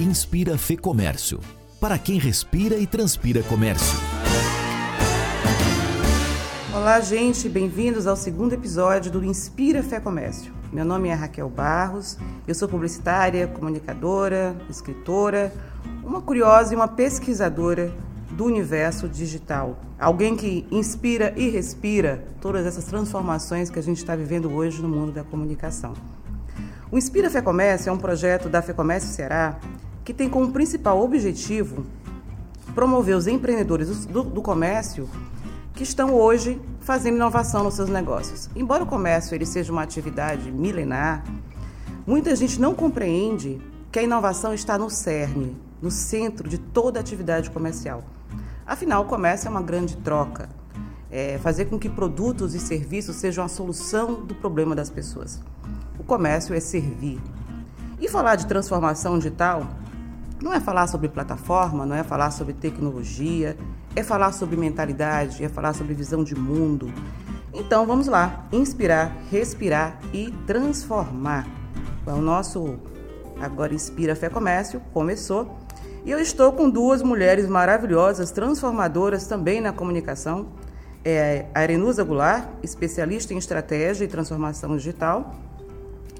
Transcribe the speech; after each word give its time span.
Inspira 0.00 0.56
Fê 0.56 0.78
Comércio. 0.78 1.40
Para 1.78 1.98
quem 1.98 2.18
respira 2.18 2.76
e 2.76 2.86
transpira 2.86 3.42
comércio. 3.42 3.98
Olá, 6.74 7.00
gente, 7.00 7.50
bem-vindos 7.50 8.06
ao 8.06 8.16
segundo 8.16 8.54
episódio 8.54 9.12
do 9.12 9.22
Inspira 9.22 9.82
Fé 9.82 10.00
Comércio. 10.00 10.54
Meu 10.72 10.86
nome 10.86 11.10
é 11.10 11.12
Raquel 11.12 11.50
Barros, 11.50 12.16
eu 12.48 12.54
sou 12.54 12.66
publicitária, 12.66 13.46
comunicadora, 13.46 14.56
escritora, 14.70 15.52
uma 16.02 16.22
curiosa 16.22 16.72
e 16.72 16.76
uma 16.76 16.88
pesquisadora 16.88 17.92
do 18.30 18.46
universo 18.46 19.06
digital. 19.06 19.78
Alguém 19.98 20.34
que 20.34 20.66
inspira 20.70 21.34
e 21.36 21.50
respira 21.50 22.24
todas 22.40 22.64
essas 22.64 22.84
transformações 22.84 23.68
que 23.68 23.78
a 23.78 23.82
gente 23.82 23.98
está 23.98 24.16
vivendo 24.16 24.50
hoje 24.50 24.80
no 24.80 24.88
mundo 24.88 25.12
da 25.12 25.22
comunicação. 25.22 25.92
O 26.90 26.96
Inspira 26.96 27.30
Fé 27.30 27.42
Comércio 27.42 27.90
é 27.90 27.92
um 27.92 27.98
projeto 27.98 28.48
da 28.48 28.62
Fé 28.62 28.72
Comércio 28.72 29.10
Ceará 29.10 29.60
que 30.04 30.14
tem 30.14 30.28
como 30.28 30.52
principal 30.52 31.00
objetivo 31.02 31.84
promover 32.74 33.16
os 33.16 33.26
empreendedores 33.26 34.06
do, 34.06 34.22
do 34.22 34.42
comércio 34.42 35.08
que 35.74 35.82
estão 35.82 36.14
hoje 36.14 36.60
fazendo 36.80 37.16
inovação 37.16 37.64
nos 37.64 37.74
seus 37.74 37.88
negócios. 37.88 38.48
Embora 38.54 38.82
o 38.82 38.86
comércio 38.86 39.34
ele 39.34 39.46
seja 39.46 39.72
uma 39.72 39.82
atividade 39.82 40.50
milenar, 40.50 41.24
muita 42.06 42.34
gente 42.36 42.60
não 42.60 42.74
compreende 42.74 43.60
que 43.90 43.98
a 43.98 44.02
inovação 44.02 44.54
está 44.54 44.78
no 44.78 44.88
cerne, 44.88 45.56
no 45.80 45.90
centro 45.90 46.48
de 46.48 46.58
toda 46.58 47.00
atividade 47.00 47.50
comercial. 47.50 48.04
Afinal, 48.66 49.02
o 49.02 49.06
comércio 49.06 49.48
é 49.48 49.50
uma 49.50 49.62
grande 49.62 49.96
troca. 49.96 50.48
É 51.10 51.38
fazer 51.38 51.64
com 51.64 51.78
que 51.78 51.88
produtos 51.88 52.54
e 52.54 52.60
serviços 52.60 53.16
sejam 53.16 53.44
a 53.44 53.48
solução 53.48 54.24
do 54.24 54.34
problema 54.34 54.76
das 54.76 54.88
pessoas. 54.90 55.40
O 55.98 56.04
comércio 56.04 56.54
é 56.54 56.60
servir. 56.60 57.20
E 58.00 58.08
falar 58.08 58.36
de 58.36 58.46
transformação 58.46 59.18
digital 59.18 59.66
não 60.42 60.52
é 60.52 60.60
falar 60.60 60.86
sobre 60.86 61.08
plataforma, 61.08 61.84
não 61.84 61.94
é 61.94 62.02
falar 62.02 62.30
sobre 62.30 62.54
tecnologia, 62.54 63.56
é 63.94 64.02
falar 64.02 64.32
sobre 64.32 64.56
mentalidade, 64.56 65.44
é 65.44 65.48
falar 65.48 65.74
sobre 65.74 65.94
visão 65.94 66.24
de 66.24 66.34
mundo. 66.34 66.92
Então 67.52 67.86
vamos 67.86 68.06
lá, 68.06 68.46
inspirar, 68.52 69.14
respirar 69.30 69.98
e 70.12 70.32
transformar. 70.46 71.46
É 72.06 72.12
o 72.12 72.20
nosso 72.20 72.78
Agora 73.40 73.74
Inspira 73.74 74.14
Fé 74.16 74.28
Comércio 74.28 74.80
começou 74.92 75.58
e 76.04 76.10
eu 76.10 76.18
estou 76.18 76.52
com 76.52 76.70
duas 76.70 77.02
mulheres 77.02 77.46
maravilhosas, 77.46 78.30
transformadoras 78.30 79.26
também 79.26 79.60
na 79.60 79.72
comunicação. 79.72 80.48
É 81.04 81.46
a 81.54 81.60
Arenusa 81.60 82.04
Goulart, 82.04 82.48
especialista 82.62 83.34
em 83.34 83.38
estratégia 83.38 84.04
e 84.04 84.08
transformação 84.08 84.76
digital. 84.76 85.34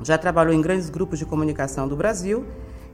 Já 0.03 0.19
trabalhou 0.19 0.55
em 0.55 0.61
grandes 0.61 0.91
grupos 0.91 1.19
de 1.19 1.27
comunicação 1.27 1.87
do 1.87 1.97
Brasil 1.97 2.45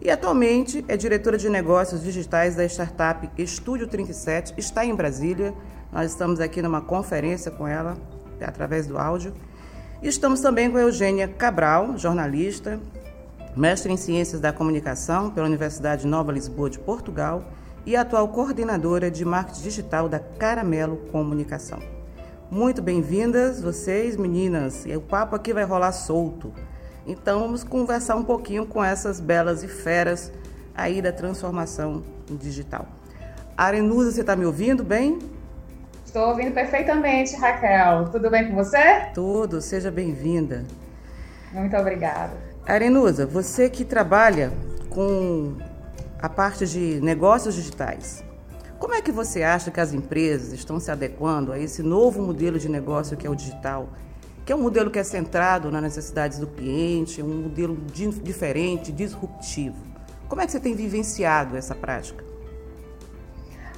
e 0.00 0.10
atualmente 0.10 0.84
é 0.88 0.96
diretora 0.96 1.38
de 1.38 1.48
negócios 1.48 2.02
digitais 2.02 2.54
da 2.54 2.64
startup 2.64 3.28
Estúdio 3.36 3.86
37. 3.86 4.54
Está 4.56 4.84
em 4.84 4.94
Brasília. 4.94 5.54
Nós 5.92 6.10
estamos 6.10 6.40
aqui 6.40 6.60
numa 6.60 6.80
conferência 6.80 7.50
com 7.50 7.66
ela, 7.66 7.96
através 8.40 8.86
do 8.86 8.98
áudio. 8.98 9.32
E 10.02 10.08
estamos 10.08 10.40
também 10.40 10.70
com 10.70 10.76
a 10.76 10.82
Eugênia 10.82 11.26
Cabral, 11.26 11.96
jornalista, 11.96 12.78
mestre 13.56 13.90
em 13.90 13.96
Ciências 13.96 14.40
da 14.40 14.52
Comunicação 14.52 15.30
pela 15.30 15.46
Universidade 15.46 16.06
Nova 16.06 16.30
Lisboa 16.30 16.68
de 16.68 16.78
Portugal 16.78 17.42
e 17.86 17.96
atual 17.96 18.28
coordenadora 18.28 19.10
de 19.10 19.24
marketing 19.24 19.62
digital 19.62 20.08
da 20.08 20.18
Caramelo 20.18 20.98
Comunicação. 21.10 21.78
Muito 22.50 22.82
bem-vindas 22.82 23.62
vocês, 23.62 24.16
meninas. 24.16 24.84
O 24.84 25.00
papo 25.00 25.34
aqui 25.34 25.52
vai 25.52 25.64
rolar 25.64 25.92
solto. 25.92 26.52
Então 27.06 27.40
vamos 27.40 27.62
conversar 27.62 28.16
um 28.16 28.24
pouquinho 28.24 28.66
com 28.66 28.82
essas 28.82 29.20
belas 29.20 29.62
e 29.62 29.68
feras 29.68 30.32
aí 30.74 31.00
da 31.00 31.12
transformação 31.12 32.02
digital. 32.28 32.86
Arenusa, 33.56 34.10
você 34.10 34.20
está 34.22 34.34
me 34.34 34.44
ouvindo 34.44 34.82
bem? 34.82 35.18
Estou 36.04 36.28
ouvindo 36.28 36.52
perfeitamente, 36.52 37.36
Raquel. 37.36 38.10
Tudo 38.10 38.28
bem 38.28 38.48
com 38.48 38.54
você? 38.54 39.06
Tudo, 39.14 39.60
seja 39.60 39.90
bem-vinda. 39.90 40.64
Muito 41.52 41.76
obrigada. 41.76 42.32
Arenusa, 42.66 43.24
você 43.24 43.70
que 43.70 43.84
trabalha 43.84 44.52
com 44.90 45.56
a 46.20 46.28
parte 46.28 46.66
de 46.66 47.00
negócios 47.00 47.54
digitais, 47.54 48.24
como 48.78 48.94
é 48.94 49.00
que 49.00 49.12
você 49.12 49.42
acha 49.42 49.70
que 49.70 49.80
as 49.80 49.94
empresas 49.94 50.52
estão 50.52 50.80
se 50.80 50.90
adequando 50.90 51.52
a 51.52 51.58
esse 51.58 51.82
novo 51.82 52.20
modelo 52.20 52.58
de 52.58 52.68
negócio 52.68 53.16
que 53.16 53.26
é 53.26 53.30
o 53.30 53.34
digital? 53.34 53.88
Que 54.46 54.52
é 54.52 54.56
um 54.56 54.62
modelo 54.62 54.92
que 54.92 54.98
é 54.98 55.02
centrado 55.02 55.72
nas 55.72 55.82
necessidades 55.82 56.38
do 56.38 56.46
cliente, 56.46 57.20
um 57.20 57.42
modelo 57.42 57.76
diferente, 58.22 58.92
disruptivo. 58.92 59.76
Como 60.28 60.40
é 60.40 60.46
que 60.46 60.52
você 60.52 60.60
tem 60.60 60.72
vivenciado 60.72 61.56
essa 61.56 61.74
prática? 61.74 62.24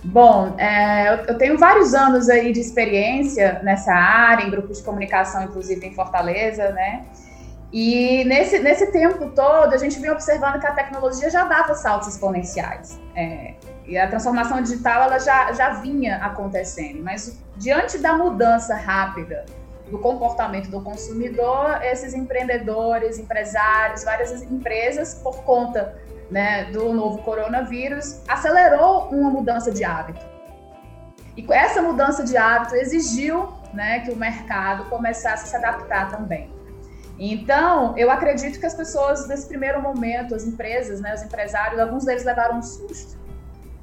Bom, 0.04 0.54
é, 0.58 1.24
eu 1.26 1.38
tenho 1.38 1.58
vários 1.58 1.94
anos 1.94 2.28
aí 2.28 2.52
de 2.52 2.60
experiência 2.60 3.60
nessa 3.62 3.94
área, 3.94 4.44
em 4.44 4.50
grupos 4.50 4.76
de 4.76 4.84
comunicação, 4.84 5.42
inclusive 5.42 5.86
em 5.86 5.94
Fortaleza, 5.94 6.70
né? 6.72 7.06
E 7.72 8.24
nesse, 8.24 8.58
nesse 8.58 8.92
tempo 8.92 9.30
todo, 9.30 9.72
a 9.72 9.76
gente 9.78 9.98
vem 9.98 10.10
observando 10.10 10.60
que 10.60 10.66
a 10.66 10.72
tecnologia 10.72 11.30
já 11.30 11.44
dava 11.44 11.74
saltos 11.74 12.08
exponenciais. 12.08 13.00
É, 13.16 13.54
e 13.86 13.96
a 13.96 14.06
transformação 14.06 14.62
digital 14.62 15.04
ela 15.04 15.18
já, 15.18 15.50
já 15.52 15.70
vinha 15.80 16.16
acontecendo. 16.16 17.02
Mas 17.02 17.38
diante 17.56 17.96
da 17.96 18.14
mudança 18.14 18.74
rápida 18.74 19.46
do 19.90 19.98
comportamento 19.98 20.70
do 20.70 20.80
consumidor, 20.82 21.82
esses 21.82 22.14
empreendedores, 22.14 23.18
empresários, 23.18 24.04
várias 24.04 24.42
empresas, 24.42 25.14
por 25.14 25.42
conta 25.44 25.96
né, 26.30 26.64
do 26.72 26.92
novo 26.92 27.18
coronavírus, 27.22 28.20
acelerou 28.28 29.08
uma 29.08 29.30
mudança 29.30 29.70
de 29.70 29.84
hábito. 29.84 30.24
E 31.36 31.46
essa 31.52 31.80
mudança 31.80 32.24
de 32.24 32.36
hábito 32.36 32.74
exigiu 32.74 33.48
né, 33.72 34.00
que 34.00 34.10
o 34.10 34.16
mercado 34.16 34.84
começasse 34.90 35.44
a 35.44 35.46
se 35.46 35.56
adaptar 35.56 36.10
também. 36.10 36.52
Então, 37.18 37.96
eu 37.96 38.10
acredito 38.10 38.60
que 38.60 38.66
as 38.66 38.74
pessoas, 38.74 39.26
nesse 39.26 39.48
primeiro 39.48 39.82
momento, 39.82 40.34
as 40.34 40.44
empresas, 40.44 41.00
né, 41.00 41.14
os 41.14 41.22
empresários, 41.22 41.80
alguns 41.80 42.04
deles 42.04 42.24
levaram 42.24 42.58
um 42.58 42.62
susto, 42.62 43.18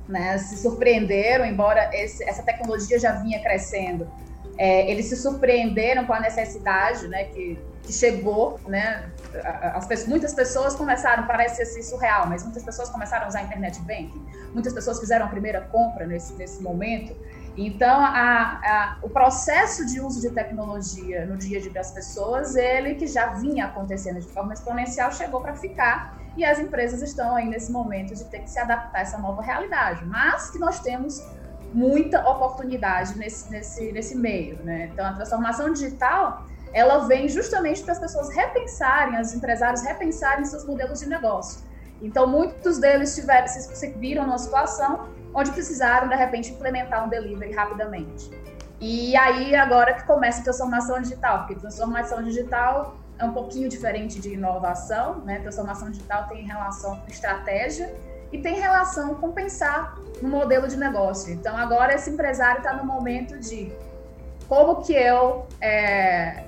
né, 0.08 0.38
se 0.38 0.58
surpreenderam, 0.58 1.46
embora 1.46 1.90
esse, 1.94 2.24
essa 2.24 2.44
tecnologia 2.44 2.98
já 2.98 3.14
vinha 3.14 3.42
crescendo. 3.42 4.10
É, 4.58 4.90
eles 4.90 5.08
se 5.08 5.18
surpreenderam 5.18 6.06
com 6.06 6.14
a 6.14 6.20
necessidade 6.20 7.08
né, 7.08 7.26
que, 7.26 7.60
que 7.84 7.92
chegou, 7.92 8.60
né, 8.68 9.10
as 9.74 9.86
pessoas, 9.86 10.08
muitas 10.08 10.34
pessoas 10.34 10.76
começaram, 10.76 11.28
parece 11.28 11.62
assim 11.62 11.82
surreal, 11.82 12.26
mas 12.28 12.44
muitas 12.44 12.64
pessoas 12.64 12.90
começaram 12.90 13.26
a 13.26 13.28
usar 13.28 13.42
internet 13.44 13.82
banking, 13.82 14.26
muitas 14.54 14.74
pessoas 14.74 15.00
fizeram 15.00 15.26
a 15.26 15.30
primeira 15.30 15.62
compra 15.62 16.06
nesse, 16.06 16.34
nesse 16.34 16.64
momento, 16.64 17.14
então, 17.58 18.02
a, 18.02 18.60
a, 18.64 18.98
o 19.02 19.10
processo 19.10 19.86
de 19.86 20.02
uso 20.02 20.20
de 20.20 20.30
tecnologia 20.30 21.26
no 21.26 21.38
dia 21.38 21.58
a 21.58 21.62
dia 21.62 21.72
das 21.72 21.92
pessoas, 21.92 22.56
ele 22.56 22.96
que 22.96 23.08
já 23.08 23.28
vinha 23.28 23.66
acontecendo 23.66 24.20
de 24.20 24.28
forma 24.28 24.54
exponencial, 24.54 25.12
chegou 25.12 25.40
para 25.40 25.56
ficar. 25.56 26.20
E 26.36 26.44
as 26.44 26.60
empresas 26.60 27.02
estão 27.02 27.34
aí 27.34 27.48
nesse 27.48 27.72
momento 27.72 28.14
de 28.14 28.26
ter 28.26 28.40
que 28.40 28.50
se 28.50 28.60
adaptar 28.60 29.00
a 29.00 29.02
essa 29.02 29.18
nova 29.18 29.42
realidade. 29.42 30.04
Mas 30.06 30.50
que 30.50 30.60
nós 30.60 30.82
temos 30.82 31.26
muita 31.76 32.28
oportunidade 32.28 33.18
nesse, 33.18 33.52
nesse, 33.52 33.92
nesse 33.92 34.16
meio. 34.16 34.58
Né? 34.64 34.90
Então, 34.92 35.06
a 35.06 35.14
transformação 35.14 35.72
digital 35.74 36.46
ela 36.74 37.08
vem 37.08 37.30
justamente 37.30 37.84
para 37.84 37.94
as 37.94 38.00
pessoas 38.00 38.30
repensarem, 38.30 39.20
os 39.20 39.34
empresários 39.34 39.82
repensarem 39.82 40.44
seus 40.44 40.66
modelos 40.66 41.00
de 41.00 41.08
negócio. 41.08 41.62
Então, 42.02 42.28
muitos 42.28 42.78
deles 42.80 43.16
tiveram, 43.16 43.48
se 43.48 43.88
viram 43.94 44.26
numa 44.26 44.38
situação 44.38 45.10
onde 45.34 45.52
precisaram, 45.52 46.08
de 46.08 46.16
repente, 46.16 46.52
implementar 46.52 47.06
um 47.06 47.10
delivery 47.10 47.54
rapidamente. 47.54 48.30
E 48.80 49.16
aí, 49.16 49.56
agora 49.56 49.94
que 49.94 50.04
começa 50.04 50.42
a 50.42 50.44
transformação 50.44 51.02
digital, 51.02 51.40
porque 51.40 51.56
transformação 51.56 52.22
digital 52.24 52.98
é 53.18 53.24
um 53.24 53.32
pouquinho 53.32 53.70
diferente 53.70 54.20
de 54.20 54.34
inovação, 54.34 55.20
né? 55.20 55.40
Transformação 55.40 55.90
digital 55.90 56.28
tem 56.28 56.46
relação 56.46 57.00
com 57.00 57.08
estratégia 57.08 57.94
e 58.36 58.42
tem 58.42 58.56
relação 58.60 59.16
com 59.16 59.32
pensar 59.32 59.98
no 60.22 60.28
modelo 60.28 60.68
de 60.68 60.76
negócio. 60.76 61.32
Então, 61.34 61.56
agora 61.56 61.94
esse 61.94 62.10
empresário 62.10 62.58
está 62.58 62.74
no 62.74 62.84
momento 62.84 63.40
de 63.40 63.72
como 64.50 64.82
que 64.84 64.92
eu 64.94 65.48
é, 65.62 66.44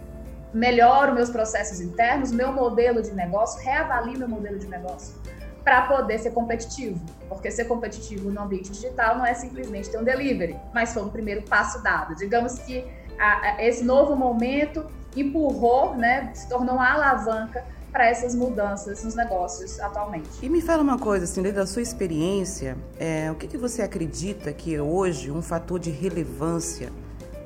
melhoro 0.53 1.15
meus 1.15 1.29
processos 1.29 1.79
internos, 1.79 2.29
meu 2.31 2.51
modelo 2.51 3.01
de 3.01 3.13
negócio, 3.13 3.63
reavalio 3.63 4.19
meu 4.19 4.27
modelo 4.27 4.59
de 4.59 4.67
negócio 4.67 5.15
para 5.63 5.83
poder 5.83 6.19
ser 6.19 6.31
competitivo. 6.31 6.99
Porque 7.29 7.49
ser 7.49 7.65
competitivo 7.65 8.29
no 8.29 8.41
ambiente 8.41 8.69
digital 8.69 9.17
não 9.17 9.25
é 9.25 9.33
simplesmente 9.33 9.89
ter 9.89 9.97
um 9.97 10.03
delivery, 10.03 10.57
mas 10.73 10.93
foi 10.93 11.03
um 11.03 11.09
primeiro 11.09 11.41
passo 11.43 11.81
dado. 11.81 12.15
Digamos 12.15 12.59
que 12.59 12.85
a, 13.17 13.55
a, 13.55 13.65
esse 13.65 13.83
novo 13.83 14.13
momento 14.13 14.85
empurrou, 15.15 15.95
né, 15.95 16.31
se 16.33 16.49
tornou 16.49 16.75
uma 16.75 16.89
alavanca 16.93 17.63
para 17.91 18.07
essas 18.07 18.35
mudanças 18.35 19.03
nos 19.03 19.15
negócios 19.15 19.79
atualmente. 19.79 20.29
E 20.41 20.49
me 20.49 20.61
fala 20.61 20.81
uma 20.81 20.97
coisa, 20.97 21.25
assim, 21.25 21.41
dentro 21.41 21.59
da 21.59 21.67
sua 21.67 21.81
experiência, 21.81 22.77
é, 22.99 23.31
o 23.31 23.35
que, 23.35 23.47
que 23.47 23.57
você 23.57 23.81
acredita 23.81 24.51
que 24.53 24.75
é 24.75 24.81
hoje 24.81 25.31
um 25.31 25.41
fator 25.41 25.79
de 25.79 25.89
relevância 25.89 26.91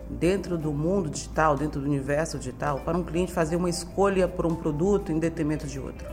dentro 0.09 0.57
do 0.57 0.73
mundo 0.73 1.09
digital, 1.09 1.55
dentro 1.55 1.79
do 1.79 1.87
universo 1.87 2.37
digital, 2.37 2.79
para 2.79 2.97
um 2.97 3.03
cliente 3.03 3.31
fazer 3.31 3.55
uma 3.55 3.69
escolha 3.69 4.27
por 4.27 4.45
um 4.45 4.55
produto 4.55 5.11
em 5.11 5.19
detrimento 5.19 5.65
de 5.65 5.79
outro? 5.79 6.05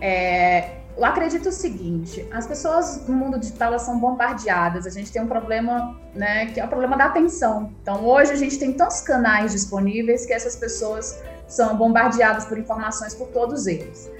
É, 0.00 0.80
eu 0.96 1.04
acredito 1.04 1.48
o 1.48 1.52
seguinte: 1.52 2.26
as 2.32 2.46
pessoas 2.46 3.06
no 3.06 3.14
mundo 3.14 3.38
digital 3.38 3.68
elas 3.68 3.82
são 3.82 3.98
bombardeadas. 3.98 4.86
A 4.86 4.90
gente 4.90 5.12
tem 5.12 5.22
um 5.22 5.26
problema, 5.26 5.98
né, 6.14 6.46
que 6.46 6.60
é 6.60 6.64
o 6.64 6.68
problema 6.68 6.96
da 6.96 7.06
atenção. 7.06 7.72
Então, 7.82 8.04
hoje 8.04 8.32
a 8.32 8.36
gente 8.36 8.58
tem 8.58 8.72
tantos 8.72 9.00
canais 9.00 9.52
disponíveis 9.52 10.26
que 10.26 10.32
essas 10.32 10.56
pessoas 10.56 11.22
são 11.46 11.76
bombardeadas 11.76 12.44
por 12.44 12.58
informações 12.58 13.14
por 13.14 13.28
todos 13.28 13.66
eles. 13.66 14.10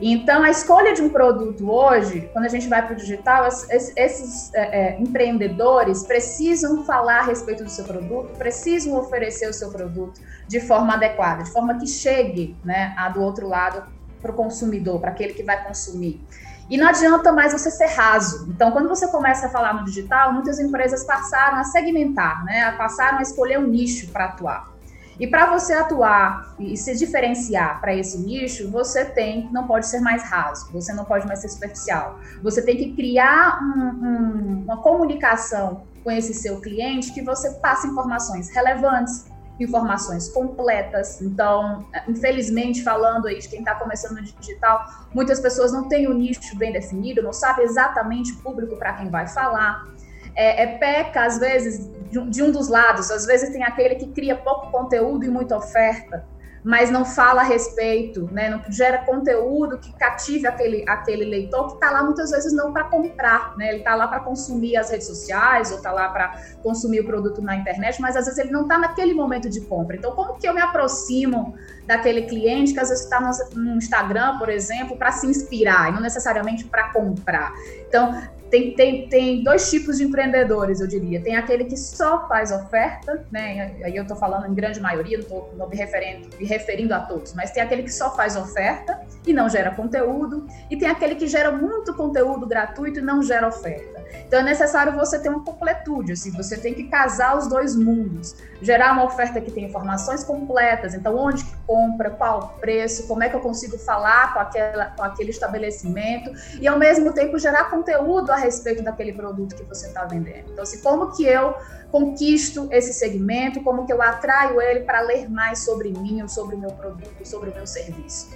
Então, 0.00 0.42
a 0.42 0.50
escolha 0.50 0.92
de 0.92 1.00
um 1.00 1.08
produto 1.08 1.70
hoje, 1.70 2.28
quando 2.32 2.44
a 2.44 2.48
gente 2.48 2.68
vai 2.68 2.84
para 2.84 2.92
o 2.92 2.96
digital, 2.96 3.46
esses 3.46 4.52
é, 4.52 4.94
é, 4.94 5.00
empreendedores 5.00 6.02
precisam 6.02 6.84
falar 6.84 7.20
a 7.20 7.22
respeito 7.22 7.64
do 7.64 7.70
seu 7.70 7.84
produto, 7.84 8.36
precisam 8.36 8.94
oferecer 8.98 9.48
o 9.48 9.54
seu 9.54 9.70
produto 9.70 10.20
de 10.46 10.60
forma 10.60 10.94
adequada, 10.94 11.44
de 11.44 11.50
forma 11.50 11.78
que 11.78 11.86
chegue 11.86 12.56
né, 12.62 12.94
a 12.98 13.08
do 13.08 13.22
outro 13.22 13.48
lado 13.48 13.84
para 14.20 14.30
o 14.30 14.34
consumidor, 14.34 15.00
para 15.00 15.10
aquele 15.10 15.32
que 15.32 15.42
vai 15.42 15.64
consumir. 15.64 16.22
E 16.68 16.76
não 16.76 16.88
adianta 16.88 17.32
mais 17.32 17.52
você 17.52 17.70
ser 17.70 17.86
raso. 17.86 18.50
Então, 18.50 18.72
quando 18.72 18.88
você 18.88 19.06
começa 19.08 19.46
a 19.46 19.48
falar 19.48 19.74
no 19.74 19.84
digital, 19.84 20.32
muitas 20.32 20.58
empresas 20.58 21.04
passaram 21.04 21.58
a 21.58 21.64
segmentar, 21.64 22.44
né? 22.44 22.72
passaram 22.72 23.18
a 23.18 23.22
escolher 23.22 23.58
um 23.58 23.66
nicho 23.66 24.08
para 24.08 24.26
atuar. 24.26 24.75
E 25.18 25.26
para 25.26 25.46
você 25.46 25.72
atuar 25.72 26.54
e 26.58 26.76
se 26.76 26.94
diferenciar 26.94 27.80
para 27.80 27.94
esse 27.94 28.18
nicho, 28.18 28.70
você 28.70 29.04
tem, 29.04 29.48
não 29.50 29.66
pode 29.66 29.86
ser 29.86 30.00
mais 30.00 30.22
raso, 30.24 30.70
você 30.72 30.92
não 30.92 31.04
pode 31.04 31.26
mais 31.26 31.40
ser 31.40 31.48
superficial. 31.48 32.18
Você 32.42 32.62
tem 32.62 32.76
que 32.76 32.94
criar 32.94 33.58
um, 33.62 33.80
um, 33.80 34.62
uma 34.64 34.82
comunicação 34.82 35.84
com 36.04 36.10
esse 36.10 36.34
seu 36.34 36.60
cliente 36.60 37.12
que 37.12 37.22
você 37.22 37.50
passe 37.54 37.88
informações 37.88 38.50
relevantes, 38.50 39.26
informações 39.58 40.28
completas. 40.28 41.20
Então, 41.20 41.86
infelizmente, 42.06 42.82
falando 42.82 43.26
aí 43.26 43.38
de 43.38 43.48
quem 43.48 43.60
está 43.60 43.74
começando 43.74 44.16
no 44.16 44.22
digital, 44.22 44.86
muitas 45.14 45.40
pessoas 45.40 45.72
não 45.72 45.88
têm 45.88 46.06
o 46.06 46.12
nicho 46.12 46.56
bem 46.56 46.72
definido, 46.72 47.22
não 47.22 47.32
sabem 47.32 47.64
exatamente 47.64 48.32
o 48.32 48.36
público 48.36 48.76
para 48.76 48.92
quem 48.94 49.08
vai 49.08 49.26
falar. 49.26 49.84
É, 50.36 50.62
é, 50.62 50.66
peca, 50.78 51.24
às 51.24 51.38
vezes, 51.38 51.90
de 52.10 52.18
um, 52.18 52.28
de 52.28 52.42
um 52.42 52.50
dos 52.52 52.68
lados. 52.68 53.10
Às 53.10 53.26
vezes 53.26 53.50
tem 53.50 53.64
aquele 53.64 53.96
que 53.96 54.08
cria 54.08 54.36
pouco 54.36 54.70
conteúdo 54.70 55.24
e 55.24 55.28
muita 55.28 55.56
oferta 55.56 56.24
mas 56.66 56.90
não 56.90 57.04
fala 57.04 57.42
a 57.42 57.44
respeito, 57.44 58.28
né? 58.32 58.50
não 58.50 58.60
gera 58.72 58.98
conteúdo 59.04 59.78
que 59.78 59.92
cative 59.92 60.48
aquele, 60.48 60.84
aquele 60.88 61.24
leitor 61.24 61.68
que 61.68 61.74
está 61.74 61.92
lá 61.92 62.02
muitas 62.02 62.32
vezes 62.32 62.52
não 62.52 62.72
para 62.72 62.82
comprar, 62.82 63.56
né? 63.56 63.68
ele 63.68 63.78
está 63.78 63.94
lá 63.94 64.08
para 64.08 64.18
consumir 64.18 64.76
as 64.76 64.90
redes 64.90 65.06
sociais 65.06 65.70
ou 65.70 65.76
está 65.76 65.92
lá 65.92 66.08
para 66.08 66.34
consumir 66.64 66.98
o 67.02 67.06
produto 67.06 67.40
na 67.40 67.54
internet, 67.54 68.02
mas 68.02 68.16
às 68.16 68.24
vezes 68.24 68.40
ele 68.40 68.50
não 68.50 68.62
está 68.62 68.78
naquele 68.78 69.14
momento 69.14 69.48
de 69.48 69.60
compra. 69.60 69.94
Então, 69.94 70.10
como 70.16 70.40
que 70.40 70.48
eu 70.48 70.52
me 70.52 70.60
aproximo 70.60 71.54
daquele 71.86 72.22
cliente 72.22 72.72
que 72.72 72.80
às 72.80 72.88
vezes 72.88 73.04
está 73.04 73.20
no, 73.20 73.30
no 73.54 73.76
Instagram, 73.76 74.36
por 74.36 74.48
exemplo, 74.48 74.96
para 74.96 75.12
se 75.12 75.24
inspirar 75.28 75.90
e 75.90 75.92
não 75.92 76.00
necessariamente 76.00 76.64
para 76.64 76.92
comprar? 76.92 77.52
Então, 77.86 78.20
tem, 78.50 78.74
tem, 78.74 79.08
tem 79.08 79.42
dois 79.42 79.68
tipos 79.70 79.98
de 79.98 80.04
empreendedores, 80.04 80.80
eu 80.80 80.86
diria. 80.86 81.20
Tem 81.20 81.36
aquele 81.36 81.64
que 81.64 81.76
só 81.76 82.28
faz 82.28 82.52
oferta, 82.52 83.24
né? 83.30 83.76
Aí 83.82 83.96
eu 83.96 84.02
estou 84.02 84.16
falando 84.16 84.46
em 84.46 84.54
grande 84.54 84.80
maioria, 84.80 85.18
não 85.18 85.24
estou 85.24 85.68
me 85.68 85.76
referindo, 85.76 86.28
me 86.38 86.46
referindo 86.46 86.94
a 86.94 87.00
todos, 87.00 87.34
mas 87.34 87.50
tem 87.50 87.62
aquele 87.62 87.82
que 87.82 87.92
só 87.92 88.14
faz 88.14 88.36
oferta 88.36 89.00
e 89.26 89.32
não 89.32 89.48
gera 89.48 89.70
conteúdo, 89.72 90.46
e 90.70 90.76
tem 90.76 90.88
aquele 90.88 91.16
que 91.16 91.26
gera 91.26 91.50
muito 91.50 91.94
conteúdo 91.94 92.46
gratuito 92.46 93.00
e 93.00 93.02
não 93.02 93.22
gera 93.22 93.48
oferta. 93.48 93.95
Então 94.26 94.40
é 94.40 94.42
necessário 94.42 94.92
você 94.92 95.18
ter 95.18 95.28
uma 95.28 95.44
completude, 95.44 96.12
assim, 96.12 96.30
você 96.32 96.56
tem 96.56 96.74
que 96.74 96.84
casar 96.84 97.36
os 97.36 97.46
dois 97.46 97.76
mundos, 97.76 98.34
gerar 98.60 98.92
uma 98.92 99.04
oferta 99.04 99.40
que 99.40 99.50
tem 99.50 99.64
informações 99.64 100.24
completas, 100.24 100.94
então 100.94 101.16
onde 101.16 101.44
que 101.44 101.56
compra, 101.66 102.10
qual 102.10 102.40
o 102.40 102.60
preço, 102.60 103.06
como 103.06 103.22
é 103.22 103.28
que 103.28 103.36
eu 103.36 103.40
consigo 103.40 103.78
falar 103.78 104.32
com, 104.32 104.40
aquela, 104.40 104.86
com 104.86 105.02
aquele 105.02 105.30
estabelecimento, 105.30 106.32
e 106.60 106.66
ao 106.66 106.78
mesmo 106.78 107.12
tempo 107.12 107.38
gerar 107.38 107.70
conteúdo 107.70 108.30
a 108.30 108.36
respeito 108.36 108.82
daquele 108.82 109.12
produto 109.12 109.54
que 109.54 109.62
você 109.62 109.86
está 109.86 110.04
vendendo. 110.04 110.50
Então, 110.50 110.62
assim, 110.62 110.80
como 110.80 111.14
que 111.14 111.24
eu 111.24 111.54
conquisto 111.90 112.68
esse 112.72 112.92
segmento, 112.92 113.62
como 113.62 113.86
que 113.86 113.92
eu 113.92 114.02
atraio 114.02 114.60
ele 114.60 114.80
para 114.80 115.00
ler 115.00 115.30
mais 115.30 115.60
sobre 115.60 115.90
mim, 115.90 116.26
sobre 116.28 116.56
o 116.56 116.58
meu 116.58 116.70
produto, 116.70 117.24
sobre 117.24 117.50
o 117.50 117.54
meu 117.54 117.66
serviço. 117.66 118.28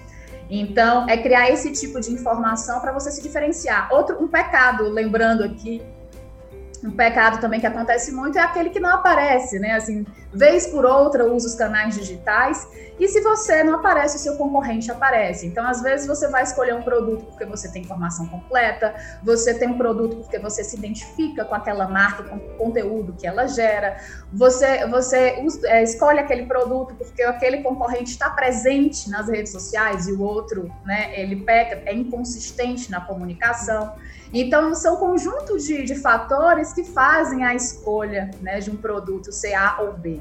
Então, 0.50 1.08
é 1.08 1.16
criar 1.16 1.48
esse 1.50 1.70
tipo 1.72 2.00
de 2.00 2.10
informação 2.10 2.80
para 2.80 2.92
você 2.92 3.10
se 3.10 3.22
diferenciar. 3.22 3.88
Outro, 3.92 4.20
um 4.20 4.26
pecado, 4.26 4.88
lembrando 4.88 5.44
aqui, 5.44 5.80
um 6.82 6.90
pecado 6.90 7.40
também 7.40 7.60
que 7.60 7.66
acontece 7.66 8.12
muito 8.12 8.36
é 8.36 8.42
aquele 8.42 8.70
que 8.70 8.80
não 8.80 8.90
aparece, 8.90 9.60
né? 9.60 9.72
Assim, 9.72 10.04
vez 10.32 10.66
por 10.66 10.84
outra 10.84 11.24
usa 11.26 11.48
os 11.48 11.54
canais 11.54 11.94
digitais 11.94 12.68
e 13.00 13.08
se 13.08 13.22
você 13.22 13.64
não 13.64 13.76
aparece, 13.76 14.16
o 14.16 14.20
seu 14.20 14.36
concorrente 14.36 14.90
aparece. 14.90 15.46
Então, 15.46 15.66
às 15.66 15.80
vezes 15.80 16.06
você 16.06 16.28
vai 16.28 16.42
escolher 16.42 16.74
um 16.74 16.82
produto 16.82 17.24
porque 17.24 17.46
você 17.46 17.72
tem 17.72 17.80
informação 17.80 18.26
completa, 18.26 18.94
você 19.22 19.54
tem 19.54 19.68
um 19.68 19.78
produto 19.78 20.16
porque 20.16 20.38
você 20.38 20.62
se 20.62 20.76
identifica 20.76 21.44
com 21.46 21.54
aquela 21.54 21.88
marca, 21.88 22.24
com 22.24 22.36
o 22.36 22.40
conteúdo 22.58 23.14
que 23.18 23.26
ela 23.26 23.46
gera, 23.46 23.96
você 24.30 24.86
você 24.86 25.42
é, 25.64 25.82
escolhe 25.82 26.18
aquele 26.18 26.44
produto 26.44 26.94
porque 26.94 27.22
aquele 27.22 27.62
concorrente 27.62 28.10
está 28.10 28.28
presente 28.28 29.08
nas 29.08 29.28
redes 29.28 29.50
sociais 29.50 30.06
e 30.06 30.12
o 30.12 30.20
outro, 30.20 30.70
né? 30.84 31.18
Ele 31.18 31.36
peca, 31.36 31.82
é 31.86 31.94
inconsistente 31.94 32.90
na 32.90 33.00
comunicação. 33.00 33.94
Então, 34.32 34.74
são 34.74 34.96
conjunto 34.96 35.58
de, 35.58 35.82
de 35.82 35.94
fatores 35.96 36.72
que 36.72 36.84
fazem 36.84 37.44
a 37.44 37.54
escolha 37.54 38.30
né, 38.40 38.60
de 38.60 38.70
um 38.70 38.76
produto 38.76 39.32
ser 39.32 39.54
A 39.54 39.80
ou 39.80 39.92
B. 39.92 40.19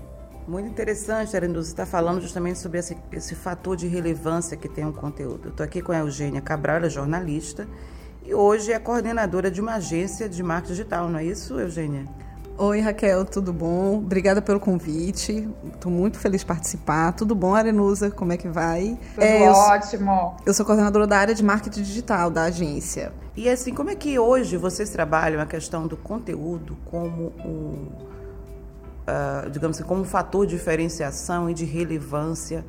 Muito 0.50 0.68
interessante, 0.68 1.36
Arendu, 1.36 1.63
você 1.63 1.69
está 1.69 1.86
falando 1.86 2.19
justamente 2.22 2.57
sobre 2.57 2.80
esse, 2.80 2.98
esse, 3.12 3.36
fator 3.36 3.78
de 3.78 3.88
relevância 3.88 4.57
que 4.57 4.68
tem 4.68 4.84
um 4.84 4.92
conteúdo. 4.92 5.42
Eu 5.46 5.51
estou 5.51 5.63
aqui 5.63 5.80
com 5.80 5.92
a 5.92 6.00
Eugênia 6.00 6.42
Cabral, 6.42 6.78
ela 6.78 6.88
é 6.88 6.90
jornalista, 6.90 7.68
e 8.25 8.34
hoje 8.34 8.74
é 8.74 8.80
coordenadora 8.80 9.51
de 9.51 9.62
uma 9.62 9.75
agência 9.75 10.28
de 10.28 10.42
marketing 10.42 10.72
digital, 10.72 11.07
não 11.07 11.19
é 11.19 11.24
isso, 11.24 11.60
Eugênia? 11.60 12.07
Oi, 12.57 12.80
Raquel, 12.80 13.25
tudo 13.25 13.54
bom? 13.54 14.00
Obrigada 14.00 14.42
pelo 14.42 14.60
convite. 14.60 15.48
Estou 15.72 15.92
muito 15.92 16.18
feliz 16.18 16.42
de 16.42 16.48
participar. 16.48 17.13
Tudo 17.13 17.36
bom, 17.36 17.54
Arenusa? 17.54 18.10
Como 18.10 18.34
é 18.34 18.38
que 18.38 18.50
vai? 18.50 18.98
Tudo 19.13 19.24
é, 19.24 19.52
ótimo. 19.52 20.12
Eu, 20.40 20.48
eu 20.48 20.54
sou 20.56 20.66
coordenadora 20.66 21.06
da 21.06 21.19
área 21.19 21.36
de 21.36 21.44
marketing 21.44 21.84
digital 21.84 22.31
da 22.31 22.45
agência. 22.45 23.13
E 23.38 23.48
assim, 23.48 23.72
como 23.72 23.92
é 23.92 23.95
que 23.95 24.18
hoje 24.18 24.57
vocês 24.57 24.90
trabalham 24.90 25.40
a 25.40 25.45
questão 25.45 25.88
do 25.88 25.95
conteúdo 25.95 26.75
como 26.86 27.31
um, 27.45 27.88
uh, 29.10 29.50
digamos 29.50 29.78
assim, 29.78 29.88
como 29.88 30.02
um 30.02 30.06
fator 30.06 30.46
de 30.46 30.56
diferenciação 30.56 31.50
e 31.50 31.54
de 31.54 31.66
relevância 31.66 32.64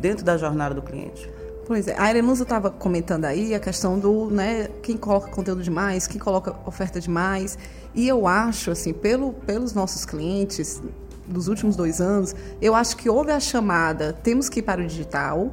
dentro 0.00 0.24
da 0.24 0.36
jornada 0.36 0.74
do 0.74 0.82
cliente? 0.82 1.30
Pois 1.66 1.88
é, 1.88 1.96
a 1.96 2.02
Arenusa 2.02 2.44
estava 2.44 2.70
comentando 2.70 3.24
aí 3.24 3.52
a 3.52 3.58
questão 3.58 3.98
do, 3.98 4.30
né, 4.30 4.68
quem 4.82 4.96
coloca 4.96 5.28
conteúdo 5.30 5.62
demais, 5.62 6.06
quem 6.06 6.20
coloca 6.20 6.54
oferta 6.64 7.00
demais. 7.00 7.58
E 7.92 8.06
eu 8.06 8.28
acho, 8.28 8.70
assim, 8.70 8.92
pelo, 8.92 9.32
pelos 9.32 9.72
nossos 9.72 10.04
clientes 10.04 10.80
dos 11.26 11.48
últimos 11.48 11.74
dois 11.74 12.00
anos, 12.00 12.36
eu 12.62 12.72
acho 12.74 12.96
que 12.96 13.10
houve 13.10 13.32
a 13.32 13.40
chamada, 13.40 14.12
temos 14.12 14.48
que 14.48 14.60
ir 14.60 14.62
para 14.62 14.80
o 14.80 14.86
digital. 14.86 15.52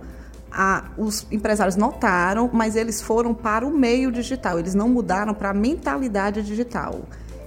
A, 0.51 0.91
os 0.99 1.25
empresários 1.31 1.75
notaram, 1.75 2.47
mas 2.53 2.75
eles 2.75 3.01
foram 3.01 3.33
para 3.33 3.65
o 3.65 3.71
meio 3.71 4.11
digital, 4.11 4.59
eles 4.59 4.75
não 4.75 4.87
mudaram 4.87 5.33
para 5.33 5.49
a 5.49 5.53
mentalidade 5.53 6.43
digital. 6.43 7.01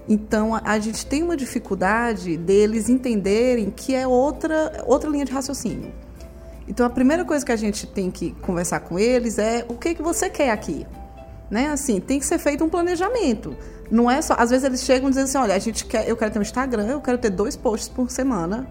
Então, 0.09 0.55
a, 0.55 0.63
a 0.65 0.79
gente 0.79 1.05
tem 1.05 1.23
uma 1.23 1.37
dificuldade 1.37 2.37
deles 2.37 2.89
entenderem 2.89 3.71
que 3.71 3.95
é 3.95 4.07
outra, 4.07 4.85
outra 4.87 5.11
linha 5.11 5.25
de 5.25 5.33
raciocínio. 5.33 5.93
Então 6.69 6.85
a 6.85 6.91
primeira 6.91 7.25
coisa 7.25 7.45
que 7.45 7.53
a 7.53 7.57
gente 7.57 7.87
tem 7.87 8.11
que 8.11 8.33
conversar 8.43 8.81
com 8.81 8.99
eles 8.99 9.39
é 9.39 9.65
o 9.69 9.75
que, 9.75 9.95
que 9.95 10.03
você 10.03 10.29
quer 10.29 10.51
aqui. 10.51 10.87
Né? 11.51 11.69
Assim, 11.69 12.01
tem 12.01 12.19
que 12.19 12.27
ser 12.27 12.39
feito 12.39 12.65
um 12.65 12.69
planejamento. 12.69 13.57
Não 13.91 14.11
é 14.11 14.21
só. 14.21 14.35
Às 14.37 14.51
vezes 14.51 14.65
eles 14.65 14.83
chegam 14.83 15.09
dizendo 15.09 15.25
assim: 15.25 15.39
olha, 15.39 15.55
a 15.55 15.59
gente 15.59 15.85
quer, 15.85 16.09
eu 16.09 16.17
quero 16.17 16.33
ter 16.33 16.39
um 16.41 16.43
Instagram, 16.43 16.87
eu 16.87 17.01
quero 17.01 17.19
ter 17.19 17.31
dois 17.31 17.55
posts 17.57 17.89
por 17.89 18.11
semana 18.11 18.67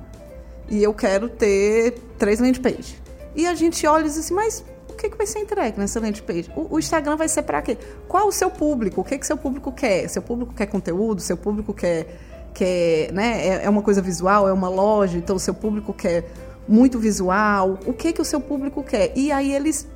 e 0.69 0.83
eu 0.83 0.93
quero 0.93 1.29
ter 1.29 1.91
três 2.17 2.39
landing 2.39 2.59
page. 2.59 3.01
E 3.33 3.47
a 3.47 3.55
gente 3.55 3.85
olha 3.87 4.01
e 4.01 4.05
diz 4.05 4.17
assim, 4.17 4.33
mas 4.33 4.63
que, 5.05 5.11
que 5.11 5.17
vai 5.17 5.27
ser 5.27 5.39
entregue 5.39 5.79
nessa 5.79 5.99
landing 5.99 6.21
page? 6.21 6.51
O, 6.55 6.75
o 6.75 6.79
Instagram 6.79 7.15
vai 7.15 7.27
ser 7.27 7.43
para 7.43 7.61
quê? 7.61 7.77
Qual 8.07 8.27
o 8.27 8.31
seu 8.31 8.49
público? 8.49 9.01
O 9.01 9.03
que, 9.03 9.17
que 9.17 9.25
seu 9.25 9.37
público 9.37 9.71
quer? 9.71 10.07
Seu 10.09 10.21
público 10.21 10.53
quer 10.53 10.65
conteúdo? 10.65 11.21
Seu 11.21 11.37
público 11.37 11.73
quer. 11.73 12.07
quer 12.53 13.11
né? 13.11 13.47
é, 13.47 13.65
é 13.65 13.69
uma 13.69 13.81
coisa 13.81 14.01
visual? 14.01 14.47
É 14.47 14.53
uma 14.53 14.69
loja? 14.69 15.17
Então 15.17 15.35
o 15.35 15.39
seu 15.39 15.53
público 15.53 15.93
quer 15.93 16.25
muito 16.67 16.97
visual, 16.97 17.77
o 17.85 17.93
que 17.93 18.11
que 18.11 18.21
o 18.21 18.25
seu 18.25 18.39
público 18.39 18.83
quer. 18.83 19.11
E 19.15 19.31
aí 19.31 19.53
eles 19.53 19.87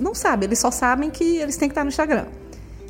não 0.00 0.14
sabem, 0.14 0.48
eles 0.48 0.58
só 0.58 0.70
sabem 0.70 1.10
que 1.10 1.36
eles 1.38 1.56
têm 1.56 1.68
que 1.68 1.72
estar 1.72 1.84
no 1.84 1.88
Instagram. 1.88 2.26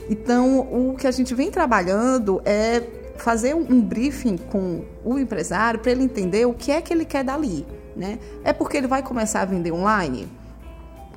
Então, 0.08 0.60
o 0.60 0.94
que 0.96 1.06
a 1.06 1.10
gente 1.10 1.34
vem 1.34 1.50
trabalhando 1.50 2.40
é 2.44 2.82
fazer 3.16 3.54
um 3.54 3.82
briefing 3.82 4.36
com 4.36 4.84
o 5.04 5.18
empresário 5.18 5.80
para 5.80 5.90
ele 5.92 6.02
entender 6.02 6.46
o 6.46 6.54
que 6.54 6.70
é 6.70 6.80
que 6.80 6.92
ele 6.92 7.04
quer 7.04 7.24
dali, 7.24 7.66
né? 7.94 8.18
É 8.44 8.52
porque 8.52 8.76
ele 8.76 8.86
vai 8.86 9.02
começar 9.02 9.42
a 9.42 9.44
vender 9.44 9.72
online? 9.72 10.28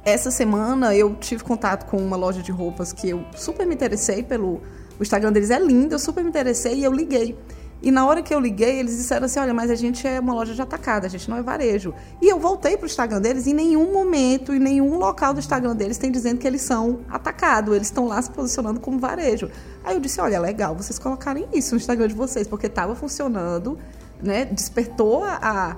Essa 0.03 0.32
semana 0.32 0.96
eu 0.96 1.15
tive 1.15 1.44
contato 1.44 1.86
com 1.86 1.98
uma 1.98 2.15
loja 2.15 2.41
de 2.41 2.51
roupas 2.51 2.94
que 2.94 3.10
eu 3.10 3.25
super 3.36 3.65
me 3.65 3.75
interessei 3.75 4.24
pelo 4.24 4.62
o 5.00 5.03
Instagram 5.03 5.32
deles 5.32 5.50
é 5.50 5.58
lindo, 5.58 5.96
eu 5.96 6.00
super 6.00 6.22
me 6.22 6.29
interessei 6.29 6.75
e 6.75 6.84
eu 6.84 6.91
liguei. 6.91 7.38
E 7.82 7.91
na 7.91 8.06
hora 8.06 8.22
que 8.22 8.34
eu 8.34 8.39
liguei, 8.39 8.79
eles 8.79 8.98
disseram 8.98 9.25
assim: 9.25 9.39
olha, 9.39 9.53
mas 9.53 9.72
a 9.72 9.75
gente 9.75 10.06
é 10.06 10.20
uma 10.20 10.34
loja 10.34 10.53
de 10.53 10.62
atacada, 10.62 11.08
a 11.08 11.10
gente 11.10 11.29
não 11.29 11.38
é 11.38 11.41
varejo. 11.41 11.94
E 12.22 12.27
eu 12.27 12.38
voltei 12.38 12.75
para 12.75 12.84
o 12.84 12.88
Instagram 12.88 13.22
deles 13.22 13.48
e 13.48 13.51
em 13.51 13.53
nenhum 13.53 13.94
momento, 13.94 14.53
em 14.53 14.60
nenhum 14.60 14.98
local 14.98 15.34
do 15.34 15.39
Instagram 15.39 15.75
deles 15.75 15.98
tem 15.98 16.12
dizendo 16.12 16.38
que 16.39 16.46
eles 16.46 16.62
são 16.62 17.00
atacado, 17.10 17.74
eles 17.74 17.88
estão 17.88 18.06
lá 18.06 18.22
se 18.22 18.29
posicionando 18.29 18.82
como 18.82 19.00
varejo. 19.00 19.50
Aí 19.84 19.96
eu 19.96 20.01
disse: 20.01 20.20
olha, 20.20 20.36
é 20.36 20.39
legal 20.39 20.75
vocês 20.75 21.00
colocarem 21.00 21.48
isso 21.53 21.74
no 21.74 21.77
Instagram 21.77 22.10
de 22.10 22.15
vocês, 22.15 22.46
porque 22.46 22.68
estava 22.68 22.94
funcionando, 22.96 23.77
né? 24.22 24.44
despertou 24.44 25.24
a, 25.24 25.39
a, 25.41 25.75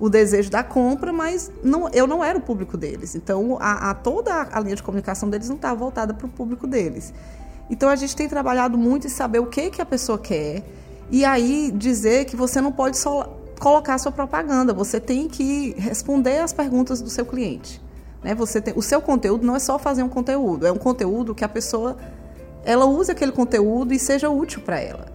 o 0.00 0.08
desejo 0.08 0.50
da 0.50 0.64
compra, 0.64 1.12
mas 1.12 1.52
não, 1.62 1.88
eu 1.90 2.06
não 2.06 2.24
era 2.24 2.38
o 2.38 2.40
público 2.40 2.76
deles. 2.78 3.14
Então, 3.14 3.58
a, 3.60 3.90
a 3.90 3.94
toda 3.94 4.48
a 4.50 4.58
linha 4.58 4.74
de 4.74 4.82
comunicação 4.82 5.28
deles 5.28 5.48
não 5.48 5.56
estava 5.56 5.78
voltada 5.78 6.14
para 6.14 6.26
o 6.26 6.30
público 6.30 6.66
deles. 6.66 7.12
Então, 7.68 7.88
a 7.88 7.94
gente 7.94 8.16
tem 8.16 8.26
trabalhado 8.26 8.78
muito 8.78 9.06
em 9.06 9.10
saber 9.10 9.38
o 9.40 9.46
que, 9.46 9.70
que 9.70 9.82
a 9.82 9.86
pessoa 9.86 10.18
quer 10.18 10.64
e 11.10 11.24
aí 11.24 11.70
dizer 11.74 12.24
que 12.24 12.34
você 12.34 12.60
não 12.60 12.72
pode 12.72 12.96
só 12.96 13.36
colocar 13.60 13.98
sua 13.98 14.10
propaganda, 14.10 14.72
você 14.72 14.98
tem 14.98 15.28
que 15.28 15.74
responder 15.76 16.38
às 16.38 16.52
perguntas 16.52 17.02
do 17.02 17.10
seu 17.10 17.26
cliente. 17.26 17.80
Né? 18.24 18.34
Você 18.34 18.60
tem, 18.60 18.72
o 18.74 18.80
seu 18.80 19.02
conteúdo 19.02 19.46
não 19.46 19.54
é 19.54 19.58
só 19.58 19.78
fazer 19.78 20.02
um 20.02 20.08
conteúdo, 20.08 20.66
é 20.66 20.72
um 20.72 20.78
conteúdo 20.78 21.34
que 21.34 21.44
a 21.44 21.48
pessoa 21.48 21.98
ela 22.64 22.86
use 22.86 23.12
aquele 23.12 23.32
conteúdo 23.32 23.92
e 23.92 23.98
seja 23.98 24.30
útil 24.30 24.62
para 24.62 24.80
ela. 24.80 25.06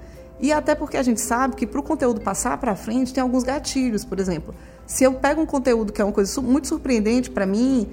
E 0.46 0.54
até 0.54 0.76
porque 0.76 0.96
a 0.96 1.02
gente 1.02 1.20
sabe 1.20 1.56
que 1.56 1.66
para 1.66 1.80
o 1.80 1.82
conteúdo 1.82 2.22
passar 2.22 2.56
para 2.60 2.76
frente 2.76 3.12
tem 3.12 3.20
alguns 3.20 3.44
gatilhos, 3.44 4.06
por 4.06 4.20
exemplo. 4.20 4.54
Se 4.86 5.04
eu 5.04 5.14
pego 5.14 5.42
um 5.42 5.46
conteúdo 5.48 5.92
que 5.92 6.00
é 6.00 6.06
uma 6.06 6.14
coisa 6.14 6.40
muito 6.40 6.68
surpreendente 6.68 7.32
para 7.32 7.48
mim, 7.48 7.88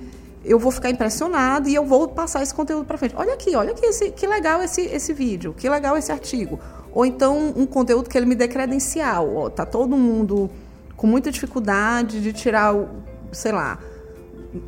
eu 0.44 0.58
vou 0.58 0.70
ficar 0.70 0.90
impressionado 0.90 1.66
e 1.70 1.74
eu 1.74 1.86
vou 1.86 2.08
passar 2.08 2.42
esse 2.42 2.52
conteúdo 2.52 2.84
para 2.84 2.98
frente. 2.98 3.14
Olha 3.16 3.32
aqui, 3.32 3.56
olha 3.56 3.70
aqui, 3.70 3.86
esse, 3.86 4.10
que 4.10 4.26
legal 4.26 4.62
esse, 4.62 4.82
esse 4.82 5.14
vídeo, 5.14 5.54
que 5.56 5.66
legal 5.66 5.96
esse 5.96 6.12
artigo. 6.12 6.60
Ou 6.92 7.06
então 7.06 7.54
um 7.56 7.64
conteúdo 7.64 8.10
que 8.10 8.18
ele 8.18 8.26
me 8.26 8.34
dê 8.34 8.46
credencial. 8.46 9.34
Ó, 9.34 9.48
tá 9.48 9.64
todo 9.64 9.96
mundo 9.96 10.50
com 10.94 11.06
muita 11.06 11.30
dificuldade 11.30 12.20
de 12.20 12.34
tirar, 12.34 12.74
sei 13.32 13.52
lá, 13.52 13.78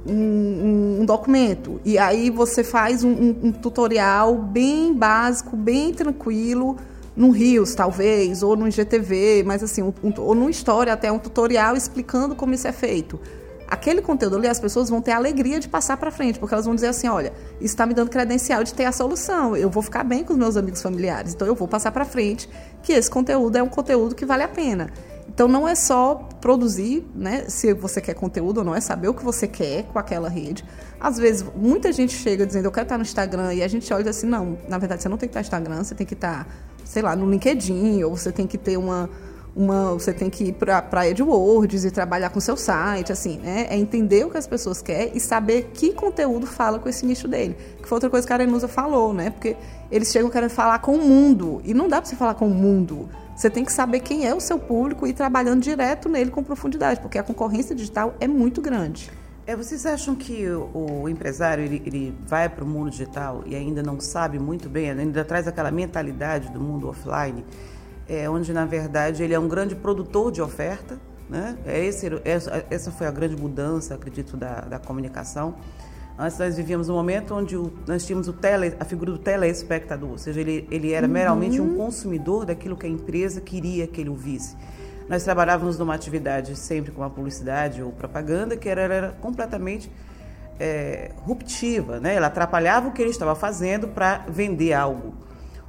um, 0.06 1.00
um 1.02 1.04
documento. 1.04 1.78
E 1.84 1.98
aí 1.98 2.30
você 2.30 2.64
faz 2.64 3.04
um, 3.04 3.10
um, 3.42 3.52
tutorial 3.52 4.36
bem 4.36 4.94
básico, 4.94 5.54
bem 5.54 5.92
tranquilo, 5.92 6.78
no 7.16 7.30
Rios, 7.30 7.74
talvez, 7.74 8.42
ou 8.42 8.56
no 8.56 8.66
IGTV, 8.66 9.44
mas 9.44 9.62
assim, 9.62 9.82
ou 10.18 10.34
no 10.34 10.50
História 10.50 10.92
até 10.92 11.10
um 11.10 11.18
tutorial 11.18 11.76
explicando 11.76 12.34
como 12.34 12.54
isso 12.54 12.66
é 12.66 12.72
feito 12.72 13.20
aquele 13.66 14.00
conteúdo 14.00 14.36
ali, 14.36 14.48
as 14.48 14.60
pessoas 14.60 14.88
vão 14.88 15.00
ter 15.00 15.12
a 15.12 15.16
alegria 15.16 15.58
de 15.58 15.68
passar 15.68 15.96
para 15.96 16.10
frente, 16.10 16.38
porque 16.38 16.54
elas 16.54 16.66
vão 16.66 16.74
dizer 16.74 16.88
assim: 16.88 17.08
olha, 17.08 17.32
isso 17.56 17.74
está 17.74 17.86
me 17.86 17.94
dando 17.94 18.10
credencial 18.10 18.64
de 18.64 18.72
ter 18.72 18.84
a 18.84 18.92
solução, 18.92 19.56
eu 19.56 19.68
vou 19.68 19.82
ficar 19.82 20.04
bem 20.04 20.24
com 20.24 20.32
os 20.32 20.38
meus 20.38 20.56
amigos 20.56 20.80
familiares, 20.82 21.34
então 21.34 21.46
eu 21.46 21.54
vou 21.54 21.68
passar 21.68 21.92
para 21.92 22.04
frente 22.04 22.48
que 22.82 22.92
esse 22.92 23.10
conteúdo 23.10 23.56
é 23.56 23.62
um 23.62 23.68
conteúdo 23.68 24.14
que 24.14 24.24
vale 24.24 24.42
a 24.42 24.48
pena. 24.48 24.90
Então 25.26 25.48
não 25.48 25.66
é 25.66 25.74
só 25.74 26.28
produzir, 26.40 27.04
né, 27.12 27.46
se 27.48 27.72
você 27.74 28.00
quer 28.00 28.14
conteúdo 28.14 28.58
ou 28.58 28.64
não, 28.64 28.74
é 28.74 28.80
saber 28.80 29.08
o 29.08 29.14
que 29.14 29.24
você 29.24 29.48
quer 29.48 29.82
com 29.84 29.98
aquela 29.98 30.28
rede. 30.28 30.64
Às 31.00 31.16
vezes, 31.16 31.44
muita 31.56 31.92
gente 31.92 32.14
chega 32.14 32.46
dizendo, 32.46 32.66
eu 32.66 32.70
quero 32.70 32.84
estar 32.84 32.96
no 32.96 33.02
Instagram, 33.02 33.52
e 33.52 33.62
a 33.62 33.66
gente 33.66 33.92
olha 33.92 34.10
assim, 34.10 34.28
não, 34.28 34.56
na 34.68 34.78
verdade 34.78 35.02
você 35.02 35.08
não 35.08 35.16
tem 35.16 35.28
que 35.28 35.36
estar 35.36 35.40
no 35.40 35.62
Instagram, 35.62 35.82
você 35.82 35.94
tem 35.94 36.06
que 36.06 36.14
estar, 36.14 36.46
sei 36.84 37.02
lá, 37.02 37.16
no 37.16 37.28
LinkedIn, 37.30 38.02
ou 38.02 38.16
você 38.16 38.30
tem 38.30 38.46
que 38.46 38.58
ter 38.58 38.76
uma 38.76 39.08
uma, 39.56 39.92
você 39.92 40.12
tem 40.12 40.28
que 40.28 40.44
ir 40.44 40.52
para 40.54 40.84
a 40.90 41.00
AdWords 41.02 41.84
e 41.84 41.90
trabalhar 41.90 42.30
com 42.30 42.40
seu 42.40 42.56
site, 42.56 43.12
assim, 43.12 43.38
né? 43.38 43.68
É 43.70 43.76
entender 43.76 44.26
o 44.26 44.30
que 44.30 44.36
as 44.36 44.46
pessoas 44.46 44.82
querem 44.82 45.12
e 45.14 45.20
saber 45.20 45.70
que 45.72 45.92
conteúdo 45.92 46.46
fala 46.46 46.78
com 46.78 46.88
esse 46.88 47.06
nicho 47.06 47.28
dele. 47.28 47.56
Que 47.80 47.88
foi 47.88 47.96
outra 47.96 48.10
coisa 48.10 48.26
que 48.26 48.32
a 48.32 48.36
Arenusa 48.36 48.66
falou, 48.66 49.14
né? 49.14 49.30
Porque 49.30 49.56
eles 49.90 50.10
chegam 50.10 50.28
querendo 50.28 50.50
falar 50.50 50.80
com 50.80 50.96
o 50.96 50.98
mundo 50.98 51.62
e 51.64 51.72
não 51.72 51.88
dá 51.88 52.00
para 52.00 52.10
você 52.10 52.16
falar 52.16 52.34
com 52.34 52.48
o 52.48 52.54
mundo. 52.54 53.08
Você 53.36 53.48
tem 53.48 53.64
que 53.64 53.72
saber 53.72 54.00
quem 54.00 54.26
é 54.26 54.34
o 54.34 54.40
seu 54.40 54.58
público 54.58 55.06
e 55.06 55.10
ir 55.10 55.12
trabalhando 55.12 55.60
direto 55.60 56.08
nele 56.08 56.30
com 56.30 56.42
profundidade, 56.42 57.00
porque 57.00 57.18
a 57.18 57.22
concorrência 57.22 57.74
digital 57.74 58.14
é 58.20 58.26
muito 58.26 58.60
grande. 58.60 59.10
É, 59.46 59.54
vocês 59.54 59.84
acham 59.84 60.14
que 60.14 60.48
o, 60.48 61.02
o 61.02 61.08
empresário 61.08 61.64
ele, 61.64 61.82
ele 61.84 62.14
vai 62.26 62.48
para 62.48 62.64
o 62.64 62.66
mundo 62.66 62.90
digital 62.90 63.42
e 63.44 63.54
ainda 63.54 63.82
não 63.82 64.00
sabe 64.00 64.38
muito 64.38 64.68
bem, 64.68 64.90
ainda 64.90 65.24
traz 65.24 65.46
aquela 65.46 65.70
mentalidade 65.70 66.50
do 66.50 66.60
mundo 66.60 66.88
offline? 66.88 67.44
é, 68.08 68.28
onde 68.28 68.52
na 68.52 68.64
verdade 68.64 69.22
ele 69.22 69.34
é 69.34 69.38
um 69.38 69.48
grande 69.48 69.74
produtor 69.74 70.30
de 70.30 70.42
oferta. 70.42 70.98
Né? 71.28 71.56
É 71.64 71.82
esse, 71.84 72.06
essa, 72.24 72.64
essa 72.70 72.90
foi 72.90 73.06
a 73.06 73.10
grande 73.10 73.36
mudança, 73.36 73.94
acredito, 73.94 74.36
da, 74.36 74.60
da 74.60 74.78
comunicação. 74.78 75.54
Antes 76.18 76.38
nós 76.38 76.56
vivíamos 76.56 76.88
um 76.88 76.94
momento 76.94 77.34
onde 77.34 77.56
o, 77.56 77.72
nós 77.88 78.06
tínhamos 78.06 78.28
o 78.28 78.32
tele, 78.32 78.74
a 78.78 78.84
figura 78.84 79.10
do 79.10 79.18
telespectador, 79.18 80.10
ou 80.10 80.18
seja, 80.18 80.40
ele, 80.40 80.68
ele 80.70 80.92
era 80.92 81.06
uhum. 81.06 81.12
meramente 81.12 81.60
um 81.60 81.76
consumidor 81.76 82.44
daquilo 82.44 82.76
que 82.76 82.86
a 82.86 82.88
empresa 82.88 83.40
queria 83.40 83.86
que 83.86 84.00
ele 84.00 84.10
ouvisse. 84.10 84.54
Nós 85.08 85.22
trabalhávamos 85.22 85.78
numa 85.78 85.94
atividade 85.94 86.56
sempre 86.56 86.90
com 86.90 87.02
a 87.02 87.10
publicidade 87.10 87.82
ou 87.82 87.92
propaganda 87.92 88.56
que 88.56 88.68
era, 88.68 88.80
era 88.80 89.10
completamente 89.20 89.90
é, 90.58 91.10
ruptiva, 91.18 92.00
né? 92.00 92.14
ela 92.14 92.28
atrapalhava 92.28 92.88
o 92.88 92.92
que 92.92 93.02
ele 93.02 93.10
estava 93.10 93.34
fazendo 93.34 93.88
para 93.88 94.24
vender 94.28 94.72
algo. 94.72 95.14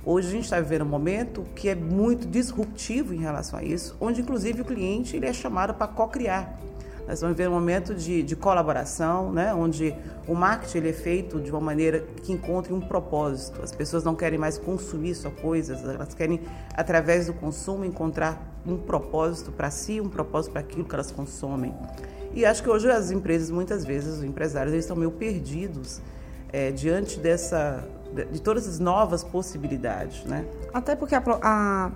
Hoje 0.05 0.27
a 0.27 0.31
gente 0.31 0.43
está 0.43 0.59
vivendo 0.59 0.83
um 0.83 0.89
momento 0.89 1.43
que 1.55 1.67
é 1.67 1.75
muito 1.75 2.27
disruptivo 2.27 3.13
em 3.13 3.17
relação 3.17 3.59
a 3.59 3.63
isso, 3.63 3.97
onde 3.99 4.21
inclusive 4.21 4.61
o 4.61 4.65
cliente 4.65 5.17
ele 5.17 5.25
é 5.25 5.33
chamado 5.33 5.73
para 5.73 5.87
co-criar. 5.87 6.57
Nós 7.07 7.21
vamos 7.21 7.37
ver 7.37 7.47
um 7.47 7.51
momento 7.51 7.93
de, 7.93 8.23
de 8.23 8.35
colaboração, 8.35 9.31
né, 9.31 9.53
onde 9.53 9.95
o 10.27 10.33
marketing 10.33 10.77
ele 10.79 10.89
é 10.89 10.93
feito 10.93 11.39
de 11.39 11.51
uma 11.51 11.61
maneira 11.61 12.01
que 12.23 12.33
encontre 12.33 12.73
um 12.73 12.79
propósito. 12.81 13.61
As 13.61 13.71
pessoas 13.71 14.03
não 14.03 14.15
querem 14.15 14.39
mais 14.39 14.57
consumir 14.57 15.13
só 15.13 15.29
coisas, 15.29 15.83
elas 15.83 16.13
querem, 16.13 16.41
através 16.73 17.27
do 17.27 17.33
consumo, 17.33 17.85
encontrar 17.85 18.41
um 18.65 18.77
propósito 18.77 19.51
para 19.51 19.69
si, 19.69 20.01
um 20.01 20.09
propósito 20.09 20.51
para 20.53 20.61
aquilo 20.61 20.83
que 20.83 20.95
elas 20.95 21.11
consomem. 21.11 21.73
E 22.33 22.45
acho 22.45 22.63
que 22.63 22.69
hoje 22.69 22.89
as 22.89 23.11
empresas, 23.11 23.51
muitas 23.51 23.85
vezes, 23.85 24.17
os 24.17 24.23
empresários, 24.23 24.73
eles 24.73 24.85
estão 24.85 24.97
meio 24.97 25.11
perdidos 25.11 26.01
é, 26.51 26.71
diante 26.71 27.19
dessa 27.19 27.87
de 28.31 28.41
todas 28.41 28.67
as 28.67 28.79
novas 28.79 29.23
possibilidades, 29.23 30.23
né? 30.23 30.45
Até 30.73 30.95
porque 30.95 31.15
a, 31.15 31.21
a 31.41 31.91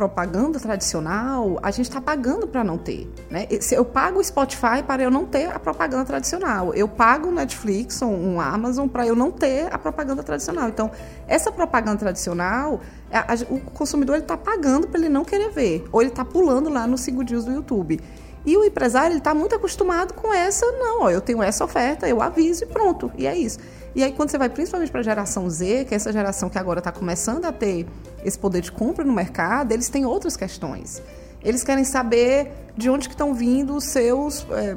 propaganda 0.00 0.58
tradicional, 0.58 1.58
a 1.62 1.70
gente 1.70 1.90
está 1.90 2.00
pagando 2.00 2.48
para 2.48 2.64
não 2.64 2.78
ter. 2.78 3.06
Né? 3.28 3.46
Eu 3.70 3.84
pago 3.84 4.18
o 4.18 4.24
Spotify 4.24 4.82
para 4.86 5.02
eu 5.02 5.10
não 5.10 5.26
ter 5.26 5.50
a 5.50 5.58
propaganda 5.58 6.06
tradicional. 6.06 6.72
Eu 6.72 6.88
pago 6.88 7.28
o 7.28 7.30
Netflix 7.30 8.00
ou 8.00 8.10
um 8.10 8.40
Amazon 8.40 8.88
para 8.88 9.06
eu 9.06 9.14
não 9.14 9.30
ter 9.30 9.70
a 9.70 9.78
propaganda 9.78 10.22
tradicional. 10.22 10.70
Então, 10.70 10.90
essa 11.28 11.52
propaganda 11.52 11.98
tradicional, 11.98 12.80
a, 13.12 13.34
a, 13.34 13.36
o 13.50 13.60
consumidor 13.60 14.16
está 14.16 14.38
pagando 14.38 14.88
para 14.88 15.00
ele 15.00 15.10
não 15.10 15.22
querer 15.22 15.50
ver. 15.50 15.84
Ou 15.92 16.00
ele 16.00 16.10
está 16.10 16.24
pulando 16.24 16.70
lá 16.70 16.86
no 16.86 16.96
Sigudils 16.96 17.44
do 17.44 17.52
YouTube. 17.52 18.00
E 18.46 18.56
o 18.56 18.64
empresário 18.64 19.18
está 19.18 19.34
muito 19.34 19.54
acostumado 19.54 20.14
com 20.14 20.32
essa, 20.32 20.64
não, 20.72 21.02
ó, 21.02 21.10
eu 21.10 21.20
tenho 21.20 21.42
essa 21.42 21.62
oferta, 21.62 22.08
eu 22.08 22.22
aviso 22.22 22.64
e 22.64 22.66
pronto. 22.66 23.12
E 23.18 23.26
é 23.26 23.36
isso. 23.36 23.58
E 23.94 24.04
aí, 24.04 24.12
quando 24.12 24.30
você 24.30 24.38
vai 24.38 24.48
principalmente 24.48 24.90
para 24.90 25.00
a 25.00 25.04
geração 25.04 25.50
Z, 25.50 25.86
que 25.86 25.94
é 25.94 25.96
essa 25.96 26.12
geração 26.12 26.48
que 26.48 26.58
agora 26.58 26.78
está 26.78 26.92
começando 26.92 27.44
a 27.44 27.52
ter 27.52 27.86
esse 28.24 28.38
poder 28.38 28.60
de 28.60 28.70
compra 28.70 29.04
no 29.04 29.12
mercado, 29.12 29.72
eles 29.72 29.88
têm 29.88 30.06
outras 30.06 30.36
questões. 30.36 31.02
Eles 31.42 31.64
querem 31.64 31.84
saber 31.84 32.52
de 32.76 32.88
onde 32.88 33.08
que 33.08 33.14
estão 33.14 33.34
vindo 33.34 33.74
os 33.74 33.84
seus, 33.84 34.46
é, 34.50 34.76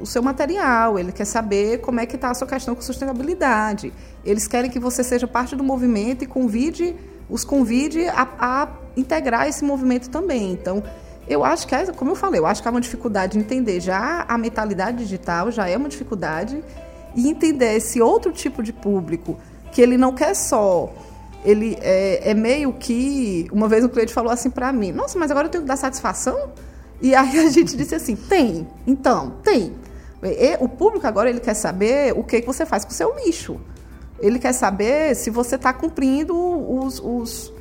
o 0.00 0.06
seu 0.06 0.22
material, 0.22 0.98
ele 0.98 1.12
quer 1.12 1.26
saber 1.26 1.78
como 1.80 2.00
é 2.00 2.06
que 2.06 2.16
está 2.16 2.30
a 2.30 2.34
sua 2.34 2.46
questão 2.46 2.74
com 2.74 2.80
sustentabilidade. 2.80 3.92
Eles 4.24 4.48
querem 4.48 4.70
que 4.70 4.78
você 4.78 5.04
seja 5.04 5.26
parte 5.26 5.54
do 5.54 5.62
movimento 5.62 6.24
e 6.24 6.26
convide, 6.26 6.96
os 7.28 7.44
convide 7.44 8.06
a, 8.08 8.28
a 8.38 8.68
integrar 8.96 9.46
esse 9.46 9.64
movimento 9.64 10.08
também. 10.08 10.52
Então, 10.52 10.82
eu 11.28 11.44
acho 11.44 11.66
que, 11.66 11.92
como 11.92 12.12
eu 12.12 12.16
falei, 12.16 12.40
eu 12.40 12.46
acho 12.46 12.62
que 12.62 12.68
há 12.68 12.70
uma 12.70 12.80
dificuldade 12.80 13.32
de 13.32 13.38
entender 13.38 13.80
já 13.80 14.24
a 14.28 14.38
mentalidade 14.38 14.98
digital, 14.98 15.50
já 15.50 15.68
é 15.68 15.76
uma 15.76 15.88
dificuldade 15.88 16.62
e 17.14 17.28
entender 17.28 17.76
esse 17.76 18.00
outro 18.00 18.32
tipo 18.32 18.62
de 18.62 18.72
público, 18.72 19.38
que 19.72 19.80
ele 19.80 19.96
não 19.96 20.12
quer 20.12 20.34
só. 20.34 20.92
Ele 21.44 21.76
é, 21.80 22.30
é 22.30 22.34
meio 22.34 22.72
que. 22.72 23.46
Uma 23.52 23.68
vez 23.68 23.84
um 23.84 23.88
cliente 23.88 24.12
falou 24.12 24.32
assim 24.32 24.50
para 24.50 24.72
mim: 24.72 24.92
Nossa, 24.92 25.18
mas 25.18 25.30
agora 25.30 25.46
eu 25.46 25.50
tenho 25.50 25.62
que 25.62 25.68
dar 25.68 25.76
satisfação? 25.76 26.50
E 27.00 27.14
aí 27.14 27.38
a 27.38 27.50
gente 27.50 27.76
disse 27.76 27.94
assim: 27.94 28.16
Tem, 28.16 28.66
então, 28.86 29.34
tem. 29.42 29.74
E, 30.22 30.56
o 30.58 30.68
público 30.68 31.06
agora 31.06 31.28
ele 31.28 31.40
quer 31.40 31.54
saber 31.54 32.14
o 32.16 32.24
que, 32.24 32.40
que 32.40 32.46
você 32.46 32.64
faz 32.64 32.84
com 32.84 32.90
o 32.90 32.94
seu 32.94 33.14
lixo. 33.16 33.60
Ele 34.18 34.38
quer 34.38 34.52
saber 34.52 35.14
se 35.14 35.28
você 35.28 35.56
está 35.56 35.72
cumprindo 35.72 36.34
os, 36.34 36.98
os, 36.98 37.52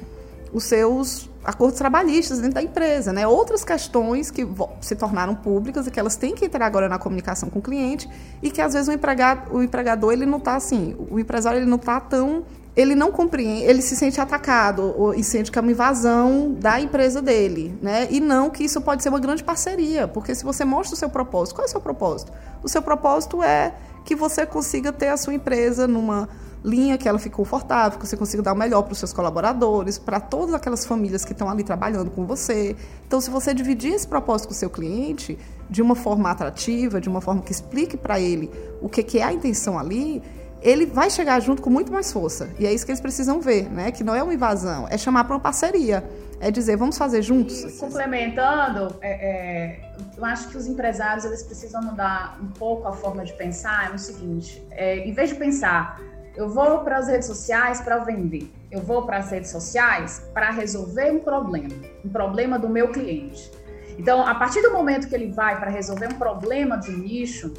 os 0.54 0.64
seus 0.66 1.30
acordos 1.44 1.78
trabalhistas 1.78 2.40
dentro 2.40 2.56
da 2.56 2.62
empresa, 2.62 3.12
né? 3.12 3.28
Outras 3.28 3.66
questões 3.66 4.32
que 4.32 4.48
se 4.80 4.96
tornaram 4.96 5.36
públicas 5.36 5.88
e 5.88 5.92
que 5.92 6.00
elas 6.00 6.16
têm 6.16 6.34
que 6.34 6.46
entrar 6.46 6.66
agora 6.66 6.88
na 6.88 6.98
comunicação 6.98 7.50
com 7.50 7.60
o 7.60 7.62
cliente 7.62 8.10
e 8.42 8.50
que 8.50 8.62
às 8.62 8.74
vezes 8.74 8.88
o, 8.88 8.92
empregado, 8.92 9.54
o 9.54 9.62
empregador 9.62 10.14
ele 10.14 10.26
não 10.26 10.38
está 10.38 10.56
assim, 10.56 10.96
o 11.10 11.20
empresário 11.20 11.60
ele 11.60 11.66
não 11.66 11.78
está 11.78 12.00
tão 12.00 12.46
ele 12.76 12.96
não 12.96 13.12
compreende, 13.12 13.66
ele 13.66 13.82
se 13.84 13.96
sente 13.96 14.20
atacado 14.20 14.96
ou, 14.98 15.14
e 15.14 15.24
sente 15.24 15.52
que 15.52 15.60
é 15.60 15.62
uma 15.62 15.72
invasão 15.72 16.56
da 16.60 16.80
empresa 16.82 17.22
dele, 17.22 17.78
né? 17.82 18.08
E 18.10 18.20
não 18.20 18.50
que 18.50 18.64
isso 18.64 18.82
pode 18.82 19.04
ser 19.04 19.10
uma 19.10 19.20
grande 19.20 19.44
parceria, 19.44 20.08
porque 20.08 20.34
se 20.34 20.44
você 20.44 20.66
mostra 20.66 20.96
o 20.96 20.98
seu 20.98 21.10
propósito, 21.10 21.56
qual 21.56 21.66
é 21.66 21.68
o 21.68 21.72
seu 21.72 21.82
propósito? 21.82 22.32
O 22.64 22.70
seu 22.70 22.82
propósito 22.82 23.44
é 23.44 23.76
que 24.04 24.16
você 24.16 24.46
consiga 24.46 24.92
ter 24.92 25.10
a 25.10 25.18
sua 25.18 25.34
empresa 25.34 25.88
numa 25.88 26.28
linha 26.64 26.98
que 26.98 27.08
ela 27.08 27.20
fique 27.20 27.36
confortável, 27.36 28.00
que 28.00 28.08
você 28.08 28.16
consiga 28.16 28.42
dar 28.42 28.54
o 28.54 28.56
melhor 28.56 28.84
para 28.84 28.94
os 28.94 29.00
seus 29.00 29.12
colaboradores, 29.12 29.98
para 29.98 30.20
todas 30.20 30.54
aquelas 30.54 30.86
famílias 30.86 31.26
que 31.26 31.34
estão 31.34 31.50
ali 31.50 31.64
trabalhando 31.64 32.10
com 32.10 32.26
você. 32.26 32.76
Então, 33.06 33.20
se 33.20 33.30
você 33.30 33.54
dividir 33.54 33.94
esse 33.94 34.08
propósito 34.08 34.48
com 34.48 34.54
o 34.54 34.58
seu 34.58 34.70
cliente 34.70 35.38
de 35.70 35.82
uma 35.82 35.96
forma 35.96 36.30
atrativa, 36.32 37.02
de 37.02 37.10
uma 37.10 37.20
forma 37.20 37.42
que 37.42 37.52
explique 37.52 37.98
para 37.98 38.20
ele 38.20 38.50
o 38.82 38.88
que, 38.88 39.04
que 39.04 39.20
é 39.20 39.24
a 39.24 39.34
intenção 39.34 39.78
ali, 39.78 40.24
ele 40.62 40.86
vai 40.86 41.10
chegar 41.10 41.42
junto 41.42 41.62
com 41.62 41.70
muito 41.70 41.92
mais 41.92 42.12
força. 42.12 42.50
E 42.58 42.66
é 42.66 42.74
isso 42.74 42.86
que 42.86 42.92
eles 42.92 43.02
precisam 43.02 43.42
ver, 43.42 43.70
né? 43.70 43.92
Que 43.92 44.04
não 44.04 44.16
é 44.16 44.24
uma 44.24 44.34
invasão, 44.34 44.88
é 44.90 44.98
chamar 44.98 45.26
para 45.26 45.36
uma 45.36 45.42
parceria. 45.42 46.10
É 46.40 46.52
dizer, 46.52 46.76
vamos 46.76 46.98
fazer 46.98 47.22
juntos. 47.22 47.64
E, 47.64 47.80
complementando, 47.80 48.96
é, 49.02 49.12
é, 49.12 49.94
eu 50.18 50.26
acho 50.26 50.50
que 50.50 50.58
os 50.58 50.68
empresários 50.68 51.26
eles 51.26 51.44
precisam 51.44 51.82
mudar 51.82 52.38
um 52.42 52.48
pouco 52.48 52.88
a 52.88 52.94
forma 52.94 53.24
de 53.24 53.34
pensar. 53.34 53.92
É 53.92 53.96
o 53.96 54.00
seguinte: 54.00 54.66
é, 54.72 54.98
em 55.00 55.14
vez 55.14 55.30
de 55.30 55.36
pensar, 55.36 56.00
eu 56.36 56.50
vou 56.50 56.80
para 56.80 56.98
as 56.98 57.08
redes 57.08 57.28
sociais 57.28 57.82
para 57.82 58.00
vender, 58.00 58.52
eu 58.72 58.82
vou 58.82 59.06
para 59.06 59.18
as 59.18 59.30
redes 59.30 59.52
sociais 59.52 60.24
para 60.34 60.50
resolver 60.50 61.12
um 61.12 61.20
problema, 61.20 61.76
um 62.04 62.10
problema 62.10 62.60
do 62.60 62.68
meu 62.68 62.92
cliente. 62.92 63.52
Então, 63.98 64.26
a 64.26 64.34
partir 64.36 64.62
do 64.62 64.72
momento 64.72 65.08
que 65.08 65.14
ele 65.16 65.32
vai 65.32 65.60
para 65.60 65.70
resolver 65.70 66.08
um 66.08 66.18
problema 66.18 66.78
de 66.78 66.92
nicho, 66.92 67.54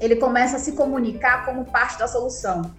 ele 0.00 0.16
começa 0.16 0.56
a 0.56 0.58
se 0.58 0.72
comunicar 0.72 1.44
como 1.44 1.64
parte 1.64 1.98
da 1.98 2.06
solução. 2.06 2.70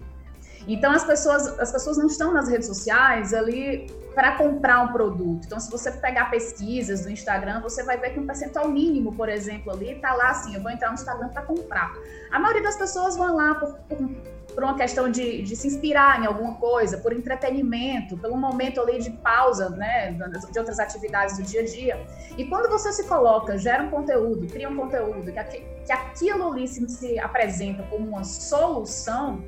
Então 0.66 0.92
as 0.92 1.04
pessoas, 1.04 1.58
as 1.58 1.70
pessoas 1.70 1.96
não 1.98 2.06
estão 2.06 2.32
nas 2.32 2.48
redes 2.48 2.66
sociais 2.66 3.34
ali 3.34 3.86
para 4.14 4.36
comprar 4.36 4.80
um 4.82 4.92
produto. 4.92 5.44
Então, 5.44 5.58
se 5.58 5.70
você 5.70 5.90
pegar 5.90 6.30
pesquisas 6.30 7.02
do 7.02 7.10
Instagram, 7.10 7.60
você 7.60 7.82
vai 7.82 7.98
ver 7.98 8.10
que 8.10 8.20
um 8.20 8.26
percentual 8.26 8.68
mínimo, 8.68 9.14
por 9.14 9.28
exemplo, 9.28 9.72
ali 9.72 9.92
está 9.92 10.14
lá 10.14 10.30
assim: 10.30 10.54
eu 10.54 10.62
vou 10.62 10.70
entrar 10.70 10.88
no 10.88 10.94
Instagram 10.94 11.28
para 11.28 11.42
comprar. 11.42 11.92
A 12.30 12.38
maioria 12.38 12.62
das 12.62 12.76
pessoas 12.76 13.16
vão 13.16 13.34
lá 13.34 13.54
por, 13.56 13.74
por, 13.88 13.98
por 14.54 14.62
uma 14.62 14.76
questão 14.76 15.10
de, 15.10 15.42
de, 15.42 15.56
se 15.56 15.66
inspirar 15.66 16.22
em 16.22 16.26
alguma 16.26 16.54
coisa, 16.54 16.98
por 16.98 17.12
entretenimento, 17.12 18.16
pelo 18.16 18.36
momento 18.36 18.80
ali 18.80 19.00
de 19.00 19.10
pausa, 19.10 19.70
né, 19.70 20.12
de 20.12 20.58
outras 20.58 20.78
atividades 20.78 21.36
do 21.36 21.42
dia 21.42 21.60
a 21.62 21.64
dia. 21.64 22.06
E 22.38 22.44
quando 22.44 22.70
você 22.70 22.92
se 22.92 23.04
coloca, 23.04 23.58
gera 23.58 23.82
um 23.82 23.90
conteúdo, 23.90 24.46
cria 24.46 24.68
um 24.68 24.76
conteúdo, 24.76 25.32
que, 25.32 25.60
que 25.84 25.92
aquilo 25.92 26.52
ali 26.52 26.68
se, 26.68 26.88
se 26.88 27.18
apresenta 27.18 27.82
como 27.84 28.08
uma 28.08 28.24
solução 28.24 29.42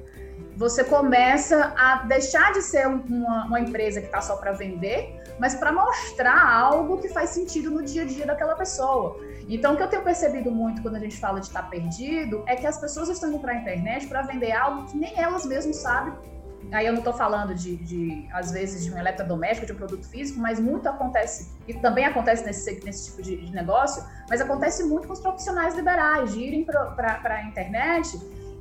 você 0.57 0.83
começa 0.83 1.75
a 1.77 2.03
deixar 2.05 2.53
de 2.55 2.63
ser 2.63 2.87
uma, 2.87 3.45
uma 3.45 3.61
empresa 3.61 4.01
que 4.01 4.07
está 4.07 4.23
só 4.23 4.37
para 4.37 4.53
vender, 4.53 5.23
mas 5.39 5.55
para 5.55 5.71
mostrar 5.71 6.51
algo 6.51 6.97
que 6.97 7.09
faz 7.11 7.31
sentido 7.31 7.71
no 7.71 7.83
dia 7.83 8.03
a 8.03 8.07
dia 8.07 8.25
daquela 8.25 8.57
pessoa. 8.57 9.21
Então, 9.49 9.75
o 9.75 9.77
que 9.77 9.83
eu 9.83 9.89
tenho 9.89 10.03
percebido 10.03 10.51
muito 10.51 10.81
quando 10.81 10.97
a 10.97 10.99
gente 10.99 11.21
fala 11.21 11.41
de 11.41 11.47
estar 11.49 11.63
tá 11.63 11.69
perdido 11.69 12.43
é 12.47 12.57
que 12.57 12.67
as 12.67 12.79
pessoas 12.79 13.11
estão 13.11 13.29
indo 13.29 13.39
para 13.39 13.53
a 13.53 13.57
internet 13.57 14.07
para 14.07 14.23
vender 14.23 14.53
algo 14.53 14.87
que 14.87 14.97
nem 14.97 15.13
elas 15.21 15.45
mesmas 15.45 15.77
sabem. 15.77 16.15
Aí 16.73 16.87
eu 16.87 16.93
não 16.93 16.99
estou 16.99 17.13
falando 17.13 17.55
de, 17.55 17.77
de, 17.77 18.27
às 18.33 18.51
vezes, 18.51 18.83
de 18.83 18.93
um 18.93 18.99
eletrodoméstico, 18.99 19.67
de 19.67 19.73
um 19.73 19.77
produto 19.77 20.09
físico, 20.09 20.41
mas 20.41 20.59
muito 20.59 20.89
acontece, 20.89 21.55
e 21.69 21.75
também 21.75 22.05
acontece 22.07 22.45
nesse, 22.45 22.83
nesse 22.85 23.11
tipo 23.11 23.23
de, 23.23 23.37
de 23.37 23.53
negócio, 23.53 24.03
mas 24.29 24.41
acontece 24.41 24.83
muito 24.83 25.07
com 25.07 25.13
os 25.13 25.21
profissionais 25.21 25.77
liberais, 25.77 26.33
de 26.33 26.41
irem 26.41 26.65
para 26.65 27.21
a 27.23 27.45
internet 27.45 28.19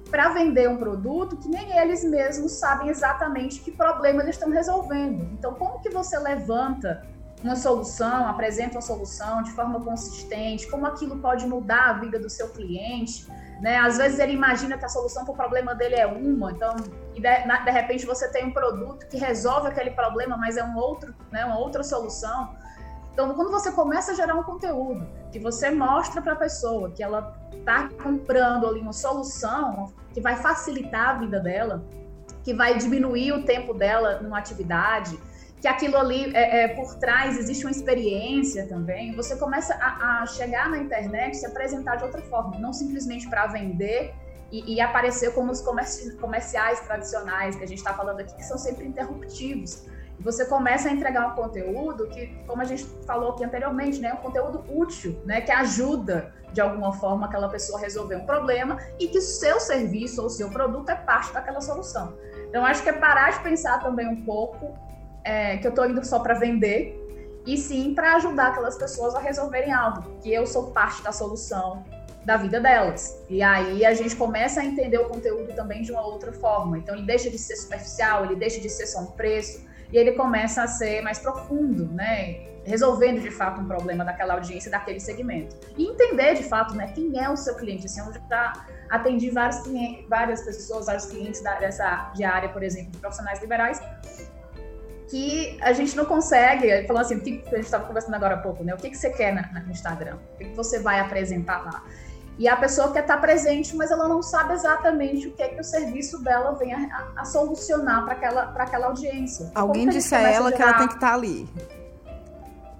para 0.10 0.30
vender 0.30 0.70
um 0.70 0.78
produto 0.78 1.38
que 1.38 1.48
nem 1.48 1.78
eles 1.78 2.04
mesmos 2.04 2.54
sabem 2.54 2.90
exatamente 2.90 3.60
que 3.62 3.72
problema 3.72 4.22
eles 4.22 4.36
estão 4.36 4.50
resolvendo. 4.50 5.24
Então, 5.34 5.54
como 5.54 5.80
que 5.80 5.90
você 5.90 6.18
levanta 6.20 7.06
uma 7.44 7.56
solução, 7.56 8.28
apresenta 8.28 8.76
uma 8.76 8.82
solução 8.82 9.44
de 9.44 9.52
forma 9.52 9.80
consistente, 9.80 10.68
como 10.68 10.86
aquilo 10.86 11.18
pode 11.18 11.46
mudar 11.46 11.90
a 11.90 11.94
vida 11.94 12.20
do 12.20 12.30
seu 12.30 12.50
cliente, 12.50 13.28
né? 13.62 13.78
Às 13.78 13.98
vezes 13.98 14.20
ele 14.20 14.34
imagina 14.34 14.78
que 14.78 14.86
a 14.86 14.90
solução 14.90 15.24
para 15.24 15.34
o 15.34 15.36
problema 15.36 15.76
dele 15.76 15.96
é 15.96 16.08
uma, 16.08 16.52
então, 16.52 16.76
e 17.14 17.22
de, 17.22 17.46
na, 17.46 17.60
de 17.64 17.72
repente 17.72 18.06
você 18.06 18.28
tem 18.30 18.46
um 18.46 18.52
produto 18.52 19.08
que 19.08 19.18
resolve 19.18 19.68
aquele 19.68 19.92
problema, 19.92 20.36
mas 20.38 20.58
é 20.58 20.64
um 20.64 20.76
outro, 20.76 21.14
né, 21.32 21.46
uma 21.46 21.58
outra 21.58 21.84
solução. 21.84 22.56
Então, 23.16 23.34
quando 23.34 23.50
você 23.50 23.72
começa 23.72 24.12
a 24.12 24.14
gerar 24.14 24.36
um 24.36 24.44
conteúdo 24.44 25.08
que 25.32 25.40
você 25.40 25.72
mostra 25.72 26.22
para 26.22 26.34
a 26.34 26.36
pessoa 26.36 26.92
que 26.92 27.02
ela 27.02 27.34
está 27.54 27.88
comprando 28.04 28.68
ali 28.68 28.82
uma 28.82 28.92
solução 28.92 29.94
que 30.14 30.20
vai 30.20 30.36
facilitar 30.36 31.12
a 31.12 31.14
vida 31.14 31.40
dela, 31.40 31.82
que 32.44 32.54
vai 32.54 32.78
diminuir 32.78 33.32
o 33.32 33.46
tempo 33.46 33.74
dela 33.74 34.20
numa 34.22 34.38
atividade, 34.38 35.18
que 35.62 35.68
aquilo 35.68 35.96
ali 35.96 36.36
é, 36.36 36.64
é, 36.64 36.68
por 36.68 36.96
trás 36.96 37.40
existe 37.40 37.64
uma 37.64 37.72
experiência 37.72 38.68
também, 38.68 39.16
você 39.16 39.38
começa 39.38 39.74
a, 39.76 40.24
a 40.24 40.26
chegar 40.26 40.70
na 40.70 40.78
internet 40.78 41.38
se 41.38 41.46
apresentar 41.46 41.96
de 41.96 42.04
outra 42.04 42.22
forma, 42.24 42.60
não 42.60 42.74
simplesmente 42.74 43.30
para 43.30 43.48
vender 43.48 44.14
e, 44.52 44.76
e, 44.76 44.82
aparecer 44.82 45.34
como 45.34 45.54
os 45.54 45.62
comerci 45.62 46.18
comerciais 46.18 46.82
tradicionais 46.82 47.56
que 47.56 47.64
a 47.64 47.68
gente 47.68 47.78
está 47.78 47.94
falando 47.94 48.20
aqui, 48.20 48.36
que 48.36 48.44
são 48.44 48.58
sempre 48.58 48.86
interruptivos 48.86 49.86
você 50.20 50.46
começa 50.46 50.90
a 50.90 50.92
entregar 50.92 51.28
um 51.28 51.36
conteúdo 51.36 52.08
que, 52.08 52.28
como 52.48 52.62
a 52.62 52.66
gente 52.66 52.86
falou 53.06 53.32
aqui 53.32 53.44
anteriormente, 53.44 54.00
né, 54.00 54.10
é 54.10 54.14
um 54.14 54.18
conteúdo 54.18 54.64
útil, 54.70 55.22
né, 55.26 55.42
que 55.42 55.52
ajuda 55.52 56.34
de 56.52 56.62
alguma 56.62 56.94
forma 56.94 57.26
aquela 57.26 57.50
pessoa 57.50 57.78
a 57.78 57.82
resolver 57.82 58.16
um 58.16 58.26
problema 58.26 58.80
e 59.00 59.08
que 59.08 59.20
seu 59.20 59.60
serviço 59.60 60.22
ou 60.22 60.30
seu 60.30 60.50
produto 60.50 60.90
é 60.90 60.96
parte 60.96 61.34
daquela 61.34 61.60
solução. 61.60 62.18
Então, 62.48 62.66
acho 62.66 62.82
que 62.82 62.90
é 62.90 62.94
parar 62.94 63.32
de 63.32 63.40
pensar 63.42 63.84
também 63.84 64.08
um 64.08 64.24
pouco 64.24 64.78
é, 65.24 65.58
que 65.58 65.68
eu 65.68 65.70
estou 65.70 65.86
indo 65.86 66.04
só 66.06 66.20
para 66.20 66.36
vender 66.36 67.02
e 67.46 67.58
sim 67.58 67.94
para 67.94 68.16
ajudar 68.16 68.48
aquelas 68.48 68.78
pessoas 68.78 69.14
a 69.16 69.20
resolverem 69.20 69.74
algo, 69.74 70.04
que 70.22 70.34
eu 70.34 70.48
sou 70.48 70.72
parte 70.72 71.04
da 71.04 71.12
solução 71.12 71.84
da 72.26 72.38
vida 72.38 72.60
delas. 72.60 73.22
E 73.30 73.44
aí 73.44 73.86
a 73.86 73.94
gente 73.94 74.16
começa 74.16 74.62
a 74.62 74.66
entender 74.66 74.98
o 74.98 75.08
conteúdo 75.08 75.54
também 75.54 75.84
de 75.84 75.92
uma 75.92 76.02
outra 76.02 76.34
forma. 76.34 76.78
Então 76.78 76.96
ele 76.96 77.06
deixa 77.06 77.30
de 77.30 77.38
ser 77.38 77.56
superficial, 77.56 78.26
ele 78.26 78.36
deixa 78.36 78.60
de 78.60 78.70
ser 78.70 78.88
só 78.88 79.02
um 79.02 79.08
preço, 79.08 79.64
e 79.92 79.98
ele 79.98 80.14
começa 80.14 80.64
a 80.64 80.68
ser 80.68 81.02
mais 81.02 81.20
profundo, 81.20 81.88
né? 81.94 82.44
Resolvendo 82.66 83.22
de 83.22 83.30
fato 83.30 83.62
um 83.62 83.68
problema 83.68 84.04
daquela 84.04 84.34
audiência, 84.34 84.72
daquele 84.72 85.00
segmento. 85.00 85.56
E 85.78 85.86
entender 85.86 86.34
de 86.36 86.44
fato, 86.44 86.74
né, 86.74 86.92
quem 86.94 87.20
é 87.20 87.30
o 87.30 87.38
seu 87.38 87.56
cliente. 87.56 87.86
Assim, 87.86 88.02
eu 88.02 88.12
já 88.28 88.54
atendi 88.90 89.30
vários 89.30 89.60
clientes, 89.60 90.08
várias 90.10 90.42
pessoas, 90.44 90.88
vários 90.88 91.06
clientes 91.06 91.42
dessa 91.42 92.12
de 92.16 92.24
área, 92.24 92.50
por 92.50 92.64
exemplo, 92.64 92.92
de 92.92 92.98
profissionais 92.98 93.40
liberais, 93.40 93.80
que 95.08 95.58
a 95.62 95.72
gente 95.74 95.96
não 95.96 96.06
consegue, 96.06 96.88
falando 96.88 97.04
assim, 97.04 97.18
o 97.18 97.22
que 97.22 97.44
a 97.48 97.56
gente 97.56 97.66
estava 97.66 97.86
conversando 97.86 98.16
agora 98.16 98.36
há 98.36 98.40
pouco, 98.40 98.64
né? 98.64 98.74
O 98.74 98.78
que, 98.78 98.90
que 98.90 98.98
você 98.98 99.12
quer 99.12 99.34
no 99.34 99.72
Instagram? 99.72 100.18
O 100.34 100.38
que, 100.38 100.46
que 100.46 100.56
você 100.56 100.80
vai 100.80 101.00
apresentar 101.00 101.64
lá? 101.64 101.84
E 102.38 102.48
a 102.48 102.56
pessoa 102.58 102.92
quer 102.92 103.02
estar 103.02 103.18
presente, 103.18 103.76
mas 103.76 103.92
ela 103.92 104.08
não 104.10 104.22
sabe 104.22 104.54
exatamente 104.54 105.28
o 105.28 105.32
que 105.32 105.42
é 105.42 105.48
que 105.48 105.62
o 105.62 105.64
serviço 105.64 106.22
dela 106.22 106.54
vem 106.56 106.74
a, 106.74 107.12
a 107.16 107.24
solucionar 107.24 108.04
para 108.04 108.14
aquela, 108.14 108.44
aquela 108.58 108.88
audiência. 108.88 109.52
Alguém 109.56 109.88
disse 109.88 110.14
a 110.14 110.20
ela 110.20 110.52
que 110.52 110.62
ela 110.62 110.74
tem 110.74 110.88
que 110.88 110.96
estar 110.96 111.14
ali. 111.14 111.48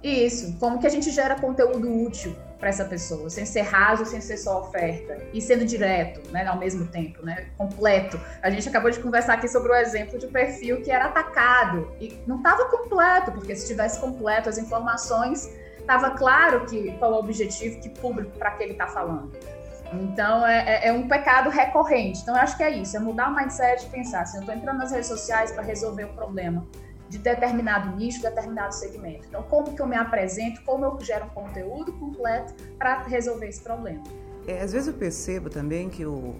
Isso. 0.02 0.54
Como 0.60 0.78
que 0.78 0.86
a 0.86 0.90
gente 0.90 1.10
gera 1.10 1.36
conteúdo 1.36 1.90
útil 1.90 2.36
para 2.58 2.68
essa 2.68 2.84
pessoa, 2.84 3.28
sem 3.28 3.44
ser 3.44 3.62
raso, 3.62 4.04
sem 4.06 4.20
ser 4.20 4.36
só 4.38 4.60
oferta 4.60 5.18
e 5.32 5.40
sendo 5.40 5.64
direto, 5.64 6.30
né, 6.30 6.46
ao 6.46 6.58
mesmo 6.58 6.86
tempo, 6.86 7.24
né, 7.24 7.48
completo. 7.56 8.18
A 8.42 8.48
gente 8.48 8.68
acabou 8.68 8.90
de 8.90 8.98
conversar 8.98 9.34
aqui 9.34 9.48
sobre 9.48 9.72
o 9.72 9.74
exemplo 9.74 10.18
de 10.18 10.26
perfil 10.26 10.80
que 10.80 10.90
era 10.90 11.06
atacado 11.06 11.92
e 12.00 12.18
não 12.26 12.38
estava 12.38 12.64
completo, 12.66 13.32
porque 13.32 13.54
se 13.54 13.66
tivesse 13.66 14.00
completo 14.00 14.48
as 14.48 14.56
informações 14.58 15.50
estava 15.86 16.10
claro 16.10 16.66
que 16.66 16.90
qual 16.98 17.12
é 17.12 17.14
o 17.14 17.18
objetivo, 17.20 17.80
que 17.80 17.88
público 17.88 18.36
para 18.36 18.50
que 18.50 18.62
ele 18.64 18.72
está 18.72 18.88
falando. 18.88 19.30
Então 19.92 20.44
é, 20.44 20.84
é, 20.84 20.88
é, 20.88 20.92
um 20.92 21.06
pecado 21.06 21.48
recorrente. 21.48 22.20
Então 22.20 22.34
eu 22.34 22.42
acho 22.42 22.56
que 22.56 22.62
é 22.64 22.70
isso, 22.70 22.96
é 22.96 23.00
mudar 23.00 23.30
o 23.30 23.36
mindset 23.36 23.86
e 23.86 23.88
pensar 23.88 24.22
assim, 24.22 24.38
eu 24.38 24.40
estou 24.40 24.54
entrando 24.54 24.78
nas 24.78 24.90
redes 24.90 25.06
sociais 25.06 25.52
para 25.52 25.62
resolver 25.62 26.04
o 26.04 26.12
problema 26.12 26.66
de 27.08 27.18
determinado 27.18 27.96
nicho, 27.96 28.20
determinado 28.20 28.74
segmento. 28.74 29.28
Então 29.28 29.44
como 29.44 29.74
que 29.74 29.80
eu 29.80 29.86
me 29.86 29.96
apresento, 29.96 30.60
como 30.64 30.84
eu 30.84 30.98
gero 31.00 31.26
um 31.26 31.28
conteúdo 31.28 31.92
completo 31.92 32.52
para 32.76 33.02
resolver 33.04 33.46
esse 33.46 33.62
problema. 33.62 34.02
É, 34.46 34.60
às 34.60 34.72
vezes 34.72 34.88
eu 34.88 34.94
percebo 34.94 35.48
também 35.48 35.88
que 35.88 36.04
o, 36.04 36.34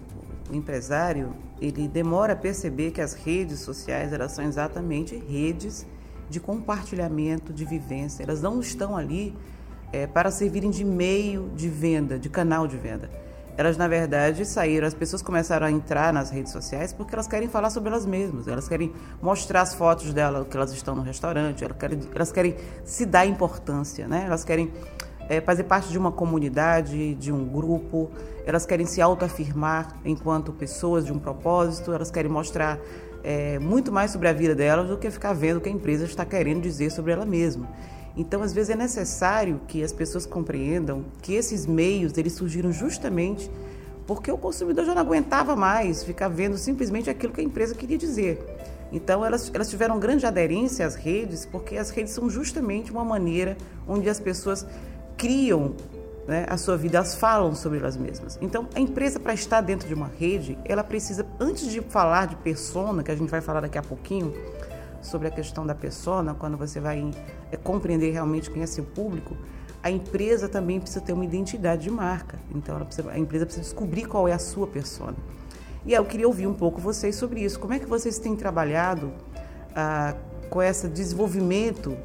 o 0.51 0.55
empresário 0.55 1.37
ele 1.61 1.87
demora 1.87 2.33
a 2.33 2.37
perceber 2.37 2.91
que 2.91 3.01
as 3.01 3.15
redes 3.15 3.61
sociais 3.61 4.13
elas 4.13 4.33
são 4.33 4.45
exatamente 4.45 5.17
redes 5.17 5.87
de 6.29 6.41
compartilhamento, 6.41 7.53
de 7.53 7.65
vivência. 7.65 8.23
Elas 8.23 8.43
não 8.43 8.61
estão 8.61 8.97
ali 8.97 9.35
é, 9.93 10.07
para 10.07 10.31
servirem 10.31 10.71
de 10.71 10.85
meio 10.85 11.51
de 11.55 11.69
venda, 11.69 12.19
de 12.19 12.29
canal 12.29 12.67
de 12.67 12.77
venda. 12.77 13.11
Elas, 13.57 13.79
na 13.79 13.89
verdade, 13.89 14.45
saíram, 14.45 14.87
as 14.87 14.93
pessoas 14.93 15.23
começaram 15.23 15.67
a 15.67 15.71
entrar 15.71 16.13
nas 16.13 16.31
redes 16.31 16.53
sociais 16.53 16.93
porque 16.93 17.15
elas 17.15 17.27
querem 17.27 17.49
falar 17.49 17.71
sobre 17.71 17.89
elas 17.89 18.05
mesmas, 18.05 18.47
elas 18.47 18.69
querem 18.69 18.93
mostrar 19.23 19.63
as 19.63 19.75
fotos 19.75 20.13
delas, 20.13 20.47
que 20.47 20.57
elas 20.57 20.73
estão 20.73 20.95
no 20.95 21.01
restaurante, 21.01 21.65
elas 21.65 21.77
querem, 21.79 22.01
elas 22.15 22.31
querem 22.31 22.57
se 22.85 23.07
dar 23.07 23.25
importância, 23.27 24.07
né? 24.07 24.25
elas 24.27 24.45
querem 24.45 24.71
é, 25.27 25.41
fazer 25.41 25.65
parte 25.65 25.89
de 25.91 25.99
uma 25.99 26.13
comunidade, 26.13 27.15
de 27.15 27.33
um 27.33 27.47
grupo, 27.47 28.11
elas 28.45 28.67
querem 28.67 28.85
se 28.85 29.01
autoafirmar 29.01 29.97
enquanto 30.05 30.53
pessoas 30.53 31.07
de 31.07 31.13
um 31.13 31.19
propósito, 31.19 31.93
elas 31.93 32.11
querem 32.11 32.31
mostrar 32.31 32.79
é, 33.27 33.59
muito 33.59 33.91
mais 33.91 34.13
sobre 34.13 34.29
a 34.29 34.33
vida 34.33 34.55
delas 34.55 34.89
do 34.89 34.97
que 34.97 35.11
ficar 35.11 35.33
vendo 35.33 35.57
o 35.57 35.61
que 35.61 35.69
a 35.69 35.73
empresa 35.73 36.05
está 36.05 36.25
querendo 36.25 36.63
dizer 36.63 36.93
sobre 36.93 37.11
ela 37.11 37.27
mesma. 37.27 37.69
Então, 38.17 38.41
às 38.41 38.53
vezes 38.53 38.71
é 38.71 38.77
necessário 38.77 39.61
que 39.67 39.83
as 39.83 39.93
pessoas 39.93 40.25
compreendam 40.25 41.05
que 41.21 41.35
esses 41.35 41.67
meios 41.67 42.17
eles 42.17 42.35
surgiram 42.35 42.71
justamente 42.71 43.51
porque 44.07 44.31
o 44.31 44.39
consumidor 44.39 44.85
já 44.85 44.95
não 44.95 45.03
aguentava 45.03 45.57
mais 45.57 46.05
ficar 46.05 46.29
vendo 46.29 46.57
simplesmente 46.57 47.11
aquilo 47.11 47.33
que 47.33 47.41
a 47.41 47.45
empresa 47.45 47.75
queria 47.75 47.99
dizer. 47.99 48.39
Então, 48.93 49.27
elas, 49.27 49.51
elas 49.53 49.69
tiveram 49.69 49.99
grande 49.99 50.25
aderência 50.25 50.87
às 50.87 50.95
redes, 50.95 51.45
porque 51.45 51.77
as 51.77 51.91
redes 51.91 52.13
são 52.13 52.31
justamente 52.31 52.93
uma 52.93 53.05
maneira 53.05 53.57
onde 53.89 54.09
as 54.09 54.21
pessoas 54.21 54.65
criam 55.17 55.75
né, 56.27 56.45
a 56.49 56.57
sua 56.57 56.77
vida, 56.77 56.99
elas 56.99 57.15
falam 57.15 57.55
sobre 57.55 57.79
elas 57.79 57.97
mesmas. 57.97 58.39
Então, 58.41 58.69
a 58.75 58.81
empresa, 58.81 59.21
para 59.21 59.33
estar 59.33 59.61
dentro 59.61 59.87
de 59.87 59.95
uma 59.95 60.11
rede, 60.19 60.59
ela 60.65 60.83
precisa, 60.83 61.25
antes 61.39 61.71
de 61.71 61.81
falar 61.81 62.27
de 62.27 62.37
persona, 62.37 63.03
que 63.03 63.11
a 63.11 63.17
gente 63.17 63.31
vai 63.31 63.41
falar 63.41 63.61
daqui 63.61 63.79
a 63.79 63.83
pouquinho, 63.83 64.35
sobre 65.01 65.29
a 65.29 65.31
questão 65.31 65.65
da 65.65 65.75
persona, 65.75 66.35
quando 66.35 66.57
você 66.57 66.81
vai 66.81 67.11
é, 67.53 67.57
compreender 67.57 68.11
realmente 68.11 68.51
quem 68.51 68.63
é 68.63 68.67
seu 68.67 68.85
público, 68.85 69.37
a 69.83 69.91
empresa 69.91 70.49
também 70.49 70.81
precisa 70.81 71.01
ter 71.01 71.13
uma 71.13 71.25
identidade 71.25 71.85
de 71.85 71.91
marca. 71.91 72.39
Então, 72.53 72.79
precisa, 72.85 73.11
a 73.11 73.19
empresa 73.19 73.47
precisa 73.47 73.65
descobrir 73.65 74.07
qual 74.07 74.27
é 74.27 74.33
a 74.33 74.39
sua 74.39 74.67
persona. 74.67 75.17
E 75.85 75.93
eu 75.93 76.05
queria 76.05 76.27
ouvir 76.27 76.49
um 76.49 76.55
pouco 76.55 76.81
vocês 76.81 77.15
sobre 77.15 77.45
isso. 77.45 77.61
Como 77.61 77.73
é 77.73 77.79
que 77.79 77.87
vocês 77.87 78.19
têm 78.19 78.35
trabalhado 78.35 79.13
ah, 79.75 80.17
com 80.51 80.61
esse 80.61 80.89
desenvolvimento 80.89 81.97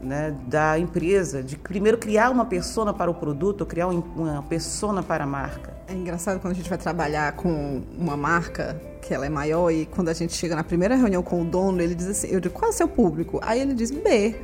né, 0.00 0.34
da 0.46 0.78
empresa, 0.78 1.42
de 1.42 1.56
primeiro 1.56 1.98
criar 1.98 2.30
uma 2.30 2.44
persona 2.44 2.92
para 2.92 3.10
o 3.10 3.14
produto, 3.14 3.64
criar 3.64 3.88
uma 3.88 4.42
persona 4.42 5.02
para 5.02 5.24
a 5.24 5.26
marca? 5.26 5.74
É 5.88 5.92
engraçado 5.92 6.40
quando 6.40 6.52
a 6.52 6.56
gente 6.56 6.68
vai 6.68 6.78
trabalhar 6.78 7.32
com 7.32 7.82
uma 7.96 8.16
marca 8.16 8.80
que 9.02 9.14
ela 9.14 9.24
é 9.24 9.28
maior 9.28 9.70
e 9.70 9.86
quando 9.86 10.08
a 10.08 10.12
gente 10.12 10.34
chega 10.34 10.56
na 10.56 10.64
primeira 10.64 10.96
reunião 10.96 11.22
com 11.22 11.42
o 11.42 11.44
dono, 11.44 11.80
ele 11.80 11.94
diz 11.94 12.08
assim, 12.08 12.28
eu 12.28 12.40
digo, 12.40 12.54
qual 12.54 12.70
é 12.70 12.74
o 12.74 12.76
seu 12.76 12.88
público? 12.88 13.38
Aí 13.42 13.60
ele 13.60 13.72
diz 13.72 13.90
B. 13.90 14.34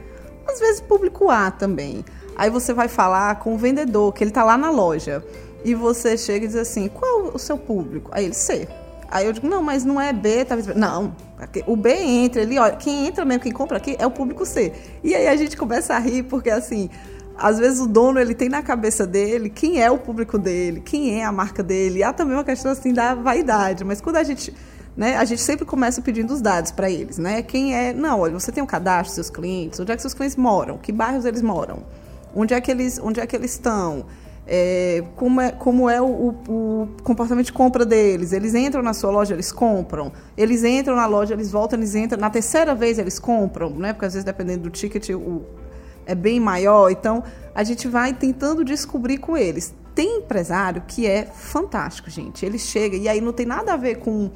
Às 0.47 0.61
vezes 0.61 0.81
público 0.81 1.31
A 1.31 1.51
também. 1.51 2.05
Aí 2.37 2.51
você 2.51 2.73
vai 2.73 2.89
falar 2.89 3.39
com 3.39 3.55
o 3.55 3.59
vendedor, 3.59 4.13
que 4.13 4.23
ele 4.23 4.31
está 4.31 4.45
lá 4.45 4.57
na 4.57 4.71
loja, 4.71 5.25
e 5.65 5.75
você 5.75 6.17
chega 6.17 6.45
e 6.45 6.49
diz 6.49 6.57
assim: 6.57 6.89
qual 6.89 7.33
o 7.35 7.39
seu 7.39 7.57
público? 7.57 8.11
Aí 8.13 8.25
ele 8.25 8.35
C. 8.35 8.69
Aí 9.13 9.27
eu 9.27 9.33
digo: 9.33 9.47
não, 9.47 9.63
mas 9.63 9.85
não 9.85 10.01
é 10.01 10.13
B, 10.13 10.45
talvez. 10.45 10.75
Não, 10.75 11.15
o 11.67 11.77
B 11.77 11.93
entra, 11.93 12.43
ele 12.43 12.59
olha, 12.59 12.77
quem 12.77 13.07
entra 13.07 13.25
mesmo, 13.25 13.43
quem 13.43 13.53
compra 13.53 13.77
aqui 13.77 13.95
é 13.99 14.07
o 14.07 14.11
público 14.11 14.47
C. 14.47 14.73
E 15.05 15.15
aí 15.15 15.29
a 15.29 15.37
gente 15.37 15.57
começa 15.57 15.95
a 15.95 15.99
rir, 15.99 16.25
porque 16.25 16.51
assim. 16.51 16.89
Às 17.35 17.59
vezes 17.59 17.81
o 17.81 17.89
dono 17.89 18.21
ele 18.21 18.35
tem 18.35 18.49
na 18.49 18.63
cabeça 18.63 19.07
dele 19.07 19.49
quem 19.49 19.83
é 19.83 19.91
o 19.91 19.97
público 19.97 20.39
dele, 20.39 20.83
quem 20.83 21.19
é 21.19 21.25
a 21.25 21.33
marca 21.33 21.63
dele. 21.63 22.01
E 22.01 22.03
há 22.03 22.13
também 22.13 22.35
uma 22.37 22.45
questão 22.45 22.71
assim 22.71 22.93
da 22.93 23.15
vaidade, 23.15 23.85
mas 23.85 24.03
quando 24.03 24.17
a 24.17 24.23
gente 24.23 24.55
né, 24.95 25.17
a 25.17 25.25
gente 25.25 25.41
sempre 25.41 25.65
começa 25.65 26.03
pedindo 26.03 26.33
os 26.33 26.43
dados 26.43 26.71
para 26.71 26.91
eles, 26.91 27.17
né? 27.17 27.43
Quem 27.43 27.75
é, 27.75 27.95
não, 27.95 28.21
olha, 28.21 28.39
você 28.39 28.53
tem 28.53 28.63
um 28.63 28.67
cadastro 28.67 29.07
dos 29.07 29.15
seus 29.15 29.31
clientes, 29.31 29.81
onde 29.81 29.91
é 29.91 29.97
que 29.97 30.03
seus 30.03 30.13
clientes 30.15 30.37
moram, 30.37 30.77
que 30.77 30.93
bairros 30.93 31.25
eles 31.25 31.41
moram, 31.41 31.83
onde 32.35 32.53
é 32.53 32.61
que 32.61 32.71
eles, 32.71 33.01
onde 33.03 33.19
é 33.19 33.27
que 33.27 33.35
eles 33.35 33.53
estão, 33.53 34.05
é, 34.47 35.05
como 35.17 35.41
é, 35.41 35.53
como 35.53 35.89
é 35.89 36.01
o, 36.01 36.35
o, 36.49 36.89
comportamento 37.03 37.47
de 37.47 37.53
compra 37.53 37.85
deles. 37.85 38.33
Eles 38.33 38.55
entram 38.55 38.83
na 38.83 38.93
sua 38.93 39.11
loja, 39.11 39.35
eles 39.35 39.53
compram. 39.53 40.13
Eles 40.37 40.65
entram 40.65 40.97
na 40.97 41.07
loja, 41.07 41.35
eles 41.35 41.51
voltam, 41.51 41.79
eles 41.79 41.95
entram. 41.95 42.21
Na 42.21 42.31
terceira 42.31 42.75
vez 42.75 42.99
eles 42.99 43.19
compram, 43.19 43.71
né? 43.71 43.93
Porque 43.93 44.07
às 44.07 44.15
vezes, 44.15 44.25
dependendo 44.25 44.65
do 44.65 44.71
ticket, 44.71 45.11
o, 45.11 45.43
é 46.07 46.15
bem 46.15 46.41
maior. 46.41 46.91
Então, 46.91 47.23
a 47.55 47.63
gente 47.63 47.87
vai 47.89 48.13
tentando 48.13 48.65
descobrir 48.65 49.19
com 49.19 49.37
eles. 49.37 49.75
Tem 49.95 50.19
empresário 50.19 50.83
que 50.87 51.07
é 51.07 51.25
fantástico, 51.25 52.11
gente. 52.11 52.45
Ele 52.45 52.59
chega, 52.59 52.97
e 52.97 53.09
aí 53.09 53.21
não 53.21 53.33
tem 53.33 53.47
nada 53.47 53.75
a 53.75 53.77
ver 53.77 53.97
com 53.97 54.31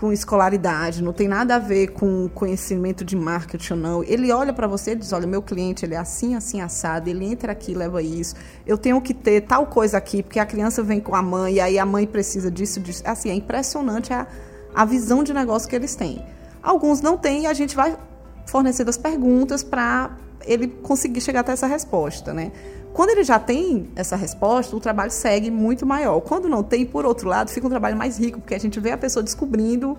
com 0.00 0.10
escolaridade, 0.10 1.02
não 1.02 1.12
tem 1.12 1.28
nada 1.28 1.56
a 1.56 1.58
ver 1.58 1.88
com 1.88 2.26
conhecimento 2.30 3.04
de 3.04 3.14
marketing 3.14 3.74
ou 3.74 3.78
não. 3.78 4.04
Ele 4.04 4.32
olha 4.32 4.50
para 4.50 4.66
você 4.66 4.92
e 4.92 4.96
diz: 4.96 5.12
olha, 5.12 5.26
meu 5.26 5.42
cliente 5.42 5.84
ele 5.84 5.94
é 5.94 5.98
assim, 5.98 6.34
assim, 6.34 6.62
assado, 6.62 7.10
ele 7.10 7.22
entra 7.26 7.52
aqui 7.52 7.74
leva 7.74 8.00
isso. 8.00 8.34
Eu 8.66 8.78
tenho 8.78 8.98
que 9.02 9.12
ter 9.12 9.42
tal 9.42 9.66
coisa 9.66 9.98
aqui, 9.98 10.22
porque 10.22 10.40
a 10.40 10.46
criança 10.46 10.82
vem 10.82 11.00
com 11.00 11.14
a 11.14 11.20
mãe, 11.20 11.54
e 11.54 11.60
aí 11.60 11.78
a 11.78 11.84
mãe 11.84 12.06
precisa 12.06 12.50
disso, 12.50 12.80
disso. 12.80 13.02
Assim, 13.04 13.28
é 13.28 13.34
impressionante 13.34 14.10
a, 14.10 14.26
a 14.74 14.86
visão 14.86 15.22
de 15.22 15.34
negócio 15.34 15.68
que 15.68 15.76
eles 15.76 15.94
têm. 15.94 16.24
Alguns 16.62 17.02
não 17.02 17.18
têm 17.18 17.42
e 17.42 17.46
a 17.46 17.52
gente 17.52 17.76
vai 17.76 17.94
fornecendo 18.46 18.88
as 18.88 18.96
perguntas 18.96 19.62
para 19.62 20.16
ele 20.46 20.66
conseguir 20.66 21.20
chegar 21.20 21.40
até 21.40 21.52
essa 21.52 21.66
resposta, 21.66 22.32
né? 22.32 22.50
Quando 22.92 23.10
ele 23.10 23.22
já 23.22 23.38
tem 23.38 23.88
essa 23.94 24.16
resposta, 24.16 24.74
o 24.74 24.80
trabalho 24.80 25.10
segue 25.10 25.50
muito 25.50 25.86
maior. 25.86 26.20
Quando 26.20 26.48
não 26.48 26.62
tem, 26.62 26.84
por 26.84 27.06
outro 27.06 27.28
lado, 27.28 27.50
fica 27.50 27.66
um 27.66 27.70
trabalho 27.70 27.96
mais 27.96 28.18
rico, 28.18 28.40
porque 28.40 28.54
a 28.54 28.60
gente 28.60 28.80
vê 28.80 28.90
a 28.90 28.98
pessoa 28.98 29.22
descobrindo 29.22 29.96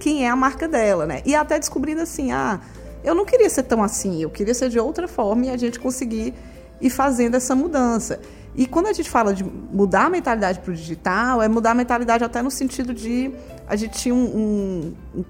quem 0.00 0.26
é 0.26 0.28
a 0.28 0.34
marca 0.34 0.66
dela, 0.66 1.06
né? 1.06 1.22
E 1.24 1.34
até 1.34 1.58
descobrindo 1.58 2.00
assim, 2.00 2.32
ah, 2.32 2.60
eu 3.04 3.14
não 3.14 3.24
queria 3.24 3.48
ser 3.48 3.62
tão 3.62 3.82
assim, 3.82 4.22
eu 4.22 4.30
queria 4.30 4.54
ser 4.54 4.68
de 4.68 4.78
outra 4.78 5.06
forma 5.06 5.46
e 5.46 5.50
a 5.50 5.56
gente 5.56 5.78
conseguir 5.78 6.34
ir 6.80 6.90
fazendo 6.90 7.36
essa 7.36 7.54
mudança. 7.54 8.20
E 8.54 8.66
quando 8.66 8.88
a 8.88 8.92
gente 8.92 9.08
fala 9.08 9.32
de 9.32 9.44
mudar 9.44 10.06
a 10.06 10.10
mentalidade 10.10 10.58
para 10.58 10.72
o 10.72 10.74
digital, 10.74 11.40
é 11.40 11.48
mudar 11.48 11.70
a 11.70 11.74
mentalidade 11.74 12.22
até 12.24 12.42
no 12.42 12.50
sentido 12.50 12.92
de 12.92 13.32
a 13.66 13.76
gente 13.76 13.98
tinha 13.98 14.14
um, 14.14 14.24
um, 14.24 15.20
um 15.20 15.24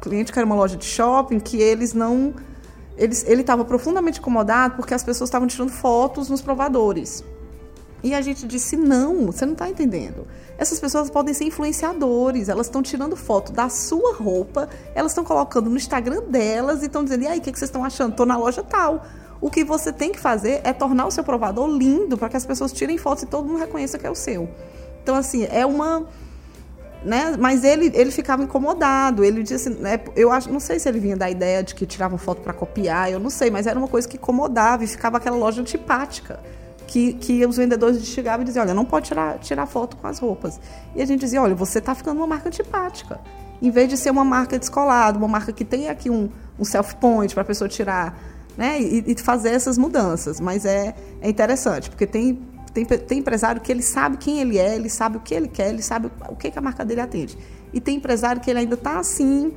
cliente 0.00 0.32
que 0.32 0.38
era 0.38 0.44
uma 0.44 0.56
loja 0.56 0.76
de 0.76 0.84
shopping 0.84 1.38
que 1.38 1.56
eles 1.56 1.94
não 1.94 2.34
ele 2.98 3.40
estava 3.40 3.64
profundamente 3.64 4.18
incomodado 4.18 4.74
porque 4.74 4.92
as 4.92 5.04
pessoas 5.04 5.28
estavam 5.28 5.46
tirando 5.46 5.70
fotos 5.70 6.28
nos 6.28 6.42
provadores. 6.42 7.24
E 8.02 8.14
a 8.14 8.20
gente 8.20 8.46
disse: 8.46 8.76
não, 8.76 9.26
você 9.26 9.44
não 9.44 9.52
está 9.52 9.68
entendendo. 9.68 10.26
Essas 10.56 10.80
pessoas 10.80 11.10
podem 11.10 11.32
ser 11.34 11.44
influenciadores, 11.44 12.48
elas 12.48 12.66
estão 12.66 12.82
tirando 12.82 13.16
foto 13.16 13.52
da 13.52 13.68
sua 13.68 14.14
roupa, 14.14 14.68
elas 14.94 15.12
estão 15.12 15.24
colocando 15.24 15.70
no 15.70 15.76
Instagram 15.76 16.22
delas 16.28 16.82
e 16.82 16.86
estão 16.86 17.04
dizendo: 17.04 17.22
e 17.24 17.26
aí, 17.26 17.38
o 17.38 17.42
que, 17.42 17.52
que 17.52 17.58
vocês 17.58 17.68
estão 17.68 17.84
achando? 17.84 18.12
Estou 18.12 18.26
na 18.26 18.36
loja 18.36 18.62
tal. 18.62 19.04
O 19.40 19.50
que 19.50 19.62
você 19.62 19.92
tem 19.92 20.10
que 20.10 20.18
fazer 20.18 20.60
é 20.64 20.72
tornar 20.72 21.06
o 21.06 21.10
seu 21.12 21.22
provador 21.22 21.68
lindo 21.68 22.18
para 22.18 22.28
que 22.28 22.36
as 22.36 22.44
pessoas 22.44 22.72
tirem 22.72 22.98
fotos 22.98 23.22
e 23.22 23.26
todo 23.26 23.46
mundo 23.46 23.58
reconheça 23.58 23.96
que 23.96 24.06
é 24.06 24.10
o 24.10 24.14
seu. 24.14 24.48
Então, 25.02 25.14
assim, 25.14 25.46
é 25.48 25.64
uma 25.64 26.06
né? 27.04 27.36
Mas 27.38 27.64
ele, 27.64 27.90
ele 27.94 28.10
ficava 28.10 28.42
incomodado. 28.42 29.24
Ele 29.24 29.42
disse, 29.42 29.70
né? 29.70 30.00
Eu 30.16 30.32
acho, 30.32 30.50
não 30.50 30.60
sei 30.60 30.78
se 30.78 30.88
ele 30.88 30.98
vinha 30.98 31.16
da 31.16 31.30
ideia 31.30 31.62
de 31.62 31.74
que 31.74 31.86
tiravam 31.86 32.18
foto 32.18 32.42
para 32.42 32.52
copiar, 32.52 33.10
eu 33.10 33.18
não 33.18 33.30
sei, 33.30 33.50
mas 33.50 33.66
era 33.66 33.78
uma 33.78 33.88
coisa 33.88 34.08
que 34.08 34.16
incomodava 34.16 34.84
e 34.84 34.86
ficava 34.86 35.16
aquela 35.16 35.36
loja 35.36 35.60
antipática. 35.60 36.40
Que, 36.86 37.12
que 37.12 37.44
os 37.44 37.58
vendedores 37.58 38.02
chegavam 38.06 38.40
e 38.40 38.44
diziam, 38.46 38.64
olha, 38.64 38.72
não 38.72 38.84
pode 38.84 39.08
tirar, 39.08 39.38
tirar 39.40 39.66
foto 39.66 39.94
com 39.98 40.06
as 40.06 40.18
roupas. 40.18 40.58
E 40.96 41.02
a 41.02 41.06
gente 41.06 41.20
dizia, 41.20 41.42
olha, 41.42 41.54
você 41.54 41.80
está 41.80 41.94
ficando 41.94 42.16
uma 42.16 42.26
marca 42.26 42.48
antipática. 42.48 43.20
Em 43.60 43.70
vez 43.70 43.90
de 43.90 43.96
ser 43.98 44.10
uma 44.10 44.24
marca 44.24 44.58
descolada, 44.58 45.18
uma 45.18 45.28
marca 45.28 45.52
que 45.52 45.66
tem 45.66 45.90
aqui 45.90 46.08
um, 46.08 46.30
um 46.58 46.64
self-point 46.64 47.34
para 47.34 47.42
a 47.42 47.44
pessoa 47.44 47.68
tirar, 47.68 48.18
né? 48.56 48.80
E, 48.80 49.04
e, 49.06 49.14
fazer 49.20 49.50
essas 49.50 49.76
mudanças. 49.76 50.40
Mas 50.40 50.64
é, 50.64 50.94
é 51.20 51.28
interessante, 51.28 51.90
porque 51.90 52.06
tem 52.06 52.38
tem, 52.84 52.98
tem 52.98 53.18
empresário 53.18 53.60
que 53.60 53.70
ele 53.70 53.82
sabe 53.82 54.16
quem 54.16 54.40
ele 54.40 54.58
é, 54.58 54.74
ele 54.74 54.88
sabe 54.88 55.16
o 55.16 55.20
que 55.20 55.34
ele 55.34 55.48
quer, 55.48 55.68
ele 55.68 55.82
sabe 55.82 56.10
o 56.28 56.36
que, 56.36 56.50
que 56.50 56.58
a 56.58 56.62
marca 56.62 56.84
dele 56.84 57.00
atende. 57.00 57.38
E 57.72 57.80
tem 57.80 57.96
empresário 57.96 58.40
que 58.40 58.50
ele 58.50 58.60
ainda 58.60 58.74
está 58.74 58.98
assim, 58.98 59.52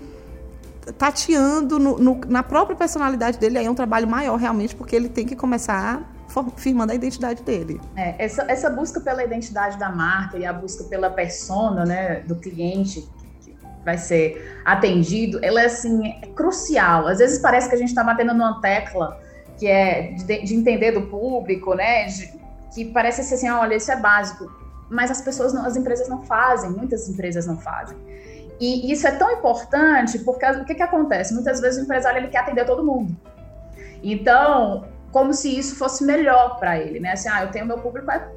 tateando 0.97 1.79
no, 1.79 1.97
no, 1.97 2.21
na 2.27 2.43
própria 2.43 2.75
personalidade 2.75 3.37
dele. 3.37 3.57
Aí 3.57 3.65
é 3.65 3.71
um 3.71 3.75
trabalho 3.75 4.07
maior, 4.07 4.37
realmente, 4.37 4.75
porque 4.75 4.95
ele 4.95 5.09
tem 5.09 5.25
que 5.25 5.35
começar 5.35 6.09
firmando 6.55 6.91
a 6.91 6.95
identidade 6.95 7.43
dele. 7.43 7.79
É, 7.95 8.15
essa, 8.23 8.43
essa 8.47 8.69
busca 8.69 8.99
pela 9.01 9.23
identidade 9.23 9.77
da 9.77 9.89
marca 9.89 10.37
e 10.37 10.45
a 10.45 10.53
busca 10.53 10.85
pela 10.85 11.09
persona 11.09 11.85
né, 11.85 12.21
do 12.21 12.35
cliente 12.35 13.07
que 13.43 13.55
vai 13.83 13.97
ser 13.97 14.61
atendido, 14.63 15.39
ela 15.43 15.61
é 15.61 15.65
assim, 15.65 16.07
é 16.21 16.27
crucial. 16.27 17.07
Às 17.07 17.19
vezes 17.19 17.39
parece 17.39 17.67
que 17.67 17.75
a 17.75 17.77
gente 17.77 17.89
está 17.89 18.03
batendo 18.03 18.33
numa 18.33 18.61
tecla 18.61 19.19
que 19.57 19.67
é 19.67 20.13
de, 20.13 20.43
de 20.43 20.55
entender 20.55 20.91
do 20.91 21.03
público, 21.03 21.75
né? 21.75 22.05
De, 22.05 22.40
que 22.73 22.85
parece 22.85 23.23
ser 23.23 23.35
assim, 23.35 23.49
olha, 23.49 23.75
isso 23.75 23.91
é 23.91 23.95
básico, 23.95 24.51
mas 24.89 25.11
as 25.11 25.21
pessoas, 25.21 25.53
não, 25.53 25.65
as 25.65 25.75
empresas 25.75 26.07
não 26.07 26.23
fazem, 26.23 26.69
muitas 26.69 27.07
empresas 27.07 27.45
não 27.45 27.57
fazem. 27.57 27.97
E 28.59 28.91
isso 28.91 29.07
é 29.07 29.11
tão 29.11 29.31
importante 29.31 30.19
porque 30.19 30.45
o 30.45 30.65
que, 30.65 30.75
que 30.75 30.83
acontece? 30.83 31.33
Muitas 31.33 31.59
vezes 31.59 31.79
o 31.79 31.83
empresário 31.83 32.19
ele 32.19 32.27
quer 32.27 32.39
atender 32.39 32.65
todo 32.65 32.83
mundo. 32.83 33.15
Então, 34.03 34.85
como 35.11 35.33
se 35.33 35.57
isso 35.57 35.75
fosse 35.75 36.03
melhor 36.03 36.59
para 36.59 36.77
ele, 36.79 36.99
né? 36.99 37.13
Assim, 37.13 37.27
ah, 37.29 37.43
eu 37.43 37.51
tenho 37.51 37.65
meu 37.65 37.79
público 37.79 38.11
é, 38.11 38.31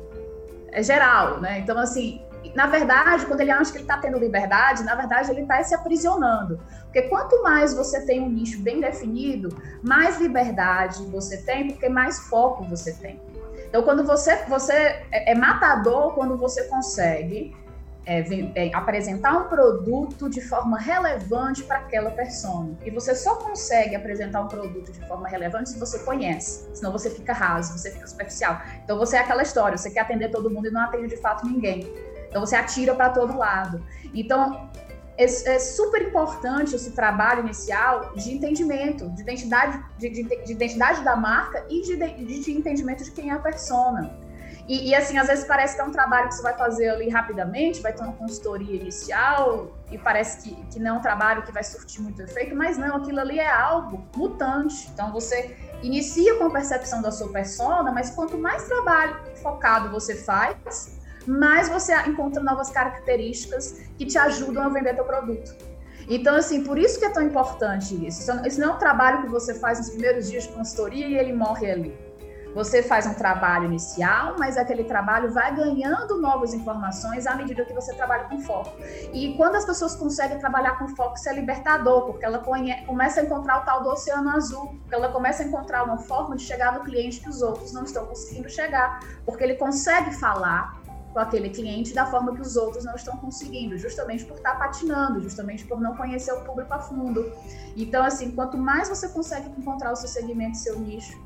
é 0.73 0.83
geral, 0.83 1.41
né? 1.41 1.59
Então, 1.59 1.79
assim, 1.79 2.23
na 2.55 2.67
verdade, 2.67 3.27
quando 3.27 3.41
ele 3.41 3.51
acha 3.51 3.71
que 3.71 3.79
ele 3.79 3.85
está 3.85 3.99
tendo 3.99 4.19
liberdade, 4.19 4.83
na 4.83 4.95
verdade 4.95 5.31
ele 5.31 5.43
está 5.43 5.63
se 5.63 5.75
aprisionando. 5.75 6.61
Porque 6.85 7.03
quanto 7.03 7.43
mais 7.43 7.75
você 7.75 8.05
tem 8.05 8.21
um 8.21 8.29
nicho 8.29 8.61
bem 8.61 8.81
definido, 8.81 9.57
mais 9.83 10.21
liberdade 10.21 11.05
você 11.07 11.39
tem, 11.39 11.69
porque 11.69 11.89
mais 11.89 12.19
foco 12.29 12.65
você 12.65 12.93
tem. 12.93 13.21
Então, 13.75 13.83
quando 13.83 14.05
você, 14.05 14.37
você 14.45 14.73
é, 14.73 15.33
é 15.33 15.35
matador 15.35 16.15
quando 16.15 16.39
você 16.39 16.63
consegue 16.69 17.57
é, 18.07 18.21
é, 18.55 18.71
apresentar 18.73 19.37
um 19.37 19.49
produto 19.49 20.31
de 20.31 20.41
forma 20.41 20.79
relevante 20.79 21.65
para 21.65 21.79
aquela 21.79 22.13
persona. 22.13 22.79
E 22.85 22.91
você 22.93 23.17
só 23.17 23.35
consegue 23.35 23.97
apresentar 23.97 24.43
um 24.43 24.47
produto 24.47 24.93
de 24.93 25.05
forma 25.09 25.27
relevante 25.27 25.71
se 25.71 25.79
você 25.81 25.99
conhece, 26.05 26.69
senão 26.73 26.93
você 26.93 27.11
fica 27.11 27.33
raso, 27.33 27.77
você 27.77 27.91
fica 27.91 28.07
superficial. 28.07 28.61
Então 28.85 28.97
você 28.97 29.17
é 29.17 29.19
aquela 29.19 29.43
história, 29.43 29.77
você 29.77 29.91
quer 29.91 30.03
atender 30.03 30.31
todo 30.31 30.49
mundo 30.49 30.69
e 30.69 30.71
não 30.71 30.83
atende 30.83 31.09
de 31.09 31.17
fato 31.17 31.45
ninguém. 31.45 31.93
Então 32.29 32.47
você 32.47 32.55
atira 32.55 32.95
para 32.95 33.11
todo 33.11 33.37
lado. 33.37 33.85
Então 34.15 34.71
é, 35.17 35.25
é, 35.25 35.59
super 35.59 36.03
importante 36.03 36.75
esse 36.75 36.91
trabalho 36.91 37.41
inicial 37.41 38.13
de 38.15 38.33
entendimento, 38.33 39.09
de 39.11 39.23
identidade, 39.23 39.83
de, 39.99 40.09
de, 40.11 40.23
de 40.23 40.53
identidade 40.53 41.03
da 41.05 41.15
marca 41.15 41.65
e 41.69 41.83
de, 41.83 41.97
de, 41.97 42.53
entendimento 42.53 43.05
de 43.05 43.11
quem 43.13 43.31
é 43.31 43.35
a 43.35 43.39
persona. 43.39 44.19
E, 44.67 44.89
e, 44.89 44.95
assim, 44.95 45.19
às 45.19 45.27
vezes 45.27 45.45
parece 45.45 45.77
que 45.77 45.83
é 45.83 45.85
um 45.85 45.91
trabalho 45.91 46.29
que 46.29 46.37
você 46.37 46.43
vai 46.43 46.57
fazer 46.57 46.89
ali 46.89 47.11
rapidamente, 47.11 47.83
vai 47.83 47.93
ter 47.93 48.03
uma 48.03 48.15
consultoria 48.15 48.81
inicial, 48.81 49.77
e 49.91 49.99
parece 49.99 50.43
que, 50.43 50.55
que 50.67 50.81
não 50.81 50.97
é 50.97 50.99
um 50.99 51.03
trabalho 51.03 51.43
que 51.43 51.53
vai 51.53 51.63
surtir 51.63 52.01
muito 52.01 52.21
efeito, 52.23 52.57
mas 52.57 52.79
não, 52.79 52.97
aquilo 52.97 53.21
ali 53.21 53.39
é 53.39 53.51
algo 53.51 54.03
mutante. 54.17 54.89
Então 54.93 55.13
você 55.13 55.55
inicia 55.83 56.37
com 56.37 56.47
a 56.47 56.51
percepção 56.51 57.03
da 57.03 57.13
sua 57.13 57.29
persona, 57.29 57.93
mas 57.93 58.11
quanto 58.11 58.39
mais 58.39 58.65
trabalho 58.65 59.17
focado 59.43 59.91
você 59.91 60.15
faz, 60.17 60.99
mais 61.27 61.69
você 61.69 61.95
encontra 62.03 62.43
novas 62.43 62.71
características 62.71 63.81
que 63.97 64.07
te 64.07 64.19
ajudam 64.19 64.65
a 64.65 64.69
vender 64.69 64.95
teu 64.95 65.05
produto. 65.05 65.55
Então, 66.09 66.37
assim, 66.37 66.63
por 66.65 66.79
isso 66.79 66.99
que 66.99 67.07
é 67.07 67.11
tão 67.11 67.23
importante 67.23 67.95
isso. 68.07 68.31
Isso 68.45 68.61
não 68.61 68.73
é 68.73 68.75
um 68.75 68.79
trabalho 68.79 69.23
que 69.23 69.29
você 69.29 69.55
faz 69.55 69.79
nos 69.79 69.91
primeiros 69.91 70.31
dias 70.31 70.45
de 70.45 70.51
consultoria 70.51 71.07
e 71.07 71.17
ele 71.17 71.33
morre 71.33 71.71
ali. 71.71 72.05
Você 72.55 72.85
faz 72.85 73.05
um 73.05 73.15
trabalho 73.15 73.65
inicial, 73.65 74.37
mas 74.39 74.57
aquele 74.57 74.85
trabalho 74.85 75.33
vai 75.33 75.53
ganhando 75.57 76.21
novas 76.21 76.55
informações 76.55 77.27
à 77.27 77.35
medida 77.35 77.65
que 77.65 77.73
você 77.73 77.93
trabalha 77.95 78.25
com 78.29 78.39
foco. 78.39 78.71
E 79.13 79.35
quando 79.37 79.57
as 79.57 79.65
pessoas 79.65 79.97
conseguem 79.97 80.39
trabalhar 80.39 80.79
com 80.79 80.87
foco, 80.87 81.17
isso 81.17 81.29
é 81.29 81.33
libertador, 81.33 82.07
porque 82.07 82.25
ela 82.25 82.39
começa 82.39 83.21
a 83.21 83.25
encontrar 83.25 83.63
o 83.63 83.65
tal 83.65 83.83
do 83.83 83.89
oceano 83.89 84.31
azul, 84.31 84.69
porque 84.83 84.95
ela 84.95 85.09
começa 85.09 85.43
a 85.43 85.47
encontrar 85.47 85.83
uma 85.83 85.99
forma 85.99 86.37
de 86.37 86.45
chegar 86.45 86.75
no 86.75 86.85
cliente 86.85 87.19
que 87.19 87.29
os 87.29 87.43
outros 87.43 87.73
não 87.73 87.83
estão 87.83 88.07
conseguindo 88.07 88.49
chegar, 88.49 89.01
porque 89.27 89.43
ele 89.43 89.57
consegue 89.57 90.15
falar 90.15 90.81
com 91.15 91.21
aquele 91.21 91.49
cliente 91.49 91.95
da 91.95 92.05
forma 92.05 92.35
que 92.35 92.43
os 92.43 92.57
outros 92.57 92.85
não 92.85 92.95
estão 92.95 93.17
conseguindo, 93.17 93.79
justamente 93.79 94.25
por 94.27 94.37
estar 94.37 94.59
patinando, 94.59 95.21
justamente 95.21 95.65
por 95.65 95.81
não 95.81 95.97
conhecer 95.97 96.33
o 96.33 96.41
público 96.43 96.75
a 96.75 96.81
fundo. 96.81 97.33
Então, 97.75 98.05
assim, 98.05 98.33
quanto 98.33 98.59
mais 98.59 98.89
você 98.89 99.09
consegue 99.09 99.49
encontrar 99.57 99.93
o 99.93 99.97
seu 99.97 100.09
segmento, 100.09 100.59
seu 100.59 100.79
nicho, 100.79 101.17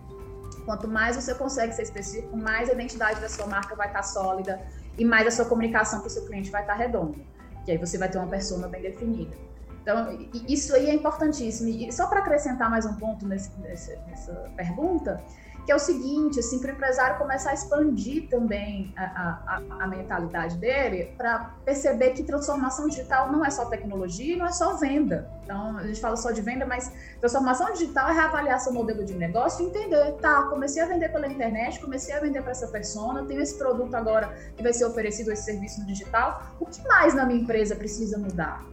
Quanto 0.69 0.87
mais 0.87 1.17
você 1.17 1.35
consegue 1.35 1.73
ser 1.73 1.85
específico, 1.85 2.37
mais 2.37 2.69
a 2.69 2.75
identidade 2.75 3.23
da 3.23 3.29
sua 3.31 3.47
marca 3.47 3.75
vai 3.75 3.87
estar 3.87 4.03
sólida 4.03 4.61
e 4.99 5.05
mais 5.05 5.27
a 5.27 5.31
sua 5.31 5.47
comunicação 5.47 6.01
com 6.01 6.09
o 6.09 6.11
seu 6.11 6.27
cliente 6.27 6.51
vai 6.51 6.61
estar 6.61 6.75
redonda. 6.75 7.17
Que 7.65 7.71
aí 7.71 7.79
você 7.79 7.97
vai 7.97 8.11
ter 8.11 8.19
uma 8.19 8.27
persona 8.27 8.69
bem 8.69 8.83
definida. 8.83 9.35
Então, 9.81 10.29
isso 10.47 10.75
aí 10.75 10.91
é 10.91 10.95
importantíssimo. 10.95 11.71
E 11.71 11.91
só 11.91 12.07
para 12.07 12.21
acrescentar 12.21 12.69
mais 12.69 12.85
um 12.85 12.95
ponto 12.97 13.27
nesse, 13.27 13.51
nessa, 13.61 13.97
nessa 14.09 14.33
pergunta, 14.55 15.25
que 15.69 15.73
é 15.73 15.77
o 15.77 15.79
seguinte, 15.79 16.41
assim, 16.41 16.59
para 16.61 16.71
o 16.71 16.73
empresário 16.73 17.19
começar 17.19 17.51
a 17.51 17.53
expandir 17.53 18.27
também 18.31 18.91
a, 18.97 19.03
a, 19.05 19.85
a 19.85 19.87
mentalidade 19.87 20.57
dele, 20.57 21.13
para 21.15 21.57
perceber 21.63 22.13
que 22.13 22.23
transformação 22.23 22.89
digital 22.89 23.31
não 23.31 23.45
é 23.45 23.51
só 23.51 23.67
tecnologia 23.67 24.35
não 24.39 24.47
é 24.47 24.51
só 24.51 24.79
venda. 24.79 25.31
Então, 25.45 25.77
a 25.77 25.87
gente 25.87 26.01
fala 26.01 26.17
só 26.17 26.31
de 26.31 26.41
venda, 26.41 26.65
mas 26.65 26.91
transformação 27.21 27.71
digital 27.75 28.09
é 28.09 28.15
reavaliar 28.15 28.59
seu 28.61 28.73
modelo 28.73 29.05
de 29.05 29.13
negócio 29.13 29.63
e 29.63 29.69
entender, 29.69 30.13
tá, 30.23 30.45
comecei 30.45 30.83
a 30.83 30.87
vender 30.87 31.11
pela 31.11 31.27
internet, 31.27 31.79
comecei 31.81 32.15
a 32.15 32.21
vender 32.21 32.41
para 32.41 32.53
essa 32.53 32.69
persona, 32.69 33.27
tenho 33.27 33.43
esse 33.43 33.59
produto 33.59 33.95
agora 33.95 34.35
que 34.57 34.63
vai 34.63 34.73
ser 34.73 34.87
oferecido, 34.87 35.31
esse 35.31 35.43
serviço 35.43 35.83
no 35.83 35.87
digital, 35.87 36.45
o 36.59 36.65
que 36.65 36.83
mais 36.89 37.13
na 37.13 37.27
minha 37.27 37.43
empresa 37.43 37.77
precisa 37.77 38.17
mudar? 38.17 38.65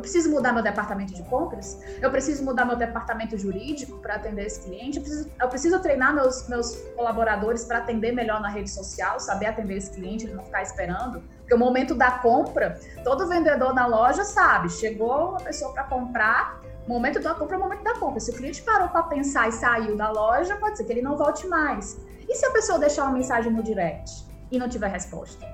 Eu 0.00 0.02
preciso 0.02 0.30
mudar 0.30 0.54
meu 0.54 0.62
departamento 0.62 1.12
de 1.12 1.22
compras? 1.24 1.78
Eu 2.00 2.10
preciso 2.10 2.42
mudar 2.42 2.64
meu 2.64 2.74
departamento 2.74 3.36
jurídico 3.36 3.98
para 3.98 4.14
atender 4.14 4.46
esse 4.46 4.62
cliente? 4.62 4.96
Eu 4.96 5.02
preciso, 5.02 5.30
eu 5.38 5.48
preciso 5.48 5.78
treinar 5.78 6.14
meus, 6.14 6.48
meus 6.48 6.74
colaboradores 6.96 7.64
para 7.64 7.78
atender 7.78 8.10
melhor 8.10 8.40
na 8.40 8.48
rede 8.48 8.70
social, 8.70 9.20
saber 9.20 9.48
atender 9.48 9.76
esse 9.76 9.90
cliente, 9.90 10.24
ele 10.24 10.32
não 10.32 10.44
ficar 10.44 10.62
esperando? 10.62 11.22
Porque 11.40 11.52
o 11.52 11.58
momento 11.58 11.94
da 11.94 12.12
compra, 12.12 12.80
todo 13.04 13.28
vendedor 13.28 13.74
na 13.74 13.86
loja 13.86 14.24
sabe, 14.24 14.70
chegou 14.70 15.32
uma 15.32 15.40
pessoa 15.40 15.70
para 15.74 15.84
comprar, 15.84 16.62
momento 16.88 17.20
da 17.20 17.34
compra 17.34 17.56
é 17.56 17.58
o 17.58 17.62
momento 17.62 17.84
da 17.84 17.94
compra. 17.96 18.20
Se 18.20 18.30
o 18.30 18.34
cliente 18.34 18.62
parou 18.62 18.88
para 18.88 19.02
pensar 19.02 19.50
e 19.50 19.52
saiu 19.52 19.98
da 19.98 20.10
loja, 20.10 20.56
pode 20.56 20.78
ser 20.78 20.84
que 20.84 20.92
ele 20.92 21.02
não 21.02 21.14
volte 21.14 21.46
mais. 21.46 22.00
E 22.26 22.34
se 22.34 22.46
a 22.46 22.50
pessoa 22.52 22.78
deixar 22.78 23.02
uma 23.02 23.12
mensagem 23.12 23.52
no 23.52 23.62
direct 23.62 24.24
e 24.50 24.58
não 24.58 24.66
tiver 24.66 24.88
resposta? 24.88 25.46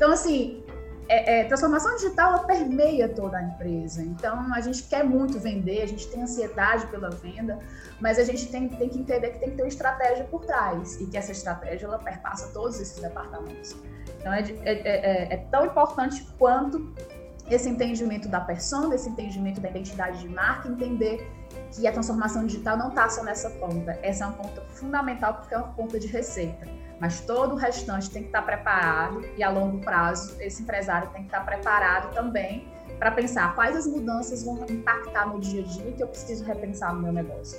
Então, 0.00 0.12
assim, 0.12 0.59
é, 1.10 1.40
é, 1.40 1.44
transformação 1.44 1.96
digital 1.96 2.46
permeia 2.46 3.08
toda 3.08 3.36
a 3.36 3.42
empresa. 3.42 4.00
Então, 4.00 4.54
a 4.54 4.60
gente 4.60 4.84
quer 4.84 5.02
muito 5.02 5.40
vender, 5.40 5.82
a 5.82 5.86
gente 5.86 6.06
tem 6.06 6.22
ansiedade 6.22 6.86
pela 6.86 7.10
venda, 7.10 7.58
mas 8.00 8.16
a 8.16 8.22
gente 8.22 8.46
tem, 8.46 8.68
tem 8.68 8.88
que 8.88 9.00
entender 9.00 9.30
que 9.30 9.40
tem 9.40 9.50
que 9.50 9.56
ter 9.56 9.62
uma 9.62 9.68
estratégia 9.68 10.24
por 10.26 10.44
trás 10.44 11.00
e 11.00 11.06
que 11.06 11.18
essa 11.18 11.32
estratégia 11.32 11.86
ela 11.86 11.98
perpassa 11.98 12.52
todos 12.52 12.80
esses 12.80 13.02
departamentos. 13.02 13.74
Então, 14.20 14.32
é, 14.32 14.40
é, 14.40 14.72
é, 14.72 15.34
é 15.34 15.36
tão 15.50 15.66
importante 15.66 16.24
quanto 16.38 16.94
esse 17.50 17.68
entendimento 17.68 18.28
da 18.28 18.40
persona, 18.40 18.94
esse 18.94 19.08
entendimento 19.08 19.60
da 19.60 19.68
identidade 19.68 20.20
de 20.20 20.28
marca, 20.28 20.68
entender 20.68 21.28
que 21.74 21.88
a 21.88 21.92
transformação 21.92 22.46
digital 22.46 22.76
não 22.76 22.90
está 22.90 23.08
só 23.08 23.24
nessa 23.24 23.50
ponta. 23.50 23.98
Essa 24.00 24.22
é 24.22 24.26
uma 24.28 24.36
ponta 24.36 24.62
fundamental 24.68 25.34
porque 25.34 25.54
é 25.54 25.58
uma 25.58 25.72
ponta 25.72 25.98
de 25.98 26.06
receita 26.06 26.79
mas 27.00 27.20
todo 27.22 27.54
o 27.54 27.56
restante 27.56 28.10
tem 28.10 28.22
que 28.22 28.28
estar 28.28 28.42
preparado 28.42 29.24
e 29.36 29.42
a 29.42 29.50
longo 29.50 29.78
prazo 29.78 30.36
esse 30.38 30.62
empresário 30.62 31.08
tem 31.10 31.22
que 31.22 31.28
estar 31.28 31.44
preparado 31.44 32.12
também 32.14 32.68
para 32.98 33.10
pensar 33.10 33.54
quais 33.54 33.74
as 33.74 33.86
mudanças 33.86 34.44
vão 34.44 34.64
impactar 34.68 35.26
no 35.26 35.40
dia 35.40 35.62
a 35.62 35.66
dia 35.66 35.92
que 35.92 36.02
eu 36.02 36.08
preciso 36.08 36.44
repensar 36.44 36.94
no 36.94 37.00
meu 37.00 37.12
negócio. 37.12 37.58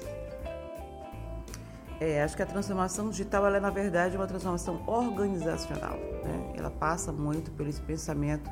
É, 1.99 2.23
acho 2.23 2.35
que 2.35 2.41
a 2.41 2.45
transformação 2.45 3.09
digital 3.09 3.45
ela 3.45 3.57
é 3.57 3.59
na 3.59 3.69
verdade 3.69 4.15
uma 4.15 4.27
transformação 4.27 4.81
organizacional. 4.87 5.97
Né? 6.23 6.53
Ela 6.57 6.69
passa 6.71 7.11
muito 7.11 7.51
pelo 7.51 7.71
pensamento 7.73 8.49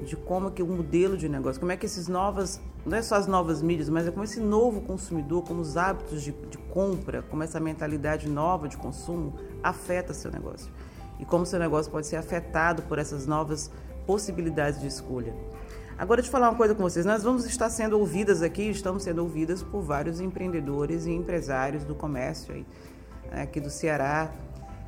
de 0.00 0.16
como 0.16 0.50
que 0.50 0.62
o 0.62 0.66
modelo 0.66 1.16
de 1.16 1.28
negócio, 1.28 1.60
como 1.60 1.72
é 1.72 1.76
que 1.76 1.86
esses 1.86 2.08
novas, 2.08 2.60
não 2.84 2.96
é 2.96 3.02
só 3.02 3.16
as 3.16 3.26
novas 3.26 3.62
mídias, 3.62 3.88
mas 3.88 4.06
é 4.06 4.10
como 4.10 4.24
esse 4.24 4.40
novo 4.40 4.80
consumidor, 4.80 5.44
como 5.44 5.60
os 5.60 5.76
hábitos 5.76 6.22
de, 6.22 6.32
de 6.32 6.58
compra, 6.58 7.22
como 7.22 7.42
essa 7.42 7.60
mentalidade 7.60 8.28
nova 8.28 8.68
de 8.68 8.76
consumo 8.76 9.34
afeta 9.62 10.12
seu 10.12 10.30
negócio. 10.30 10.72
E 11.20 11.24
como 11.24 11.46
seu 11.46 11.58
negócio 11.58 11.90
pode 11.90 12.06
ser 12.06 12.16
afetado 12.16 12.82
por 12.82 12.98
essas 12.98 13.26
novas 13.26 13.70
possibilidades 14.06 14.80
de 14.80 14.88
escolha. 14.88 15.34
Agora, 15.96 16.20
deixa 16.20 16.28
eu 16.28 16.32
falar 16.32 16.50
uma 16.50 16.56
coisa 16.56 16.74
com 16.74 16.82
vocês. 16.82 17.06
Nós 17.06 17.22
vamos 17.22 17.44
estar 17.44 17.70
sendo 17.70 17.98
ouvidas 17.98 18.42
aqui, 18.42 18.70
estamos 18.70 19.04
sendo 19.04 19.22
ouvidas 19.22 19.62
por 19.62 19.82
vários 19.82 20.20
empreendedores 20.20 21.06
e 21.06 21.10
empresários 21.12 21.84
do 21.84 21.94
comércio 21.94 22.54
aí, 22.54 22.66
né, 23.30 23.42
aqui 23.42 23.60
do 23.60 23.70
Ceará, 23.70 24.32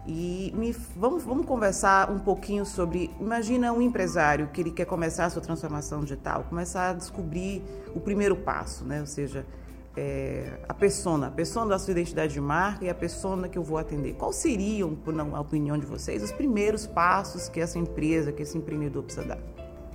e 0.07 0.53
me, 0.55 0.73
vamos, 0.97 1.23
vamos 1.23 1.47
conversar 1.47 2.11
um 2.11 2.19
pouquinho 2.19 2.65
sobre. 2.65 3.11
Imagina 3.21 3.73
um 3.73 3.81
empresário 3.81 4.49
que 4.49 4.61
ele 4.61 4.71
quer 4.71 4.85
começar 4.85 5.27
a 5.27 5.31
sua 5.31 5.43
transformação 5.43 6.01
digital, 6.01 6.45
começar 6.45 6.91
a 6.91 6.93
descobrir 6.93 7.63
o 7.95 8.01
primeiro 8.01 8.37
passo, 8.37 8.85
né? 8.85 9.01
Ou 9.01 9.07
seja, 9.07 9.47
é, 9.97 10.59
a 10.69 10.75
persona, 10.75 11.29
a 11.29 11.31
persona 11.31 11.71
da 11.71 11.79
sua 11.79 11.93
identidade 11.93 12.33
de 12.33 12.41
marca 12.41 12.85
e 12.85 12.91
a 12.91 12.95
persona 12.95 13.49
que 13.49 13.57
eu 13.57 13.63
vou 13.63 13.79
atender. 13.79 14.15
Quais 14.15 14.37
seriam, 14.37 14.97
na 15.07 15.41
opinião 15.41 15.79
de 15.79 15.87
vocês, 15.87 16.23
os 16.23 16.33
primeiros 16.33 16.87
passos 16.87 17.49
que 17.49 17.61
essa 17.61 17.79
empresa, 17.79 18.33
que 18.33 18.43
esse 18.43 18.59
empreendedor 18.59 19.05
precisa 19.05 19.27
dar? 19.27 19.39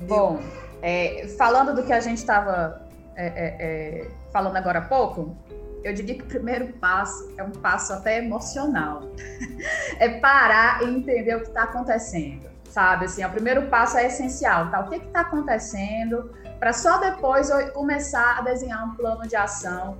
Bom, 0.07 0.39
é, 0.81 1.27
falando 1.37 1.75
do 1.75 1.83
que 1.83 1.91
a 1.91 1.99
gente 1.99 2.17
estava 2.17 2.87
é, 3.15 3.27
é, 3.27 3.55
é, 3.59 4.07
falando 4.31 4.55
agora 4.55 4.79
há 4.79 4.83
pouco, 4.83 5.35
eu 5.83 5.93
diria 5.93 6.15
que 6.15 6.23
o 6.23 6.27
primeiro 6.27 6.73
passo 6.73 7.33
é 7.37 7.43
um 7.43 7.51
passo 7.51 7.93
até 7.93 8.17
emocional. 8.17 9.03
é 9.99 10.09
parar 10.19 10.83
e 10.83 10.89
entender 10.89 11.35
o 11.35 11.41
que 11.41 11.47
está 11.47 11.63
acontecendo, 11.63 12.49
sabe? 12.69 13.05
Assim, 13.05 13.23
o 13.23 13.29
primeiro 13.29 13.67
passo 13.67 13.97
é 13.97 14.07
essencial, 14.07 14.69
tá? 14.69 14.81
O 14.81 14.89
que 14.89 14.95
está 14.95 15.21
acontecendo 15.21 16.31
para 16.59 16.73
só 16.73 16.97
depois 16.97 17.49
eu 17.49 17.71
começar 17.71 18.39
a 18.39 18.41
desenhar 18.41 18.85
um 18.85 18.95
plano 18.95 19.25
de 19.25 19.35
ação, 19.35 19.97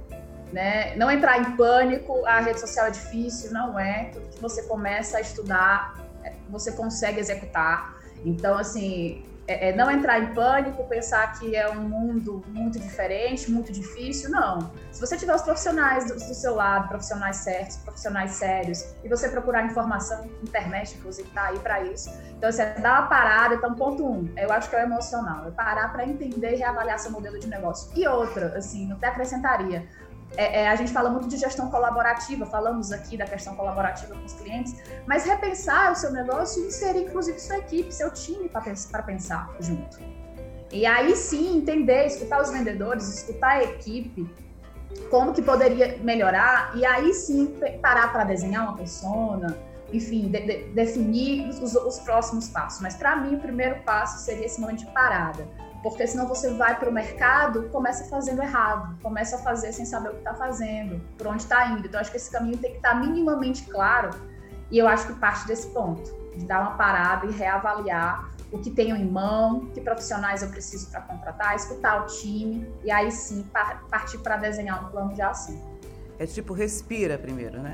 né? 0.51 0.95
Não 0.97 1.09
entrar 1.09 1.39
em 1.39 1.55
pânico, 1.55 2.25
a 2.25 2.39
rede 2.39 2.59
social 2.59 2.87
é 2.87 2.91
difícil, 2.91 3.51
não 3.53 3.79
é. 3.79 4.05
Tudo 4.11 4.27
que 4.29 4.41
você 4.41 4.63
começa 4.63 5.17
a 5.17 5.21
estudar, 5.21 5.95
é, 6.23 6.33
você 6.49 6.71
consegue 6.73 7.19
executar. 7.19 7.95
Então, 8.25 8.57
assim, 8.57 9.23
é, 9.49 9.69
é, 9.69 9.75
não 9.75 9.89
entrar 9.89 10.19
em 10.19 10.31
pânico, 10.31 10.83
pensar 10.83 11.39
que 11.39 11.55
é 11.55 11.67
um 11.71 11.81
mundo 11.81 12.43
muito 12.49 12.77
diferente, 12.79 13.49
muito 13.49 13.71
difícil, 13.71 14.29
não. 14.29 14.71
Se 14.91 15.01
você 15.01 15.17
tiver 15.17 15.33
os 15.33 15.41
profissionais 15.41 16.05
do, 16.07 16.13
do 16.13 16.35
seu 16.35 16.53
lado, 16.53 16.87
profissionais 16.87 17.37
certos, 17.37 17.77
profissionais 17.77 18.31
sérios, 18.33 18.93
e 19.03 19.09
você 19.09 19.27
procurar 19.27 19.65
informação, 19.65 20.29
internet, 20.43 20.95
inclusive, 20.99 21.27
está 21.27 21.47
aí 21.47 21.57
para 21.57 21.81
isso. 21.81 22.11
Então, 22.37 22.51
você 22.51 22.61
assim, 22.61 22.81
dá 22.81 22.99
uma 22.99 23.07
parada, 23.07 23.55
então, 23.55 23.73
ponto 23.73 24.05
um, 24.05 24.31
eu 24.37 24.51
acho 24.51 24.69
que 24.69 24.75
é 24.75 24.81
o 24.81 24.83
emocional, 24.83 25.47
é 25.47 25.51
parar 25.51 25.91
para 25.91 26.05
entender 26.05 26.53
e 26.53 26.57
reavaliar 26.57 26.99
seu 26.99 27.11
modelo 27.11 27.39
de 27.39 27.47
negócio. 27.47 27.91
E 27.95 28.07
outra, 28.07 28.55
assim, 28.55 28.91
até 28.91 29.07
acrescentaria, 29.07 29.87
é, 30.37 30.61
é, 30.61 30.67
a 30.67 30.75
gente 30.75 30.91
fala 30.91 31.09
muito 31.09 31.27
de 31.27 31.37
gestão 31.37 31.69
colaborativa, 31.69 32.45
falamos 32.45 32.91
aqui 32.91 33.17
da 33.17 33.25
questão 33.25 33.55
colaborativa 33.55 34.13
com 34.15 34.23
os 34.23 34.33
clientes, 34.33 34.75
mas 35.07 35.25
repensar 35.25 35.91
o 35.91 35.95
seu 35.95 36.11
negócio 36.11 36.63
e 36.63 36.67
inserir, 36.67 37.05
inclusive, 37.05 37.39
sua 37.39 37.57
equipe, 37.57 37.91
seu 37.93 38.11
time 38.11 38.49
para 38.49 39.03
pensar 39.03 39.49
junto. 39.59 39.97
E 40.71 40.85
aí 40.85 41.15
sim, 41.15 41.57
entender, 41.57 42.05
escutar 42.05 42.41
os 42.41 42.51
vendedores, 42.51 43.07
escutar 43.07 43.57
a 43.57 43.63
equipe, 43.63 44.29
como 45.09 45.33
que 45.33 45.41
poderia 45.41 45.97
melhorar, 46.01 46.75
e 46.75 46.85
aí 46.85 47.13
sim 47.13 47.55
parar 47.81 48.11
para 48.11 48.23
desenhar 48.23 48.63
uma 48.63 48.77
persona, 48.77 49.57
enfim, 49.91 50.29
de, 50.29 50.39
de, 50.41 50.63
definir 50.73 51.49
os, 51.49 51.73
os 51.73 51.99
próximos 51.99 52.47
passos. 52.49 52.81
Mas 52.81 52.95
para 52.95 53.15
mim, 53.15 53.35
o 53.35 53.39
primeiro 53.39 53.81
passo 53.83 54.23
seria 54.23 54.45
esse 54.45 54.61
momento 54.61 54.85
de 54.85 54.91
parada 54.91 55.47
porque 55.81 56.05
senão 56.05 56.27
você 56.27 56.53
vai 56.53 56.77
para 56.77 56.89
o 56.89 56.93
mercado 56.93 57.69
começa 57.69 58.03
fazendo 58.05 58.41
errado, 58.41 58.97
começa 59.01 59.37
a 59.37 59.39
fazer 59.39 59.71
sem 59.71 59.85
saber 59.85 60.09
o 60.09 60.11
que 60.13 60.19
está 60.19 60.33
fazendo, 60.33 61.01
por 61.17 61.27
onde 61.27 61.43
está 61.43 61.67
indo. 61.67 61.87
Então, 61.87 61.99
acho 61.99 62.11
que 62.11 62.17
esse 62.17 62.31
caminho 62.31 62.57
tem 62.57 62.71
que 62.71 62.77
estar 62.77 62.91
tá 62.91 62.95
minimamente 62.95 63.63
claro 63.65 64.09
e 64.71 64.77
eu 64.77 64.87
acho 64.87 65.07
que 65.07 65.13
parte 65.13 65.47
desse 65.47 65.67
ponto, 65.69 66.13
de 66.35 66.45
dar 66.45 66.61
uma 66.61 66.71
parada 66.71 67.25
e 67.25 67.31
reavaliar 67.31 68.29
o 68.51 68.59
que 68.59 68.71
tenho 68.71 68.95
em 68.95 69.05
mão, 69.05 69.67
que 69.73 69.81
profissionais 69.81 70.41
eu 70.41 70.49
preciso 70.49 70.89
para 70.89 71.01
contratar, 71.01 71.55
escutar 71.55 72.03
o 72.03 72.07
time 72.07 72.67
e 72.83 72.91
aí 72.91 73.11
sim 73.11 73.45
partir 73.89 74.17
para 74.19 74.37
desenhar 74.37 74.85
um 74.85 74.89
plano 74.89 75.13
de 75.13 75.21
ação. 75.21 75.59
É 76.17 76.25
tipo, 76.25 76.53
respira 76.53 77.17
primeiro, 77.17 77.61
né? 77.61 77.73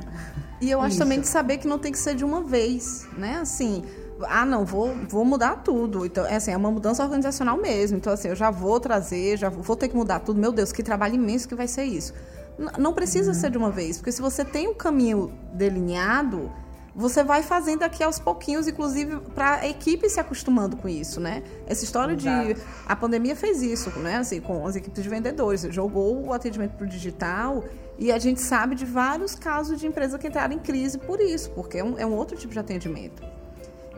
E 0.62 0.70
eu 0.70 0.80
acho 0.80 0.90
Isso. 0.90 1.00
também 1.00 1.20
de 1.20 1.28
saber 1.28 1.58
que 1.58 1.68
não 1.68 1.80
tem 1.80 1.92
que 1.92 1.98
ser 1.98 2.14
de 2.14 2.24
uma 2.24 2.44
vez, 2.44 3.08
né? 3.18 3.38
Assim, 3.38 3.84
ah, 4.24 4.46
não, 4.46 4.66
vou, 4.66 4.94
vou 5.10 5.26
mudar 5.26 5.58
tudo. 5.58 6.06
Então, 6.06 6.26
é 6.26 6.36
assim, 6.36 6.52
é 6.52 6.58
uma 6.58 6.72
mudança 6.72 7.04
organizacional 7.04 7.58
mesmo. 7.58 7.98
Então, 7.98 8.14
assim, 8.14 8.30
eu 8.30 8.36
já 8.36 8.50
vou 8.50 8.80
trazer, 8.80 9.38
já 9.38 9.50
vou 9.50 9.76
ter 9.76 9.90
que 9.90 9.96
mudar 9.96 10.20
tudo. 10.20 10.40
Meu 10.40 10.52
Deus, 10.52 10.72
que 10.72 10.84
trabalho 10.84 11.16
imenso 11.16 11.48
que 11.48 11.56
vai 11.56 11.68
ser 11.68 11.84
isso. 11.84 12.14
N 12.58 12.72
não 12.78 12.94
precisa 12.94 13.32
uhum. 13.32 13.34
ser 13.34 13.52
de 13.52 13.58
uma 13.58 13.70
vez, 13.70 13.98
porque 13.98 14.12
se 14.12 14.22
você 14.22 14.46
tem 14.46 14.68
um 14.68 14.74
caminho 14.74 15.32
delineado, 15.54 16.52
você 16.96 17.22
vai 17.22 17.44
fazendo 17.44 17.84
aqui 17.84 18.02
aos 18.02 18.18
pouquinhos, 18.18 18.68
inclusive 18.68 19.20
para 19.36 19.56
a 19.56 19.68
equipe 19.68 20.10
se 20.10 20.20
acostumando 20.20 20.78
com 20.78 20.88
isso, 20.88 21.20
né? 21.20 21.44
Essa 21.68 21.84
história 21.84 22.14
Exato. 22.14 22.54
de 22.54 22.62
a 22.86 22.96
pandemia 22.96 23.36
fez 23.36 23.62
isso, 23.62 23.90
né? 24.00 24.16
Assim, 24.16 24.40
com 24.40 24.66
as 24.66 24.78
equipes 24.78 25.04
de 25.04 25.10
vendedores, 25.10 25.68
jogou 25.72 26.28
o 26.28 26.32
atendimento 26.32 26.78
para 26.78 26.86
o 26.86 26.90
digital 26.90 27.66
e 28.00 28.14
a 28.14 28.18
gente 28.18 28.40
sabe 28.40 28.76
de 28.76 28.86
vários 28.86 29.36
casos 29.36 29.78
de 29.78 29.86
empresas 29.86 30.18
que 30.20 30.28
entraram 30.28 30.54
em 30.54 30.60
crise 30.60 30.98
por 30.98 31.20
isso, 31.20 31.50
porque 31.52 31.80
é 31.80 31.84
um, 31.84 32.00
é 32.00 32.06
um 32.06 32.14
outro 32.14 32.38
tipo 32.38 32.54
de 32.54 32.60
atendimento. 32.60 33.35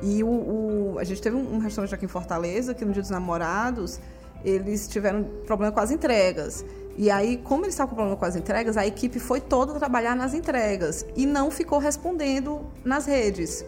E 0.01 0.23
o, 0.23 0.27
o 0.27 0.95
a 0.99 1.03
gente 1.03 1.21
teve 1.21 1.35
um, 1.35 1.57
restaurante 1.59 1.93
aqui 1.93 2.05
em 2.05 2.09
Fortaleza 2.09 2.73
que 2.73 2.85
no 2.85 2.91
Dia 2.91 3.01
dos 3.01 3.11
Namorados 3.11 3.99
eles 4.43 4.87
tiveram 4.87 5.23
problema 5.45 5.71
com 5.71 5.79
as 5.79 5.91
entregas. 5.91 6.63
E 6.97 7.11
aí, 7.11 7.37
como 7.37 7.63
eles 7.63 7.73
estavam 7.73 7.89
com 7.89 7.95
problema 7.95 8.17
com 8.17 8.25
as 8.25 8.35
entregas, 8.35 8.75
a 8.75 8.85
equipe 8.85 9.19
foi 9.19 9.39
toda 9.39 9.73
trabalhar 9.73 10.15
nas 10.15 10.33
entregas 10.33 11.05
e 11.15 11.25
não 11.25 11.51
ficou 11.51 11.79
respondendo 11.79 12.61
nas 12.83 13.05
redes. 13.05 13.63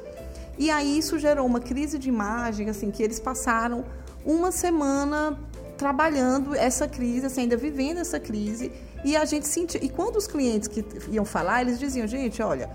E 0.58 0.70
aí 0.70 0.98
isso 0.98 1.18
gerou 1.20 1.46
uma 1.46 1.60
crise 1.60 1.98
de 1.98 2.10
imagem, 2.10 2.70
assim, 2.70 2.92
que 2.92 3.02
eles 3.04 3.20
passaram 3.20 3.86
uma 4.26 4.52
semana 4.52 5.40
trabalhando 5.78 6.54
essa 6.54 6.88
crise, 6.88 7.28
assim, 7.28 7.42
ainda 7.42 7.56
vivendo 7.56 8.00
essa 8.00 8.20
crise. 8.20 8.72
E 9.06 9.16
a 9.16 9.24
gente 9.26 9.48
sentia. 9.48 9.84
E 9.84 9.90
quando 9.90 10.18
os 10.18 10.28
clientes 10.28 10.68
que 10.68 10.84
iam 11.10 11.24
falar, 11.24 11.62
eles 11.62 11.80
diziam, 11.80 12.06
gente, 12.06 12.42
olha, 12.42 12.70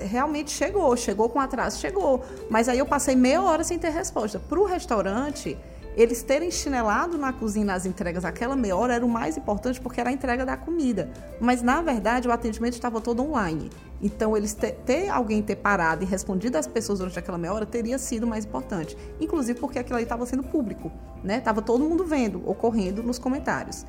realmente 0.00 0.50
chegou, 0.50 0.96
chegou 0.96 1.28
com 1.28 1.38
atraso, 1.38 1.78
chegou. 1.78 2.24
Mas 2.48 2.68
aí 2.68 2.78
eu 2.78 2.86
passei 2.86 3.14
meia 3.14 3.42
hora 3.42 3.62
sem 3.62 3.78
ter 3.78 3.90
resposta. 3.90 4.38
Para 4.38 4.58
o 4.58 4.64
restaurante, 4.64 5.56
eles 5.96 6.22
terem 6.22 6.50
chinelado 6.50 7.18
na 7.18 7.32
cozinha 7.32 7.66
nas 7.66 7.84
entregas 7.84 8.24
aquela 8.24 8.54
meia 8.54 8.76
hora 8.76 8.94
era 8.94 9.04
o 9.04 9.08
mais 9.08 9.36
importante 9.36 9.80
porque 9.80 10.00
era 10.00 10.10
a 10.10 10.12
entrega 10.12 10.46
da 10.46 10.56
comida. 10.56 11.10
Mas, 11.40 11.60
na 11.60 11.82
verdade, 11.82 12.28
o 12.28 12.32
atendimento 12.32 12.74
estava 12.74 13.00
todo 13.00 13.20
online. 13.20 13.68
Então, 14.00 14.36
eles 14.36 14.54
ter, 14.54 14.72
ter 14.86 15.08
alguém 15.08 15.42
ter 15.42 15.56
parado 15.56 16.04
e 16.04 16.06
respondido 16.06 16.56
às 16.56 16.68
pessoas 16.68 17.00
durante 17.00 17.18
aquela 17.18 17.36
meia 17.36 17.52
hora 17.52 17.66
teria 17.66 17.98
sido 17.98 18.26
mais 18.26 18.44
importante. 18.44 18.96
Inclusive 19.20 19.58
porque 19.58 19.78
aquilo 19.78 19.96
ali 19.96 20.04
estava 20.04 20.24
sendo 20.24 20.44
público, 20.44 20.90
né? 21.22 21.40
Tava 21.40 21.60
todo 21.60 21.82
mundo 21.82 22.04
vendo, 22.04 22.48
ocorrendo 22.48 23.02
nos 23.02 23.18
comentários. 23.18 23.84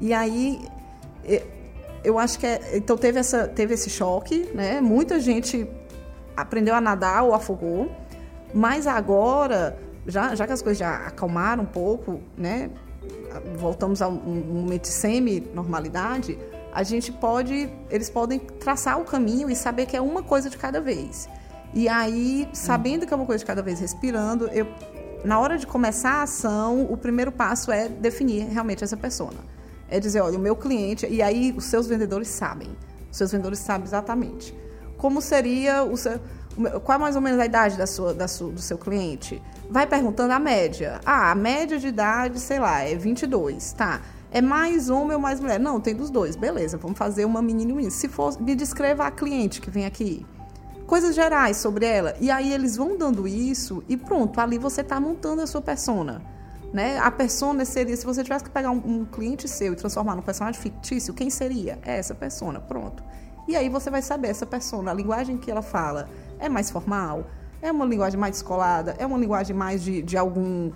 E 0.00 0.14
aí, 0.14 0.60
eu 2.04 2.18
acho 2.18 2.38
que 2.38 2.46
é, 2.46 2.76
então 2.76 2.96
teve, 2.96 3.18
essa, 3.18 3.46
teve 3.48 3.74
esse 3.74 3.90
choque, 3.90 4.48
né? 4.54 4.80
Muita 4.80 5.20
gente 5.20 5.68
aprendeu 6.36 6.74
a 6.74 6.80
nadar 6.80 7.24
ou 7.24 7.34
afogou, 7.34 7.90
mas 8.54 8.86
agora 8.86 9.78
já, 10.06 10.34
já 10.34 10.46
que 10.46 10.52
as 10.52 10.62
coisas 10.62 10.78
já 10.78 11.06
acalmaram 11.06 11.62
um 11.62 11.66
pouco, 11.66 12.20
né? 12.36 12.70
Voltamos 13.56 14.00
a 14.00 14.08
um, 14.08 14.14
momento 14.14 14.82
de 14.82 14.88
semi-normalidade, 14.88 16.38
a 16.72 16.82
gente 16.82 17.12
pode, 17.12 17.70
eles 17.90 18.08
podem 18.08 18.38
traçar 18.38 19.00
o 19.00 19.04
caminho 19.04 19.50
e 19.50 19.56
saber 19.56 19.86
que 19.86 19.96
é 19.96 20.00
uma 20.00 20.22
coisa 20.22 20.48
de 20.48 20.56
cada 20.56 20.80
vez. 20.80 21.28
E 21.74 21.88
aí, 21.88 22.48
sabendo 22.52 23.06
que 23.06 23.12
é 23.12 23.16
uma 23.16 23.26
coisa 23.26 23.40
de 23.40 23.46
cada 23.46 23.62
vez, 23.62 23.78
respirando, 23.80 24.48
eu, 24.48 24.66
na 25.24 25.38
hora 25.38 25.58
de 25.58 25.66
começar 25.66 26.20
a 26.20 26.22
ação, 26.22 26.86
o 26.90 26.96
primeiro 26.96 27.30
passo 27.30 27.70
é 27.70 27.88
definir 27.88 28.46
realmente 28.46 28.82
essa 28.82 28.96
pessoa. 28.96 29.32
É 29.88 29.98
dizer, 29.98 30.20
olha, 30.20 30.36
o 30.36 30.40
meu 30.40 30.54
cliente, 30.54 31.06
e 31.06 31.22
aí 31.22 31.54
os 31.56 31.64
seus 31.64 31.86
vendedores 31.86 32.28
sabem. 32.28 32.68
Os 33.10 33.16
seus 33.16 33.32
vendedores 33.32 33.58
sabem 33.58 33.86
exatamente. 33.86 34.54
Como 34.96 35.20
seria 35.20 35.82
o 35.82 35.96
seu. 35.96 36.20
Qual 36.82 36.96
é 36.96 36.98
mais 36.98 37.14
ou 37.14 37.22
menos 37.22 37.38
a 37.38 37.46
idade 37.46 37.76
da 37.76 37.86
sua, 37.86 38.12
da 38.12 38.26
sua, 38.26 38.50
do 38.50 38.60
seu 38.60 38.76
cliente? 38.76 39.40
vai 39.70 39.86
perguntando 39.86 40.32
a 40.32 40.38
média. 40.38 41.00
Ah, 41.04 41.30
a 41.30 41.34
média 41.34 41.78
de 41.78 41.88
idade, 41.88 42.40
sei 42.40 42.58
lá, 42.58 42.80
é 42.80 42.94
22, 42.94 43.72
tá? 43.72 44.00
É 44.30 44.40
mais 44.40 44.90
homem 44.90 45.14
ou 45.14 45.20
mais 45.20 45.40
mulher? 45.40 45.58
Não, 45.58 45.80
tem 45.80 45.94
dos 45.94 46.10
dois. 46.10 46.36
Beleza, 46.36 46.76
vamos 46.76 46.98
fazer 46.98 47.24
uma 47.24 47.40
menina 47.40 47.70
e 47.70 47.72
um 47.72 47.76
menino. 47.76 47.92
Se 47.92 48.08
for, 48.08 48.40
me 48.40 48.54
descreva 48.54 49.06
a 49.06 49.10
cliente 49.10 49.60
que 49.60 49.70
vem 49.70 49.86
aqui. 49.86 50.26
Coisas 50.86 51.14
gerais 51.14 51.58
sobre 51.58 51.86
ela. 51.86 52.14
E 52.20 52.30
aí 52.30 52.52
eles 52.52 52.76
vão 52.76 52.96
dando 52.96 53.28
isso 53.28 53.82
e 53.88 53.96
pronto, 53.96 54.40
ali 54.40 54.58
você 54.58 54.80
está 54.80 54.98
montando 54.98 55.42
a 55.42 55.46
sua 55.46 55.60
persona. 55.60 56.22
Né? 56.72 56.98
A 56.98 57.10
persona 57.10 57.64
seria, 57.64 57.96
se 57.96 58.04
você 58.04 58.22
tivesse 58.22 58.44
que 58.44 58.50
pegar 58.50 58.70
um, 58.70 58.82
um 58.84 59.04
cliente 59.04 59.48
seu 59.48 59.72
e 59.72 59.76
transformar 59.76 60.14
num 60.14 60.22
personagem 60.22 60.60
fictício, 60.60 61.14
quem 61.14 61.30
seria? 61.30 61.78
É 61.82 61.98
essa 61.98 62.14
persona, 62.14 62.60
pronto. 62.60 63.02
E 63.46 63.56
aí 63.56 63.68
você 63.70 63.90
vai 63.90 64.02
saber 64.02 64.28
essa 64.28 64.44
persona, 64.44 64.90
a 64.90 64.94
linguagem 64.94 65.38
que 65.38 65.50
ela 65.50 65.62
fala 65.62 66.08
é 66.38 66.48
mais 66.48 66.70
formal, 66.70 67.24
é 67.60 67.72
uma 67.72 67.84
linguagem 67.84 68.18
mais 68.18 68.32
descolada? 68.32 68.94
É 68.98 69.06
uma 69.06 69.18
linguagem 69.18 69.54
mais 69.56 69.82
de, 69.82 70.02
de 70.02 70.16
algum. 70.16 70.70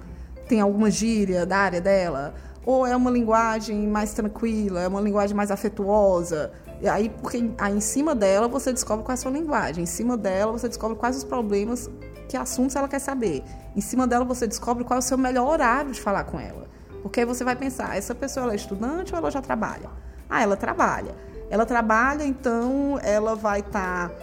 tem 0.48 0.61
alguma 0.61 0.90
gíria 0.90 1.46
da 1.46 1.59
área 1.59 1.81
dela? 1.81 2.35
Ou 2.64 2.87
é 2.87 2.96
uma 2.96 3.11
linguagem 3.11 3.87
mais 3.87 4.12
tranquila? 4.12 4.81
É 4.81 4.88
uma 4.88 5.00
linguagem 5.00 5.37
mais 5.37 5.50
afetuosa? 5.50 6.52
E 6.81 6.88
aí, 6.88 7.09
porque 7.09 7.50
aí 7.59 7.76
em 7.76 7.81
cima 7.81 8.14
dela 8.14 8.48
você 8.48 8.72
descobre 8.72 9.05
qual 9.05 9.12
é 9.12 9.14
a 9.14 9.16
sua 9.16 9.31
linguagem. 9.31 9.85
Em 9.85 9.87
cima 9.87 10.16
dela 10.16 10.52
você 10.52 10.68
descobre 10.68 10.96
quais 10.96 11.16
os 11.16 11.24
problemas, 11.24 11.88
que 12.33 12.37
assuntos 12.38 12.75
ela 12.75 12.88
quer 12.88 12.99
saber. 12.99 13.45
Em 13.77 13.81
cima 13.83 14.07
dela 14.07 14.25
você 14.25 14.47
descobre 14.47 14.85
qual 14.85 14.97
é 14.97 15.01
o 15.01 15.03
seu 15.03 15.18
melhor 15.18 15.47
horário 15.47 15.92
de 15.92 16.01
falar 16.01 16.25
com 16.25 16.40
ela. 16.40 16.66
Porque 17.03 17.21
aí 17.21 17.27
você 17.27 17.45
vai 17.45 17.55
pensar, 17.55 17.95
essa 17.95 18.14
pessoa 18.14 18.45
ela 18.45 18.53
é 18.55 18.57
estudante 18.57 19.12
ou 19.12 19.18
ela 19.18 19.31
já 19.31 19.42
trabalha? 19.42 19.90
Ah, 20.31 20.42
ela 20.42 20.57
trabalha. 20.57 21.14
Ela 21.51 21.66
trabalha, 21.66 22.25
então 22.25 22.99
ela 23.03 23.37
vai 23.37 23.61
estar. 23.61 24.09
Tá 24.09 24.14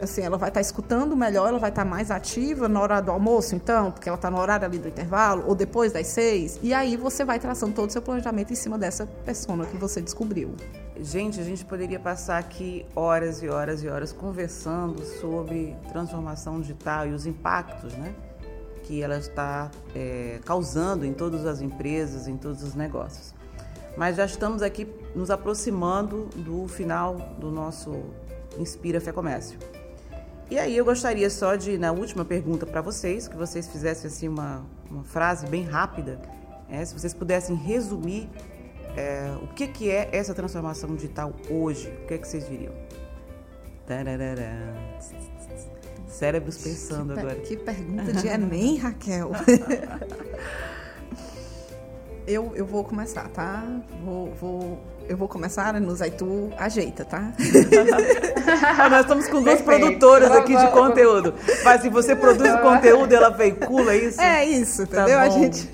assim, 0.00 0.22
ela 0.22 0.36
vai 0.36 0.48
estar 0.48 0.58
tá 0.58 0.62
escutando 0.62 1.16
melhor, 1.16 1.48
ela 1.48 1.58
vai 1.58 1.70
estar 1.70 1.84
tá 1.84 1.88
mais 1.88 2.10
ativa 2.10 2.68
na 2.68 2.80
hora 2.80 3.00
do 3.00 3.10
almoço, 3.10 3.54
então, 3.54 3.90
porque 3.90 4.08
ela 4.08 4.16
está 4.16 4.30
no 4.30 4.38
horário 4.38 4.66
ali 4.66 4.78
do 4.78 4.88
intervalo, 4.88 5.44
ou 5.46 5.54
depois 5.54 5.92
das 5.92 6.06
seis, 6.06 6.58
e 6.62 6.72
aí 6.72 6.96
você 6.96 7.24
vai 7.24 7.38
traçando 7.38 7.74
todo 7.74 7.88
o 7.88 7.92
seu 7.92 8.02
planejamento 8.02 8.52
em 8.52 8.56
cima 8.56 8.78
dessa 8.78 9.06
persona 9.06 9.66
que 9.66 9.76
você 9.76 10.00
descobriu. 10.00 10.54
Gente, 11.00 11.40
a 11.40 11.44
gente 11.44 11.64
poderia 11.64 12.00
passar 12.00 12.38
aqui 12.38 12.84
horas 12.94 13.42
e 13.42 13.48
horas 13.48 13.82
e 13.82 13.88
horas 13.88 14.12
conversando 14.12 15.04
sobre 15.20 15.76
transformação 15.92 16.60
digital 16.60 17.06
e 17.06 17.12
os 17.12 17.24
impactos, 17.24 17.94
né? 17.94 18.14
Que 18.82 19.02
ela 19.02 19.18
está 19.18 19.70
é, 19.94 20.40
causando 20.44 21.04
em 21.04 21.12
todas 21.12 21.46
as 21.46 21.60
empresas, 21.60 22.26
em 22.26 22.36
todos 22.36 22.64
os 22.64 22.74
negócios. 22.74 23.32
Mas 23.96 24.16
já 24.16 24.24
estamos 24.24 24.62
aqui 24.62 24.88
nos 25.14 25.30
aproximando 25.30 26.28
do 26.34 26.66
final 26.66 27.16
do 27.38 27.50
nosso 27.50 27.92
Inspira 28.58 29.00
Fé 29.00 29.12
Comércio. 29.12 29.58
E 30.50 30.58
aí 30.58 30.76
eu 30.76 30.84
gostaria 30.84 31.28
só 31.28 31.56
de, 31.56 31.76
na 31.76 31.92
última 31.92 32.24
pergunta 32.24 32.64
para 32.64 32.80
vocês, 32.80 33.28
que 33.28 33.36
vocês 33.36 33.68
fizessem 33.68 34.08
assim 34.08 34.28
uma, 34.28 34.64
uma 34.90 35.04
frase 35.04 35.46
bem 35.46 35.62
rápida, 35.62 36.18
é, 36.70 36.82
se 36.84 36.94
vocês 36.94 37.12
pudessem 37.12 37.54
resumir 37.54 38.30
é, 38.96 39.30
o 39.42 39.48
que, 39.48 39.68
que 39.68 39.90
é 39.90 40.08
essa 40.10 40.34
transformação 40.34 40.94
digital 40.94 41.34
hoje, 41.50 41.88
o 42.02 42.06
que, 42.06 42.14
é 42.14 42.18
que 42.18 42.26
vocês 42.26 42.48
diriam? 42.48 42.72
Cérebros 46.06 46.56
pensando 46.56 47.12
que 47.12 47.20
agora. 47.20 47.36
Que 47.36 47.56
pergunta 47.56 48.12
de 48.12 48.26
Enem, 48.26 48.78
Raquel. 48.78 49.30
eu, 52.26 52.56
eu 52.56 52.66
vou 52.66 52.84
começar, 52.84 53.28
tá? 53.28 53.64
Vou, 54.02 54.32
vou 54.34 54.82
eu 55.08 55.16
vou 55.16 55.26
começar, 55.26 55.74
Anus, 55.74 56.02
aí 56.02 56.10
tu 56.10 56.50
ajeita, 56.58 57.04
tá? 57.04 57.32
ah, 58.78 58.88
nós 58.90 59.00
estamos 59.00 59.26
com 59.26 59.42
duas 59.42 59.62
Perfeito. 59.62 59.80
produtoras 59.80 60.30
aqui 60.30 60.54
de 60.54 60.70
conteúdo. 60.70 61.34
Mas 61.64 61.80
se 61.80 61.88
você 61.88 62.14
produz 62.14 62.52
o 62.52 62.58
conteúdo, 62.58 63.12
ela 63.12 63.30
veicula 63.30 63.96
isso? 63.96 64.20
É 64.20 64.44
isso, 64.44 64.86
tá 64.86 65.02
entendeu? 65.02 65.18
Tá 65.18 65.22
a 65.22 65.28
gente. 65.30 65.70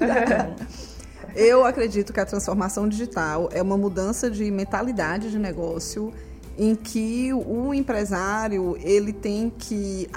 eu 1.35 1.67
acredito 1.67 2.13
que 2.13 2.21
a 2.21 2.25
transformação 2.25 2.89
digital 2.89 3.49
é 3.53 3.61
uma 3.61 3.77
mudança 3.77 4.31
de 4.31 4.49
mentalidade 4.51 5.31
de 5.31 5.39
negócio 5.39 6.13
em 6.57 6.77
que 6.77 7.33
o 7.33 7.75
empresário 7.75 8.77
ele 8.81 9.13
tem 9.13 9.51
que 9.51 10.09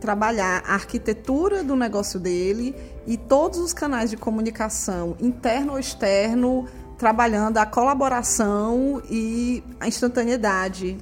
trabalhar 0.00 0.62
a 0.66 0.74
arquitetura 0.74 1.62
do 1.62 1.74
negócio 1.74 2.18
dele 2.18 2.74
e 3.06 3.16
todos 3.16 3.58
os 3.58 3.72
canais 3.72 4.08
de 4.08 4.16
comunicação, 4.16 5.16
interno 5.20 5.72
ou 5.72 5.78
externo, 5.78 6.66
trabalhando 7.00 7.56
a 7.56 7.64
colaboração 7.64 9.02
e 9.10 9.64
a 9.80 9.88
instantaneidade 9.88 10.98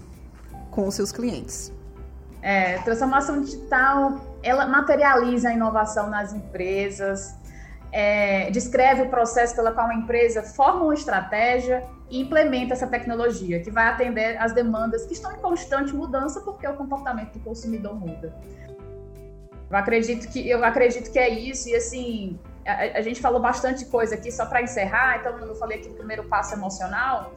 com 0.71 0.87
os 0.87 0.95
seus 0.95 1.11
clientes. 1.11 1.73
É, 2.41 2.79
transformação 2.83 3.43
digital, 3.43 4.39
ela 4.41 4.65
materializa 4.65 5.49
a 5.49 5.53
inovação 5.53 6.09
nas 6.09 6.33
empresas, 6.33 7.35
é, 7.91 8.49
descreve 8.53 9.03
o 9.03 9.09
processo 9.09 9.57
pelo 9.57 9.73
qual 9.73 9.87
uma 9.87 9.95
empresa 9.95 10.41
forma 10.41 10.85
uma 10.85 10.95
estratégia 10.95 11.83
e 12.09 12.21
implementa 12.21 12.75
essa 12.75 12.87
tecnologia, 12.87 13.61
que 13.61 13.71
vai 13.71 13.89
atender 13.89 14.41
às 14.41 14.53
demandas 14.53 15.05
que 15.05 15.15
estão 15.15 15.33
em 15.33 15.41
constante 15.41 15.93
mudança 15.93 16.41
porque 16.43 16.65
o 16.69 16.75
comportamento 16.75 17.33
do 17.33 17.41
consumidor 17.41 17.99
muda. 17.99 18.33
Eu 19.69 19.77
acredito 19.77 20.31
que 20.31 20.49
eu 20.49 20.65
acredito 20.65 21.11
que 21.11 21.19
é 21.19 21.29
isso 21.29 21.69
e 21.69 21.75
assim 21.75 22.39
a, 22.69 22.99
a 22.99 23.03
gente 23.03 23.21
falou 23.21 23.41
bastante 23.41 23.87
coisa 23.87 24.15
aqui 24.15 24.31
só 24.31 24.45
para 24.45 24.63
encerrar. 24.63 25.19
Então 25.19 25.39
eu 25.39 25.55
falei 25.57 25.79
aqui 25.79 25.89
do 25.89 25.95
primeiro 25.95 26.25
passo 26.25 26.55
emocional 26.55 27.33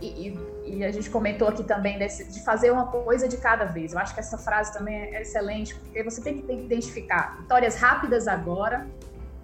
e, 0.00 0.28
e, 0.28 0.78
e, 0.78 0.84
a 0.84 0.90
gente 0.90 1.08
comentou 1.08 1.48
aqui 1.48 1.62
também 1.62 1.98
desse, 1.98 2.24
de 2.24 2.42
fazer 2.44 2.70
uma 2.72 2.88
coisa 2.88 3.28
de 3.28 3.36
cada 3.36 3.64
vez. 3.64 3.92
Eu 3.92 4.00
acho 4.00 4.12
que 4.12 4.20
essa 4.20 4.36
frase 4.36 4.72
também 4.72 5.14
é 5.14 5.22
excelente 5.22 5.74
porque 5.76 6.02
você 6.02 6.20
tem 6.20 6.42
que, 6.42 6.52
identificar 6.52 7.36
vitórias 7.40 7.76
rápidas 7.76 8.26
agora. 8.26 8.86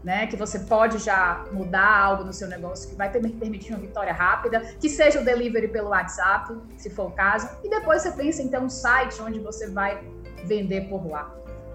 Né, 0.03 0.26
que 0.28 0.35
você 0.35 0.61
pode 0.61 0.97
já 0.97 1.45
mudar 1.53 1.87
algo 1.87 2.24
no 2.24 2.33
seu 2.33 2.49
negócio 2.49 2.89
que 2.89 2.97
vai 2.97 3.11
permitir 3.11 3.74
uma 3.74 3.81
vitória 3.81 4.14
rápida, 4.14 4.61
que 4.81 4.89
seja 4.89 5.20
o 5.20 5.24
delivery 5.26 5.68
pelo 5.68 5.91
WhatsApp, 5.91 6.59
se 6.78 6.89
for 6.89 7.09
o 7.09 7.11
caso, 7.11 7.47
e 7.62 7.68
depois 7.68 8.01
você 8.01 8.11
pensa 8.12 8.49
ter 8.49 8.59
um 8.59 8.70
site 8.70 9.20
onde 9.20 9.39
você 9.41 9.68
vai 9.68 10.03
vender 10.47 10.89
por 10.89 11.07
lá. 11.07 11.31